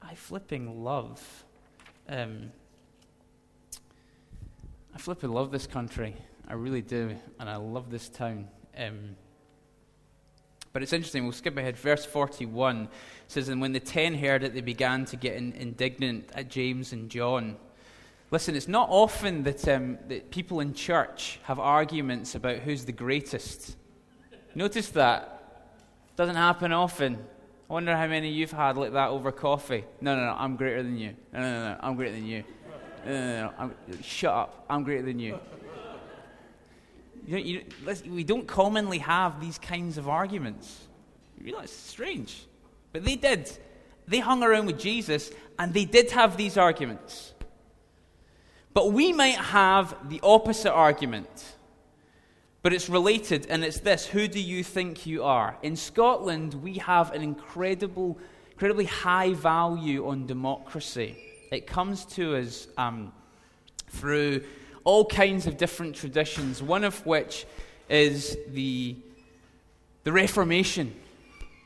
I, 0.01 0.15
flipping 0.15 0.83
love. 0.83 1.45
Um, 2.07 2.51
I 4.93 4.97
flipping 4.97 5.31
love 5.31 5.51
this 5.51 5.67
country. 5.67 6.15
I 6.47 6.53
really 6.53 6.81
do, 6.81 7.15
and 7.39 7.49
I 7.49 7.57
love 7.57 7.89
this 7.91 8.09
town. 8.09 8.47
Um, 8.77 9.15
But 10.73 10.83
it's 10.83 10.93
interesting, 10.93 11.23
we'll 11.23 11.33
skip 11.33 11.57
ahead. 11.57 11.77
Verse 11.77 12.05
41 12.05 12.87
says, 13.27 13.49
And 13.49 13.61
when 13.61 13.73
the 13.73 13.79
ten 13.79 14.13
heard 14.13 14.43
it, 14.43 14.53
they 14.53 14.61
began 14.61 15.05
to 15.05 15.15
get 15.15 15.35
in, 15.35 15.53
indignant 15.53 16.29
at 16.35 16.49
James 16.49 16.93
and 16.93 17.09
John. 17.09 17.57
Listen, 18.31 18.55
it's 18.55 18.67
not 18.67 18.89
often 18.91 19.43
that, 19.43 19.67
um, 19.67 19.97
that 20.07 20.29
people 20.29 20.59
in 20.59 20.73
church 20.73 21.39
have 21.43 21.59
arguments 21.59 22.35
about 22.35 22.57
who's 22.57 22.85
the 22.85 22.91
greatest. 22.91 23.75
Notice 24.53 24.89
that. 24.89 25.35
Doesn't 26.15 26.35
happen 26.35 26.71
often. 26.71 27.17
I 27.69 27.73
wonder 27.73 27.95
how 27.95 28.07
many 28.07 28.29
you've 28.29 28.51
had 28.51 28.77
like 28.77 28.93
that 28.93 29.09
over 29.09 29.31
coffee. 29.31 29.83
No, 30.01 30.15
no, 30.15 30.25
no, 30.25 30.35
I'm 30.37 30.55
greater 30.55 30.83
than 30.83 30.97
you. 30.97 31.15
No, 31.31 31.39
no, 31.39 31.51
no, 31.51 31.69
no 31.69 31.77
I'm 31.81 31.95
greater 31.95 32.15
than 32.15 32.25
you. 32.25 32.43
No, 33.05 33.11
no, 33.11 33.53
no, 33.59 33.71
no 33.87 33.97
shut 34.01 34.33
up. 34.33 34.65
I'm 34.69 34.83
greater 34.83 35.03
than 35.03 35.19
you. 35.19 35.39
You, 37.25 37.37
you 37.37 37.63
we 38.09 38.23
don't 38.23 38.47
commonly 38.47 38.97
have 38.99 39.39
these 39.39 39.57
kinds 39.57 39.97
of 39.97 40.09
arguments. 40.09 40.87
You 41.37 41.45
realize 41.45 41.65
it's 41.65 41.73
strange. 41.73 42.45
But 42.91 43.05
they 43.05 43.15
did. 43.15 43.51
They 44.07 44.19
hung 44.19 44.43
around 44.43 44.65
with 44.65 44.79
Jesus 44.79 45.31
and 45.57 45.73
they 45.73 45.85
did 45.85 46.11
have 46.11 46.37
these 46.37 46.57
arguments. 46.57 47.33
But 48.79 48.93
we 48.93 49.11
might 49.11 49.35
have 49.35 49.93
the 50.07 50.21
opposite 50.23 50.71
argument. 50.71 51.57
But 52.61 52.71
it's 52.71 52.87
related, 52.87 53.45
and 53.49 53.61
it's 53.61 53.81
this 53.81 54.05
Who 54.05 54.25
do 54.29 54.39
you 54.39 54.63
think 54.63 55.05
you 55.05 55.25
are? 55.25 55.57
In 55.61 55.75
Scotland, 55.75 56.53
we 56.53 56.75
have 56.75 57.11
an 57.11 57.21
incredible, 57.21 58.17
incredibly 58.51 58.85
high 58.85 59.33
value 59.33 60.07
on 60.07 60.27
democracy. 60.27 61.17
It 61.51 61.67
comes 61.67 62.05
to 62.15 62.37
us 62.37 62.69
um, 62.77 63.11
through 63.89 64.45
all 64.85 65.03
kinds 65.03 65.45
of 65.45 65.57
different 65.57 65.93
traditions, 65.93 66.63
one 66.63 66.85
of 66.85 67.05
which 67.05 67.45
is 67.89 68.37
the, 68.47 68.95
the 70.05 70.13
Reformation. 70.13 70.95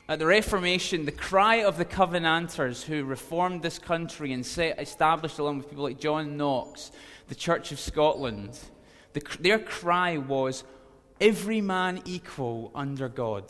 At 0.09 0.19
the 0.19 0.25
Reformation, 0.25 1.05
the 1.05 1.13
cry 1.13 1.63
of 1.63 1.77
the 1.77 1.85
Covenanters 1.85 2.83
who 2.83 3.05
reformed 3.05 3.61
this 3.61 3.79
country 3.79 4.33
and 4.33 4.45
set, 4.45 4.79
established, 4.79 5.39
along 5.39 5.59
with 5.59 5.69
people 5.69 5.85
like 5.85 5.99
John 5.99 6.35
Knox, 6.35 6.91
the 7.29 7.35
Church 7.35 7.71
of 7.71 7.79
Scotland, 7.79 8.59
the, 9.13 9.21
their 9.39 9.59
cry 9.59 10.17
was, 10.17 10.65
Every 11.21 11.61
man 11.61 12.01
equal 12.03 12.71
under 12.75 13.07
God. 13.07 13.45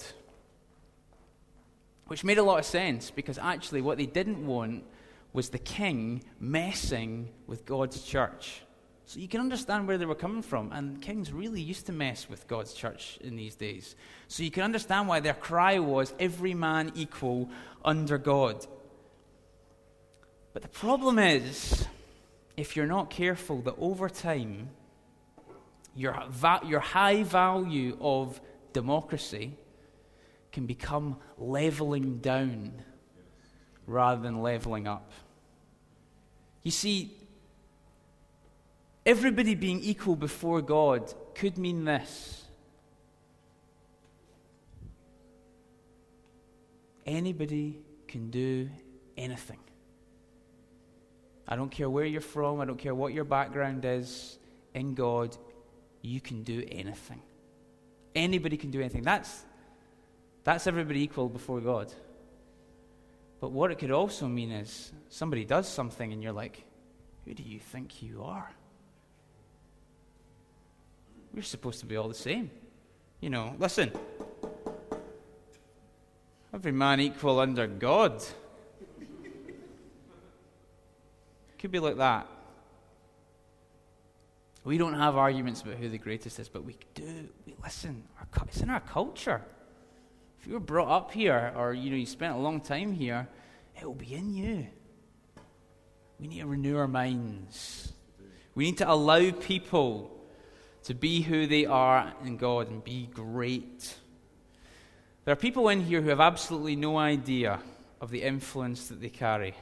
Which 2.06 2.24
made 2.24 2.38
a 2.38 2.43
lot 2.43 2.60
of 2.60 2.66
sense 2.66 3.10
because 3.10 3.39
actually, 3.39 3.82
what 3.82 3.97
they 3.97 4.06
didn't 4.06 4.45
want 4.45 4.84
was 5.32 5.49
the 5.49 5.58
king 5.58 6.24
messing 6.39 7.30
with 7.47 7.66
God's 7.66 8.04
church. 8.04 8.62
So 9.06 9.20
you 9.20 9.28
can 9.28 9.41
understand 9.41 9.88
where 9.88 9.97
they 9.97 10.06
were 10.06 10.16
coming 10.16 10.41
from. 10.41 10.72
And 10.72 11.01
kings 11.01 11.32
really 11.32 11.62
used 11.62 11.86
to 11.88 11.91
mess 11.91 12.30
with 12.30 12.47
God's 12.47 12.74
church 12.74 13.18
in 13.22 13.36
these 13.36 13.56
days. 13.56 13.95
So 14.28 14.43
you 14.43 14.51
can 14.51 14.64
understand 14.64 15.08
why 15.08 15.20
their 15.20 15.34
cry 15.34 15.80
was 15.80 16.14
every 16.20 16.54
man 16.54 16.91
equal 16.95 17.49
under 17.84 18.18
God. 18.18 18.66
But 20.54 20.62
the 20.62 20.70
problem 20.70 21.20
is, 21.20 21.86
if 22.56 22.76
you're 22.76 22.86
not 22.86 23.10
careful, 23.10 23.62
that 23.62 23.76
over 23.78 24.08
time, 24.08 24.70
your, 25.95 26.24
va- 26.30 26.62
your 26.66 26.80
high 26.80 27.24
value 27.24 27.97
of 27.99 28.39
democracy 28.72 29.58
can 30.51 30.66
become 30.66 31.18
leveling 31.38 32.20
down 32.20 32.72
rather 33.86 34.22
than 34.22 34.41
leveling 34.41 34.88
up. 34.88 35.12
You 36.62 36.72
see, 36.72 37.18
everybody 39.06 39.56
being 39.56 39.82
equal 39.82 40.16
before 40.16 40.62
God 40.62 41.14
could 41.36 41.58
mean 41.58 41.86
this. 41.86 42.43
Anybody 47.06 47.80
can 48.08 48.30
do 48.30 48.70
anything. 49.18 49.60
I 51.47 51.56
don't 51.56 51.70
care 51.70 51.89
where 51.89 52.06
you're 52.06 52.22
from, 52.22 52.62
I 52.62 52.66
don't 52.66 52.78
care 52.78 52.95
what 52.95 53.14
your 53.14 53.26
background 53.26 53.84
is. 53.86 54.39
In 54.74 54.95
God, 54.95 55.36
you 56.01 56.20
can 56.20 56.43
do 56.43 56.64
anything. 56.72 57.22
Anybody 58.16 58.58
can 58.58 58.72
do 58.72 58.80
anything. 58.80 59.04
That's, 59.04 59.43
that's 60.43 60.66
everybody 60.66 61.04
equal 61.04 61.30
before 61.30 61.60
God. 61.60 61.93
But 63.39 63.51
what 63.51 63.72
it 63.72 63.78
could 63.78 63.91
also 63.91 64.28
mean 64.28 64.51
is 64.51 64.91
somebody 65.10 65.43
does 65.45 65.68
something 65.68 66.14
and 66.14 66.24
you're 66.24 66.32
like, 66.32 66.64
who 67.26 67.34
do 67.34 67.43
you 67.43 67.60
think 67.60 68.01
you 68.01 68.24
are? 68.24 68.49
We're 71.34 71.41
supposed 71.41 71.79
to 71.79 71.86
be 71.86 71.95
all 71.95 72.07
the 72.07 72.13
same. 72.13 72.51
You 73.19 73.29
know, 73.29 73.55
listen. 73.57 73.91
Every 76.53 76.71
man 76.71 76.99
equal 76.99 77.39
under 77.39 77.65
God. 77.65 78.23
Could 81.57 81.71
be 81.71 81.79
like 81.79 81.97
that. 81.97 82.27
We 84.63 84.77
don't 84.77 84.93
have 84.93 85.17
arguments 85.17 85.61
about 85.61 85.75
who 85.75 85.89
the 85.89 85.97
greatest 85.97 86.39
is, 86.39 86.47
but 86.47 86.63
we 86.63 86.77
do. 86.93 87.27
We 87.45 87.55
listen. 87.63 88.03
It's 88.47 88.61
in 88.61 88.69
our 88.69 88.79
culture. 88.79 89.41
If 90.39 90.47
you 90.47 90.53
were 90.53 90.59
brought 90.59 90.89
up 90.89 91.11
here, 91.11 91.53
or 91.55 91.73
you 91.73 91.89
know, 91.89 91.95
you 91.95 92.05
spent 92.05 92.36
a 92.36 92.38
long 92.38 92.61
time 92.61 92.91
here, 92.91 93.27
it 93.79 93.86
will 93.86 93.95
be 93.95 94.13
in 94.13 94.34
you. 94.34 94.67
We 96.19 96.27
need 96.27 96.41
to 96.41 96.45
renew 96.45 96.77
our 96.77 96.88
minds. 96.88 97.93
We 98.55 98.65
need 98.65 98.77
to 98.77 98.89
allow 98.89 99.31
people 99.31 100.12
to 100.84 100.93
be 100.93 101.21
who 101.21 101.47
they 101.47 101.65
are 101.65 102.13
in 102.23 102.38
God 102.38 102.69
and 102.69 102.84
be 102.84 103.07
great. 103.13 103.95
There 105.25 105.31
are 105.31 105.38
people 105.38 105.69
in 105.69 105.81
here 105.81 106.01
who 106.01 106.09
have 106.09 106.19
absolutely 106.19 106.75
no 106.75 106.97
idea 106.97 107.59
of 108.01 108.11
the 108.11 108.21
influence 108.21 108.89
that 108.89 108.99
they 108.99 109.09
carry 109.09 109.55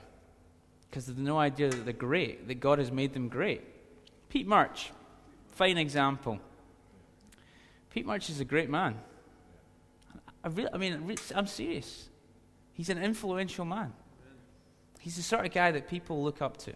because 0.89 1.05
they 1.05 1.13
have 1.13 1.21
no 1.21 1.37
idea 1.37 1.69
that 1.69 1.85
they're 1.85 1.93
great, 1.93 2.47
that 2.47 2.55
God 2.55 2.79
has 2.79 2.91
made 2.91 3.13
them 3.13 3.29
great. 3.29 3.61
Pete 4.29 4.47
March, 4.47 4.91
fine 5.51 5.77
example. 5.77 6.39
Pete 7.91 8.05
March 8.05 8.29
is 8.29 8.39
a 8.39 8.45
great 8.45 8.69
man. 8.69 8.95
I, 10.43 10.47
really, 10.47 10.69
I 10.73 10.77
mean, 10.77 11.15
I'm 11.35 11.47
serious. 11.47 12.09
He's 12.73 12.89
an 12.89 12.97
influential 12.97 13.65
man. 13.65 13.93
He's 14.99 15.17
the 15.17 15.21
sort 15.21 15.45
of 15.45 15.53
guy 15.53 15.71
that 15.71 15.87
people 15.87 16.23
look 16.23 16.41
up 16.41 16.57
to, 16.57 16.73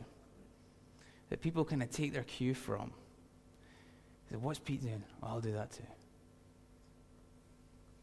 that 1.30 1.42
people 1.42 1.66
kind 1.66 1.82
of 1.82 1.90
take 1.90 2.14
their 2.14 2.24
cue 2.24 2.54
from. 2.54 2.92
What's 4.42 4.60
Pete 4.60 4.82
doing? 4.82 5.04
Well, 5.22 5.32
I'll 5.32 5.42
do 5.42 5.54
that 5.54 5.72
too. 5.72 5.84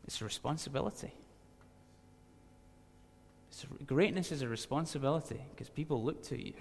It's 0.07 0.20
a 0.20 0.24
responsibility. 0.24 1.12
It's 3.51 3.64
a, 3.64 3.85
greatness 3.85 4.33
is 4.33 4.43
a 4.43 4.49
responsibility 4.49 5.41
because 5.51 5.68
people 5.68 6.03
look 6.03 6.22
to 6.24 6.43
you. 6.43 6.55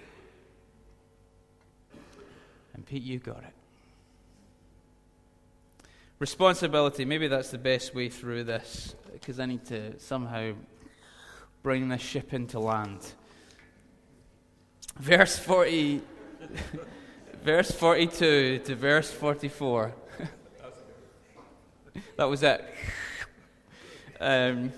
And 2.74 2.86
Pete, 2.86 3.02
you 3.02 3.18
got 3.18 3.42
it. 3.42 3.54
Responsibility, 6.18 7.04
maybe 7.04 7.26
that's 7.26 7.50
the 7.50 7.58
best 7.58 7.94
way 7.94 8.08
through 8.08 8.44
this, 8.44 8.94
because 9.12 9.40
I 9.40 9.46
need 9.46 9.64
to 9.66 9.98
somehow 9.98 10.52
bring 11.62 11.88
this 11.88 12.00
ship 12.00 12.32
into 12.32 12.60
land. 12.60 13.00
Verse 14.98 15.36
40, 15.38 16.00
verse 17.42 17.70
42 17.70 18.60
to 18.60 18.74
verse 18.74 19.10
44. 19.10 19.92
that 22.16 22.24
was 22.24 22.42
it. 22.42 22.64
Um, 24.20 24.72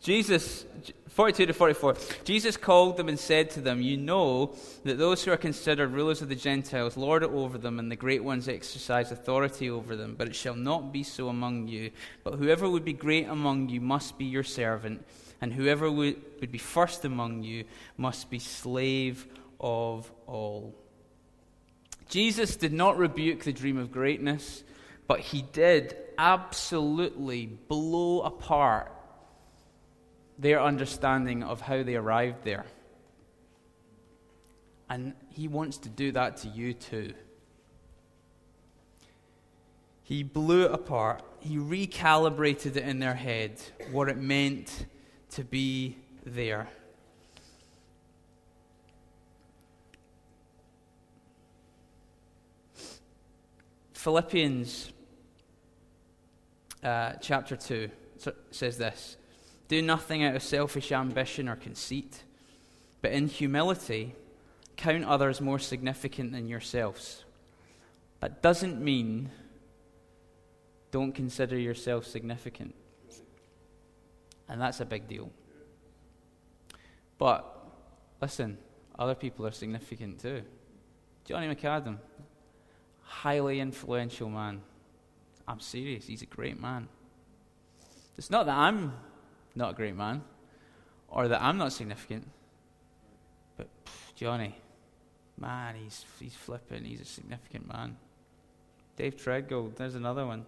Jesus, 0.00 0.64
42 1.08 1.46
to 1.46 1.52
44. 1.52 1.96
Jesus 2.22 2.56
called 2.56 2.96
them 2.96 3.08
and 3.08 3.18
said 3.18 3.50
to 3.50 3.60
them, 3.60 3.80
You 3.80 3.96
know 3.96 4.54
that 4.84 4.98
those 4.98 5.24
who 5.24 5.32
are 5.32 5.36
considered 5.36 5.90
rulers 5.90 6.22
of 6.22 6.28
the 6.28 6.36
Gentiles 6.36 6.96
lord 6.96 7.24
it 7.24 7.30
over 7.30 7.58
them, 7.58 7.80
and 7.80 7.90
the 7.90 7.96
great 7.96 8.22
ones 8.22 8.48
exercise 8.48 9.10
authority 9.10 9.68
over 9.68 9.96
them. 9.96 10.14
But 10.16 10.28
it 10.28 10.36
shall 10.36 10.54
not 10.54 10.92
be 10.92 11.02
so 11.02 11.28
among 11.28 11.66
you. 11.66 11.90
But 12.22 12.34
whoever 12.34 12.68
would 12.70 12.84
be 12.84 12.92
great 12.92 13.26
among 13.26 13.68
you 13.68 13.80
must 13.80 14.16
be 14.18 14.26
your 14.26 14.44
servant, 14.44 15.04
and 15.40 15.52
whoever 15.52 15.90
would, 15.90 16.22
would 16.40 16.52
be 16.52 16.58
first 16.58 17.04
among 17.04 17.42
you 17.42 17.64
must 17.96 18.30
be 18.30 18.38
slave 18.38 19.26
of 19.60 20.10
all. 20.26 20.74
Jesus 22.08 22.56
did 22.56 22.72
not 22.72 22.98
rebuke 22.98 23.44
the 23.44 23.52
dream 23.52 23.78
of 23.78 23.90
greatness, 23.90 24.62
but 25.06 25.20
he 25.20 25.42
did 25.42 25.96
absolutely 26.18 27.46
blow 27.46 28.22
apart 28.22 28.92
their 30.38 30.62
understanding 30.62 31.42
of 31.42 31.60
how 31.60 31.82
they 31.82 31.96
arrived 31.96 32.44
there. 32.44 32.66
And 34.88 35.14
he 35.30 35.48
wants 35.48 35.78
to 35.78 35.88
do 35.88 36.12
that 36.12 36.38
to 36.38 36.48
you 36.48 36.74
too. 36.74 37.12
He 40.02 40.22
blew 40.22 40.66
it 40.66 40.72
apart, 40.72 41.22
he 41.40 41.56
recalibrated 41.56 42.76
it 42.76 42.84
in 42.84 43.00
their 43.00 43.14
head, 43.14 43.60
what 43.90 44.08
it 44.08 44.16
meant 44.16 44.86
to 45.30 45.42
be 45.42 45.96
there. 46.24 46.68
Philippians 54.06 54.92
uh, 56.84 57.14
chapter 57.20 57.56
2 57.56 57.90
says 58.52 58.78
this 58.78 59.16
Do 59.66 59.82
nothing 59.82 60.22
out 60.22 60.36
of 60.36 60.44
selfish 60.44 60.92
ambition 60.92 61.48
or 61.48 61.56
conceit, 61.56 62.22
but 63.02 63.10
in 63.10 63.26
humility 63.26 64.14
count 64.76 65.04
others 65.04 65.40
more 65.40 65.58
significant 65.58 66.30
than 66.30 66.46
yourselves. 66.46 67.24
That 68.20 68.42
doesn't 68.42 68.80
mean 68.80 69.30
don't 70.92 71.10
consider 71.10 71.58
yourself 71.58 72.06
significant. 72.06 72.76
And 74.48 74.60
that's 74.60 74.78
a 74.78 74.84
big 74.84 75.08
deal. 75.08 75.32
But 77.18 77.44
listen, 78.22 78.56
other 78.96 79.16
people 79.16 79.44
are 79.48 79.50
significant 79.50 80.20
too. 80.20 80.42
Johnny 81.24 81.52
McAdam, 81.52 81.98
highly 83.06 83.60
influential 83.60 84.28
man. 84.28 84.60
I'm 85.48 85.60
serious, 85.60 86.06
he's 86.06 86.22
a 86.22 86.26
great 86.26 86.60
man. 86.60 86.88
It's 88.18 88.30
not 88.30 88.46
that 88.46 88.56
I'm 88.56 88.92
not 89.54 89.70
a 89.70 89.74
great 89.74 89.94
man 89.94 90.22
or 91.08 91.28
that 91.28 91.40
I'm 91.40 91.56
not 91.56 91.72
significant, 91.72 92.28
but 93.56 93.68
pff, 93.84 94.14
Johnny, 94.14 94.56
man, 95.38 95.76
he's, 95.76 96.04
he's 96.20 96.34
flipping, 96.34 96.84
he's 96.84 97.00
a 97.00 97.04
significant 97.04 97.68
man. 97.68 97.96
Dave 98.96 99.16
Treadgold, 99.16 99.76
there's 99.76 99.94
another 99.94 100.26
one. 100.26 100.46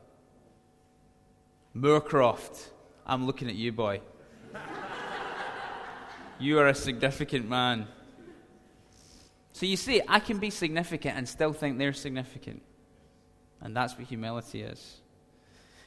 Moorcroft, 1.77 2.71
I'm 3.07 3.27
looking 3.27 3.49
at 3.49 3.55
you, 3.55 3.73
boy. 3.73 4.01
you 6.41 6.59
are 6.59 6.69
a 6.69 6.75
significant 6.75 7.49
man. 7.49 7.87
So 9.53 9.67
you 9.67 9.77
see, 9.77 10.03
I 10.07 10.21
can 10.21 10.39
be 10.39 10.51
significant 10.51 11.17
and 11.17 11.29
still 11.29 11.53
think 11.53 11.79
they're 11.79 11.93
significant. 11.93 12.63
And 13.61 13.77
that's 13.77 13.97
what 13.99 14.07
humility 14.07 14.63
is. 14.63 15.01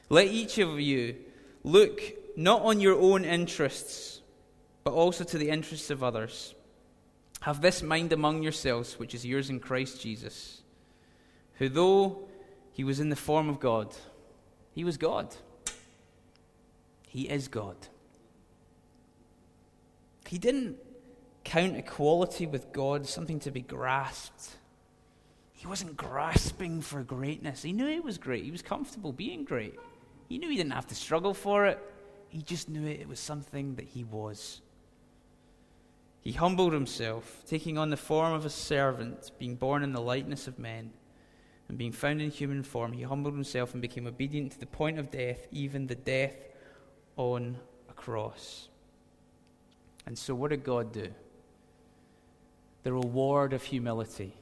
Let 0.08 0.26
each 0.26 0.58
of 0.58 0.78
you 0.78 1.16
look 1.64 2.02
not 2.36 2.62
on 2.62 2.80
your 2.80 2.98
own 2.98 3.24
interests, 3.24 4.20
but 4.84 4.92
also 4.92 5.24
to 5.24 5.38
the 5.38 5.48
interests 5.48 5.90
of 5.90 6.02
others. 6.02 6.54
Have 7.40 7.60
this 7.60 7.82
mind 7.82 8.12
among 8.12 8.42
yourselves, 8.42 8.98
which 8.98 9.14
is 9.14 9.24
yours 9.24 9.50
in 9.50 9.58
Christ 9.58 10.00
Jesus, 10.00 10.62
who, 11.54 11.68
though 11.68 12.28
he 12.72 12.84
was 12.84 13.00
in 13.00 13.08
the 13.08 13.16
form 13.16 13.48
of 13.48 13.58
God, 13.58 13.94
he 14.74 14.84
was 14.84 14.96
God. 14.96 15.34
He 17.08 17.28
is 17.28 17.48
God. 17.48 17.76
He 20.28 20.38
didn't 20.38 20.76
count 21.44 21.76
equality 21.76 22.46
with 22.46 22.72
God 22.72 23.06
something 23.06 23.40
to 23.40 23.50
be 23.50 23.60
grasped. 23.60 24.56
He 25.52 25.66
wasn't 25.66 25.96
grasping 25.96 26.80
for 26.80 27.02
greatness. 27.02 27.62
He 27.62 27.72
knew 27.72 27.86
he 27.86 28.00
was 28.00 28.18
great. 28.18 28.44
He 28.44 28.50
was 28.50 28.62
comfortable 28.62 29.12
being 29.12 29.44
great. 29.44 29.78
He 30.28 30.38
knew 30.38 30.48
he 30.48 30.56
didn't 30.56 30.72
have 30.72 30.88
to 30.88 30.94
struggle 30.94 31.34
for 31.34 31.66
it. 31.66 31.78
He 32.28 32.42
just 32.42 32.68
knew 32.68 32.86
it, 32.86 33.00
it 33.00 33.08
was 33.08 33.20
something 33.20 33.74
that 33.76 33.86
he 33.86 34.04
was. 34.04 34.60
He 36.22 36.32
humbled 36.32 36.72
himself, 36.72 37.42
taking 37.46 37.76
on 37.76 37.90
the 37.90 37.96
form 37.96 38.32
of 38.32 38.46
a 38.46 38.50
servant, 38.50 39.32
being 39.38 39.56
born 39.56 39.82
in 39.82 39.92
the 39.92 40.00
likeness 40.00 40.46
of 40.46 40.58
men, 40.58 40.92
and 41.68 41.76
being 41.76 41.92
found 41.92 42.22
in 42.22 42.30
human 42.30 42.62
form. 42.62 42.92
He 42.92 43.02
humbled 43.02 43.34
himself 43.34 43.72
and 43.72 43.82
became 43.82 44.06
obedient 44.06 44.52
to 44.52 44.60
the 44.60 44.66
point 44.66 44.98
of 44.98 45.10
death, 45.10 45.46
even 45.50 45.86
the 45.86 45.94
death 45.94 46.36
on 47.16 47.58
a 47.90 47.92
cross. 47.92 48.68
And 50.06 50.16
so, 50.16 50.34
what 50.34 50.50
did 50.50 50.64
God 50.64 50.92
do? 50.92 51.12
The 52.82 52.92
reward 52.92 53.52
of 53.52 53.62
humility. 53.62 54.34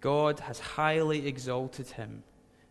God 0.00 0.40
has 0.40 0.58
highly 0.58 1.26
exalted 1.26 1.88
him 1.88 2.22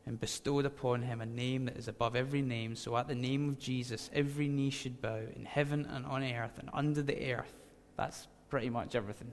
and 0.06 0.20
bestowed 0.20 0.66
upon 0.66 1.04
him 1.04 1.22
a 1.22 1.26
name 1.26 1.66
that 1.66 1.78
is 1.78 1.88
above 1.88 2.16
every 2.16 2.42
name, 2.42 2.76
so 2.76 2.98
at 2.98 3.08
the 3.08 3.16
name 3.16 3.50
of 3.50 3.60
Jesus, 3.60 4.10
every 4.14 4.48
knee 4.48 4.72
should 4.72 5.02
bow 5.02 5.22
in 5.36 5.46
heaven 5.46 5.86
and 5.86 6.06
on 6.06 6.24
earth 6.24 6.58
and 6.58 6.70
under 6.74 7.02
the 7.02 7.34
earth. 7.34 7.54
That's 7.96 8.28
pretty 8.50 8.70
much 8.70 8.96
everything. 8.96 9.32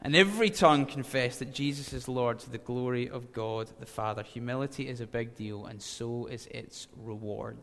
And 0.00 0.14
every 0.14 0.50
tongue 0.50 0.86
confess 0.86 1.38
that 1.38 1.52
Jesus 1.52 1.92
is 1.92 2.06
Lord 2.06 2.38
to 2.40 2.50
the 2.50 2.58
glory 2.58 3.08
of 3.08 3.32
God 3.32 3.68
the 3.80 3.86
Father. 3.86 4.22
Humility 4.22 4.88
is 4.88 5.00
a 5.00 5.06
big 5.06 5.34
deal, 5.34 5.66
and 5.66 5.82
so 5.82 6.26
is 6.26 6.46
its 6.48 6.86
reward. 7.02 7.58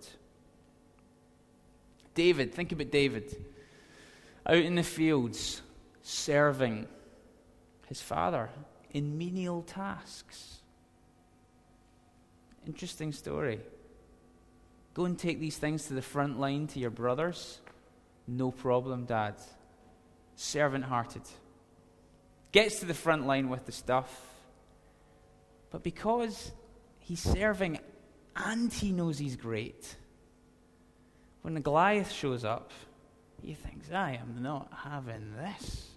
David, 2.13 2.53
think 2.53 2.71
about 2.71 2.91
David. 2.91 3.35
Out 4.47 4.57
in 4.57 4.75
the 4.75 4.83
fields, 4.83 5.61
serving 6.03 6.87
his 7.87 8.01
father 8.01 8.49
in 8.91 9.17
menial 9.17 9.63
tasks. 9.63 10.59
Interesting 12.67 13.11
story. 13.11 13.59
Go 14.93 15.05
and 15.05 15.17
take 15.17 15.39
these 15.39 15.57
things 15.57 15.85
to 15.87 15.93
the 15.93 16.01
front 16.01 16.39
line 16.39 16.67
to 16.67 16.79
your 16.79 16.89
brothers. 16.89 17.59
No 18.27 18.51
problem, 18.51 19.05
Dad. 19.05 19.35
Servant 20.35 20.83
hearted. 20.83 21.23
Gets 22.51 22.79
to 22.79 22.85
the 22.85 22.93
front 22.93 23.27
line 23.27 23.49
with 23.49 23.65
the 23.65 23.71
stuff. 23.71 24.09
But 25.71 25.83
because 25.83 26.51
he's 26.99 27.19
serving 27.19 27.79
and 28.35 28.71
he 28.71 28.91
knows 28.91 29.17
he's 29.19 29.35
great, 29.35 29.95
when 31.41 31.53
the 31.53 31.59
Goliath 31.59 32.11
shows 32.11 32.45
up, 32.45 32.71
he 33.41 33.53
thinks, 33.53 33.91
I 33.91 34.19
am 34.21 34.41
not 34.41 34.71
having 34.83 35.35
this. 35.37 35.89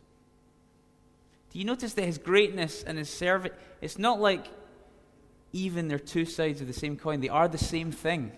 Do 1.50 1.58
you 1.58 1.64
notice 1.64 1.94
that 1.94 2.04
his 2.04 2.18
greatness 2.18 2.82
and 2.82 2.98
his 2.98 3.08
service, 3.08 3.52
it's 3.80 3.98
not 3.98 4.20
like 4.20 4.48
even 5.52 5.88
they're 5.88 5.98
two 5.98 6.24
sides 6.24 6.60
of 6.60 6.66
the 6.66 6.72
same 6.72 6.96
coin, 6.96 7.20
they 7.20 7.28
are 7.28 7.48
the 7.48 7.58
same 7.58 7.90
thing. 7.90 8.32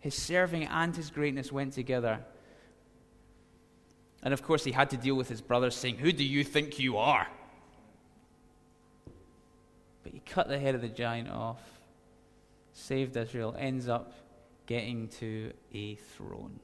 His 0.00 0.14
serving 0.14 0.64
and 0.66 0.94
his 0.94 1.10
greatness 1.10 1.50
went 1.50 1.72
together. 1.72 2.20
And 4.22 4.34
of 4.34 4.42
course, 4.42 4.64
he 4.64 4.72
had 4.72 4.90
to 4.90 4.96
deal 4.96 5.14
with 5.14 5.28
his 5.28 5.40
brothers 5.40 5.74
saying, 5.74 5.96
Who 5.96 6.12
do 6.12 6.24
you 6.24 6.44
think 6.44 6.78
you 6.78 6.98
are? 6.98 7.26
But 10.02 10.12
he 10.12 10.20
cut 10.20 10.48
the 10.48 10.58
head 10.58 10.74
of 10.74 10.82
the 10.82 10.88
giant 10.88 11.30
off, 11.30 11.60
saved 12.72 13.16
Israel, 13.16 13.54
ends 13.58 13.88
up 13.88 14.12
getting 14.68 15.08
to 15.08 15.52
a 15.72 15.94
throne. 15.94 16.60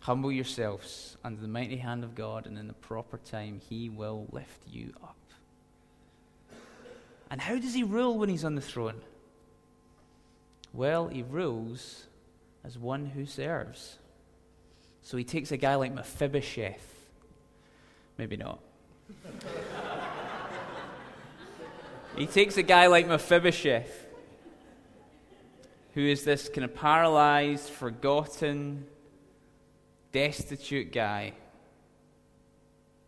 Humble 0.00 0.32
yourselves 0.32 1.16
under 1.24 1.40
the 1.40 1.48
mighty 1.48 1.76
hand 1.76 2.02
of 2.02 2.16
God, 2.16 2.46
and 2.46 2.58
in 2.58 2.66
the 2.66 2.74
proper 2.74 3.16
time, 3.18 3.60
He 3.70 3.88
will 3.88 4.26
lift 4.32 4.66
you 4.68 4.92
up. 5.02 5.16
And 7.30 7.40
how 7.40 7.56
does 7.58 7.74
He 7.74 7.84
rule 7.84 8.18
when 8.18 8.28
He's 8.28 8.44
on 8.44 8.56
the 8.56 8.60
throne? 8.60 9.00
Well, 10.72 11.08
He 11.08 11.22
rules 11.22 12.06
as 12.64 12.76
one 12.76 13.06
who 13.06 13.24
serves. 13.24 13.98
So 15.02 15.16
He 15.16 15.22
takes 15.22 15.52
a 15.52 15.56
guy 15.56 15.76
like 15.76 15.94
Mephibosheth. 15.94 17.08
Maybe 18.18 18.36
not. 18.36 18.58
he 22.16 22.26
takes 22.26 22.56
a 22.56 22.62
guy 22.64 22.88
like 22.88 23.06
Mephibosheth, 23.06 24.05
who 25.96 26.06
is 26.06 26.24
this 26.24 26.50
kind 26.50 26.62
of 26.62 26.74
paralyzed, 26.74 27.70
forgotten, 27.70 28.84
destitute 30.12 30.92
guy, 30.92 31.32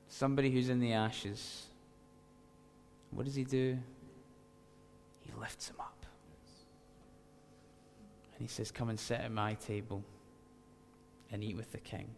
somebody 0.09 0.51
who's 0.51 0.71
in 0.71 0.81
the 0.81 0.95
ashes. 0.95 1.67
What 3.11 3.27
does 3.27 3.35
he 3.35 3.45
do? 3.45 3.79
He 5.21 5.33
lifts 5.39 5.69
him 5.69 5.77
up. 5.79 6.07
And 8.33 8.41
he 8.41 8.49
says, 8.49 8.71
Come 8.71 8.89
and 8.89 8.99
sit 8.99 9.21
at 9.21 9.31
my 9.31 9.53
table 9.53 10.03
and 11.31 11.45
eat 11.45 11.59
with 11.59 11.71
the 11.73 11.79
king. 11.79 12.09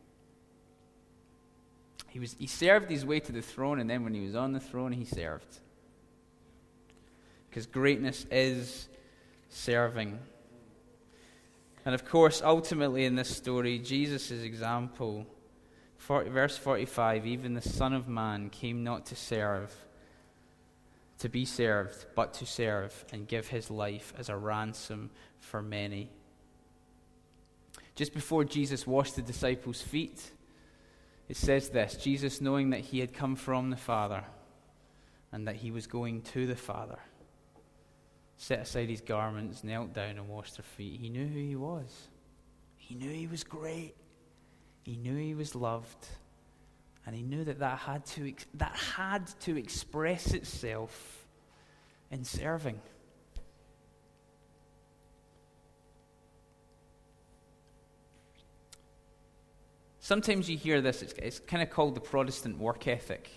He, 2.06 2.20
was, 2.20 2.36
he 2.38 2.46
served 2.46 2.88
his 2.88 3.04
way 3.04 3.18
to 3.18 3.32
the 3.32 3.42
throne, 3.42 3.80
and 3.80 3.90
then 3.90 4.04
when 4.04 4.14
he 4.14 4.20
was 4.20 4.36
on 4.36 4.52
the 4.52 4.60
throne, 4.60 4.92
he 4.92 5.04
served. 5.04 5.58
Because 7.48 7.66
greatness 7.66 8.24
is 8.30 8.88
serving. 9.48 10.20
And 11.90 11.94
of 11.96 12.08
course, 12.08 12.40
ultimately 12.40 13.04
in 13.04 13.16
this 13.16 13.36
story, 13.36 13.80
Jesus' 13.80 14.30
example, 14.30 15.26
40, 15.96 16.30
verse 16.30 16.56
45 16.56 17.26
even 17.26 17.54
the 17.54 17.60
Son 17.60 17.92
of 17.92 18.06
Man 18.06 18.48
came 18.48 18.84
not 18.84 19.06
to 19.06 19.16
serve, 19.16 19.74
to 21.18 21.28
be 21.28 21.44
served, 21.44 22.06
but 22.14 22.32
to 22.34 22.46
serve 22.46 23.04
and 23.12 23.26
give 23.26 23.48
his 23.48 23.72
life 23.72 24.14
as 24.16 24.28
a 24.28 24.36
ransom 24.36 25.10
for 25.40 25.62
many. 25.62 26.10
Just 27.96 28.14
before 28.14 28.44
Jesus 28.44 28.86
washed 28.86 29.16
the 29.16 29.22
disciples' 29.22 29.82
feet, 29.82 30.30
it 31.28 31.36
says 31.36 31.70
this 31.70 31.96
Jesus, 31.96 32.40
knowing 32.40 32.70
that 32.70 32.82
he 32.82 33.00
had 33.00 33.12
come 33.12 33.34
from 33.34 33.70
the 33.70 33.76
Father 33.76 34.22
and 35.32 35.48
that 35.48 35.56
he 35.56 35.72
was 35.72 35.88
going 35.88 36.22
to 36.22 36.46
the 36.46 36.54
Father, 36.54 37.00
set 38.40 38.60
aside 38.60 38.88
his 38.88 39.02
garments, 39.02 39.62
knelt 39.62 39.92
down, 39.92 40.16
and 40.16 40.26
washed 40.26 40.56
their 40.56 40.64
feet. 40.64 40.98
He 40.98 41.10
knew 41.10 41.26
who 41.26 41.38
he 41.38 41.56
was. 41.56 42.08
He 42.78 42.94
knew 42.94 43.10
he 43.10 43.26
was 43.26 43.44
great. 43.44 43.94
He 44.82 44.96
knew 44.96 45.14
he 45.14 45.34
was 45.34 45.54
loved. 45.54 46.06
And 47.04 47.14
he 47.14 47.20
knew 47.20 47.44
that 47.44 47.58
that 47.58 47.78
had 47.78 48.06
to, 48.06 48.32
that 48.54 48.74
had 48.74 49.26
to 49.40 49.58
express 49.58 50.32
itself 50.32 51.26
in 52.10 52.24
serving. 52.24 52.80
Sometimes 59.98 60.48
you 60.48 60.56
hear 60.56 60.80
this, 60.80 61.02
it's, 61.02 61.12
it's 61.18 61.40
kind 61.40 61.62
of 61.62 61.68
called 61.68 61.94
the 61.94 62.00
Protestant 62.00 62.56
work 62.58 62.88
ethic. 62.88 63.30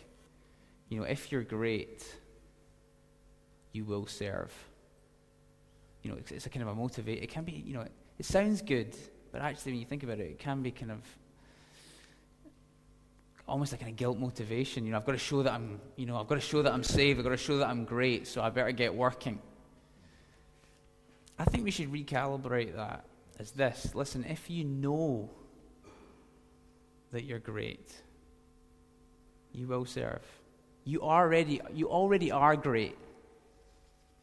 You 0.88 1.02
know, 1.02 1.04
if 1.04 1.30
you're 1.30 1.44
great, 1.44 2.06
you 3.74 3.84
will 3.84 4.08
serve. 4.08 4.54
You 6.04 6.12
know, 6.12 6.18
it's, 6.18 6.32
it's 6.32 6.46
a 6.46 6.50
kind 6.50 6.62
of 6.62 6.70
a 6.70 6.76
motivate. 6.76 7.24
It 7.24 7.30
can 7.30 7.44
be, 7.44 7.64
you 7.66 7.74
know, 7.74 7.86
it, 8.20 8.26
sounds 8.26 8.62
good, 8.62 8.96
but 9.32 9.42
actually, 9.42 9.72
when 9.72 9.80
you 9.80 9.86
think 9.86 10.04
about 10.04 10.20
it, 10.20 10.30
it 10.30 10.40
can 10.40 10.62
be 10.62 10.70
kind 10.72 10.92
of 10.92 11.00
almost 13.48 13.72
like 13.72 13.82
a 13.82 13.92
guilt 13.92 14.20
motivation. 14.20 14.86
You 14.86 14.92
know, 14.92 14.98
I've 14.98 15.06
got 15.06 15.14
to 15.14 15.18
show 15.18 15.42
that 15.42 15.54
I'm, 15.54 15.82
you 15.96 16.06
know, 16.06 16.18
I've 16.18 16.28
got 16.28 16.36
to 16.36 16.42
show 16.42 16.62
that 16.62 16.72
I'm 16.72 16.84
saved. 16.84 17.20
I've 17.20 17.26
got 17.26 17.32
to 17.32 17.38
show 17.38 17.58
that 17.58 17.68
I'm 17.68 17.86
great. 17.86 18.28
So 18.28 18.42
I 18.42 18.50
better 18.50 18.72
get 18.72 18.94
working. 18.94 19.40
I 21.40 21.46
think 21.46 21.64
we 21.64 21.72
should 21.72 21.92
recalibrate 21.92 22.76
that 22.76 23.06
as 23.40 23.52
this. 23.52 23.96
Listen, 23.96 24.24
if 24.24 24.50
you 24.50 24.64
know 24.64 25.30
that 27.14 27.24
you're 27.24 27.40
great. 27.40 27.94
You 29.54 29.68
will 29.68 29.86
serve. 29.86 30.24
You 30.84 31.02
already, 31.02 31.62
you 31.74 31.90
already 31.90 32.32
are 32.32 32.58
great. 32.58 32.98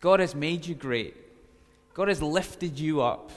God 0.00 0.20
has 0.20 0.34
made 0.34 0.66
you 0.66 0.74
great. 0.74 1.16
God 1.94 2.08
has 2.08 2.22
lifted 2.22 2.78
you 2.78 3.02
up. 3.02 3.30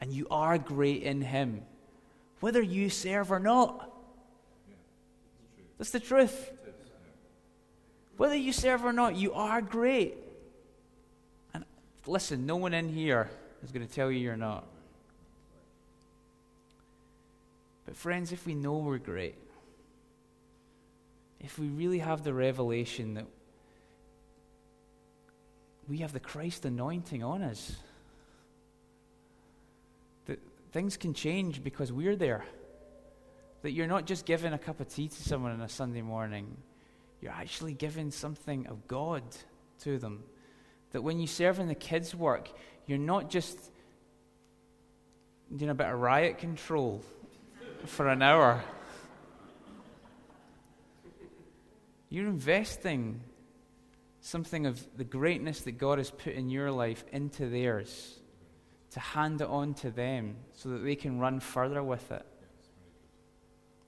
And 0.00 0.12
you 0.12 0.26
are 0.30 0.58
great 0.58 1.02
in 1.02 1.22
Him. 1.22 1.62
Whether 2.40 2.62
you 2.62 2.88
serve 2.88 3.32
or 3.32 3.40
not. 3.40 3.90
That's 5.76 5.90
the 5.90 6.00
truth. 6.00 6.50
Whether 8.16 8.36
you 8.36 8.52
serve 8.52 8.84
or 8.84 8.92
not, 8.92 9.16
you 9.16 9.32
are 9.32 9.60
great. 9.60 10.16
And 11.54 11.64
listen, 12.06 12.46
no 12.46 12.56
one 12.56 12.74
in 12.74 12.88
here 12.88 13.30
is 13.62 13.72
going 13.72 13.86
to 13.86 13.92
tell 13.92 14.10
you 14.10 14.18
you're 14.18 14.36
not. 14.36 14.64
But, 17.86 17.96
friends, 17.96 18.32
if 18.32 18.44
we 18.46 18.54
know 18.54 18.76
we're 18.76 18.98
great, 18.98 19.36
if 21.40 21.58
we 21.58 21.68
really 21.68 22.00
have 22.00 22.22
the 22.22 22.34
revelation 22.34 23.14
that 23.14 23.26
we 25.88 25.98
have 25.98 26.12
the 26.12 26.20
Christ 26.20 26.64
anointing 26.64 27.22
on 27.24 27.42
us, 27.42 27.76
that 30.26 30.38
things 30.72 30.96
can 30.96 31.14
change 31.14 31.64
because 31.64 31.90
we're 31.90 32.16
there. 32.16 32.44
That 33.62 33.72
you're 33.72 33.86
not 33.86 34.06
just 34.06 34.26
giving 34.26 34.52
a 34.52 34.58
cup 34.58 34.80
of 34.80 34.88
tea 34.88 35.08
to 35.08 35.22
someone 35.22 35.52
on 35.52 35.60
a 35.62 35.68
Sunday 35.68 36.02
morning, 36.02 36.56
you're 37.20 37.32
actually 37.32 37.72
giving 37.72 38.10
something 38.10 38.66
of 38.68 38.86
God 38.86 39.22
to 39.80 39.98
them. 39.98 40.22
That 40.92 41.02
when 41.02 41.18
you 41.18 41.26
serve 41.26 41.58
in 41.58 41.68
the 41.68 41.74
kids' 41.74 42.14
work, 42.14 42.48
you're 42.86 42.98
not 42.98 43.30
just 43.30 43.58
doing 45.54 45.70
a 45.70 45.74
bit 45.74 45.86
of 45.86 45.98
riot 45.98 46.38
control 46.38 47.02
for 47.86 48.08
an 48.08 48.22
hour. 48.22 48.62
You're 52.10 52.28
investing 52.28 53.20
something 54.28 54.66
of 54.66 54.86
the 54.96 55.04
greatness 55.04 55.62
that 55.62 55.78
God 55.78 55.96
has 55.98 56.10
put 56.10 56.34
in 56.34 56.50
your 56.50 56.70
life 56.70 57.02
into 57.12 57.48
theirs 57.48 58.20
to 58.90 59.00
hand 59.00 59.40
it 59.40 59.48
on 59.48 59.72
to 59.74 59.90
them 59.90 60.36
so 60.52 60.68
that 60.70 60.78
they 60.78 60.96
can 60.96 61.18
run 61.18 61.40
further 61.40 61.82
with 61.82 62.10
it. 62.12 62.26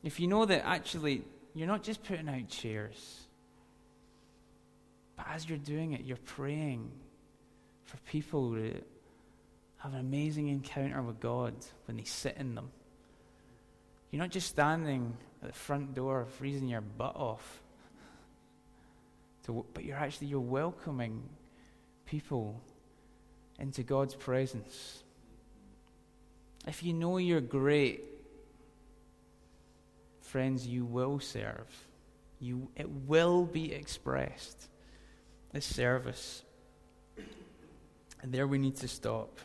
If 0.03 0.19
you 0.19 0.29
know 0.29 0.47
that 0.47 0.65
actually 0.65 1.25
you're 1.55 1.67
not 1.69 1.83
just 1.83 2.03
putting 2.03 2.29
out 2.29 2.49
chairs, 2.49 3.27
but 5.17 5.27
as 5.29 5.47
you're 5.47 5.59
doing 5.59 5.93
it, 5.93 6.05
you're 6.05 6.17
praying 6.17 6.91
for 7.85 7.99
people 8.11 8.55
to 8.55 8.81
have 9.79 9.93
an 9.93 10.01
amazing 10.01 10.49
encounter 10.49 11.03
with 11.03 11.21
God 11.21 11.55
when 11.87 11.99
they 11.99 12.05
sit 12.05 12.37
in 12.39 12.55
them. 12.55 12.71
You're 14.11 14.23
not 14.23 14.31
just 14.31 14.49
standing 14.49 15.17
at 15.43 15.49
the 15.49 15.55
front 15.55 15.95
door 15.95 16.27
freezing 16.39 16.69
your 16.69 16.81
butt 16.81 17.17
off, 17.17 17.63
to, 19.51 19.67
but 19.75 19.85
you're 19.85 19.97
actually 19.97 20.29
you're 20.29 20.41
welcoming 20.41 21.23
people 22.07 22.61
into 23.59 23.83
God's 23.83 24.15
presence. 24.15 25.03
If 26.67 26.83
you 26.83 26.93
know 26.93 27.19
you're 27.19 27.41
great, 27.41 28.05
friends, 30.21 30.67
you 30.67 30.85
will 30.85 31.21
serve. 31.21 31.69
You, 32.39 32.69
it 32.77 32.89
will 32.89 33.45
be 33.45 33.73
expressed. 33.73 34.69
This 35.53 35.67
service. 35.67 36.43
And 38.23 38.33
there 38.33 38.47
we 38.47 38.59
need 38.59 38.77
to 38.77 38.89
stop. 38.89 39.41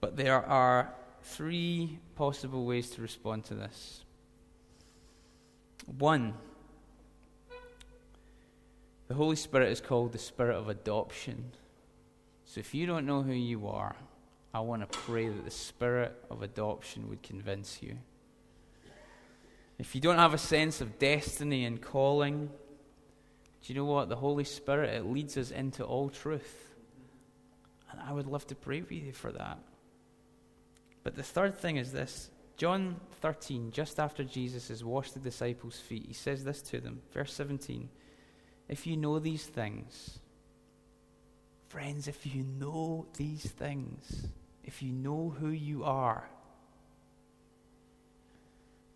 But 0.00 0.16
there 0.16 0.44
are 0.44 0.92
three 1.22 1.98
possible 2.16 2.64
ways 2.64 2.90
to 2.90 3.02
respond 3.02 3.44
to 3.46 3.54
this. 3.54 4.04
One, 5.86 6.34
the 9.10 9.16
Holy 9.16 9.34
Spirit 9.34 9.72
is 9.72 9.80
called 9.80 10.12
the 10.12 10.18
Spirit 10.18 10.54
of 10.54 10.68
adoption. 10.68 11.50
So 12.44 12.60
if 12.60 12.76
you 12.76 12.86
don't 12.86 13.06
know 13.06 13.22
who 13.22 13.32
you 13.32 13.66
are, 13.66 13.96
I 14.54 14.60
want 14.60 14.82
to 14.82 14.98
pray 14.98 15.26
that 15.26 15.44
the 15.44 15.50
Spirit 15.50 16.14
of 16.30 16.44
adoption 16.44 17.08
would 17.08 17.20
convince 17.20 17.82
you. 17.82 17.98
If 19.80 19.96
you 19.96 20.00
don't 20.00 20.18
have 20.18 20.32
a 20.32 20.38
sense 20.38 20.80
of 20.80 21.00
destiny 21.00 21.64
and 21.64 21.82
calling, 21.82 22.50
do 23.64 23.72
you 23.72 23.74
know 23.74 23.84
what? 23.84 24.08
The 24.08 24.14
Holy 24.14 24.44
Spirit, 24.44 24.94
it 24.94 25.04
leads 25.04 25.36
us 25.36 25.50
into 25.50 25.82
all 25.82 26.08
truth. 26.08 26.72
And 27.90 28.00
I 28.00 28.12
would 28.12 28.28
love 28.28 28.46
to 28.46 28.54
pray 28.54 28.80
with 28.80 28.92
you 28.92 29.12
for 29.12 29.32
that. 29.32 29.58
But 31.02 31.16
the 31.16 31.24
third 31.24 31.58
thing 31.58 31.78
is 31.78 31.90
this 31.90 32.30
John 32.56 33.00
13, 33.22 33.72
just 33.72 33.98
after 33.98 34.22
Jesus 34.22 34.68
has 34.68 34.84
washed 34.84 35.14
the 35.14 35.20
disciples' 35.20 35.80
feet, 35.80 36.04
he 36.06 36.14
says 36.14 36.44
this 36.44 36.62
to 36.62 36.80
them. 36.80 37.00
Verse 37.12 37.34
17 37.34 37.88
If 38.70 38.86
you 38.86 38.96
know 38.96 39.18
these 39.18 39.44
things, 39.44 40.20
friends, 41.66 42.06
if 42.06 42.24
you 42.24 42.44
know 42.44 43.04
these 43.16 43.42
things, 43.42 44.28
if 44.62 44.80
you 44.80 44.92
know 44.92 45.34
who 45.40 45.48
you 45.48 45.82
are, 45.82 46.30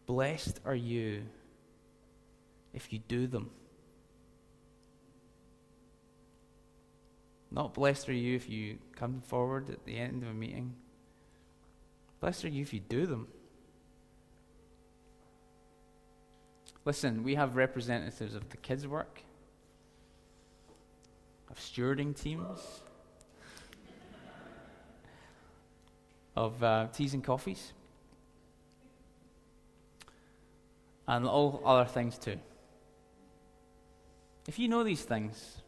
blessed 0.07 0.61
are 0.65 0.77
you 0.77 1.25
if 2.73 2.93
you 2.93 3.01
do 3.09 3.27
them. 3.27 3.51
Not 7.51 7.75
blessed 7.75 8.09
are 8.09 8.13
you 8.13 8.37
if 8.37 8.49
you 8.49 8.79
come 8.95 9.23
forward 9.23 9.71
at 9.71 9.85
the 9.85 9.97
end 9.97 10.23
of 10.23 10.29
a 10.29 10.35
meeting. 10.35 10.77
Blessed 12.21 12.45
are 12.45 12.49
you 12.49 12.63
if 12.63 12.73
you 12.73 12.79
do 12.79 13.07
them. 13.07 13.27
Listen, 16.85 17.25
we 17.25 17.35
have 17.35 17.57
representatives 17.57 18.37
of 18.37 18.51
the 18.51 18.57
kids' 18.57 18.87
work, 18.87 19.23
of 21.51 21.59
stewarding 21.59 22.21
teams, 22.21 22.61
of 26.37 26.63
uh, 26.63 26.89
teas 26.93 27.15
and 27.15 27.23
coffees, 27.23 27.73
and 31.07 31.27
all 31.27 31.63
other 31.65 31.85
things 31.85 32.19
too. 32.19 32.39
If 34.47 34.59
you 34.59 34.69
know 34.69 34.85
these 34.85 35.03
things, 35.03 35.63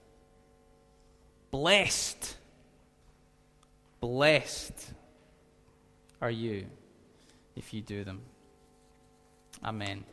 blessed, 1.50 2.36
blessed 4.00 4.92
are 6.20 6.30
you 6.30 6.66
if 7.54 7.72
you 7.72 7.80
do 7.80 8.04
them. 8.04 8.20
Amen. 9.64 10.04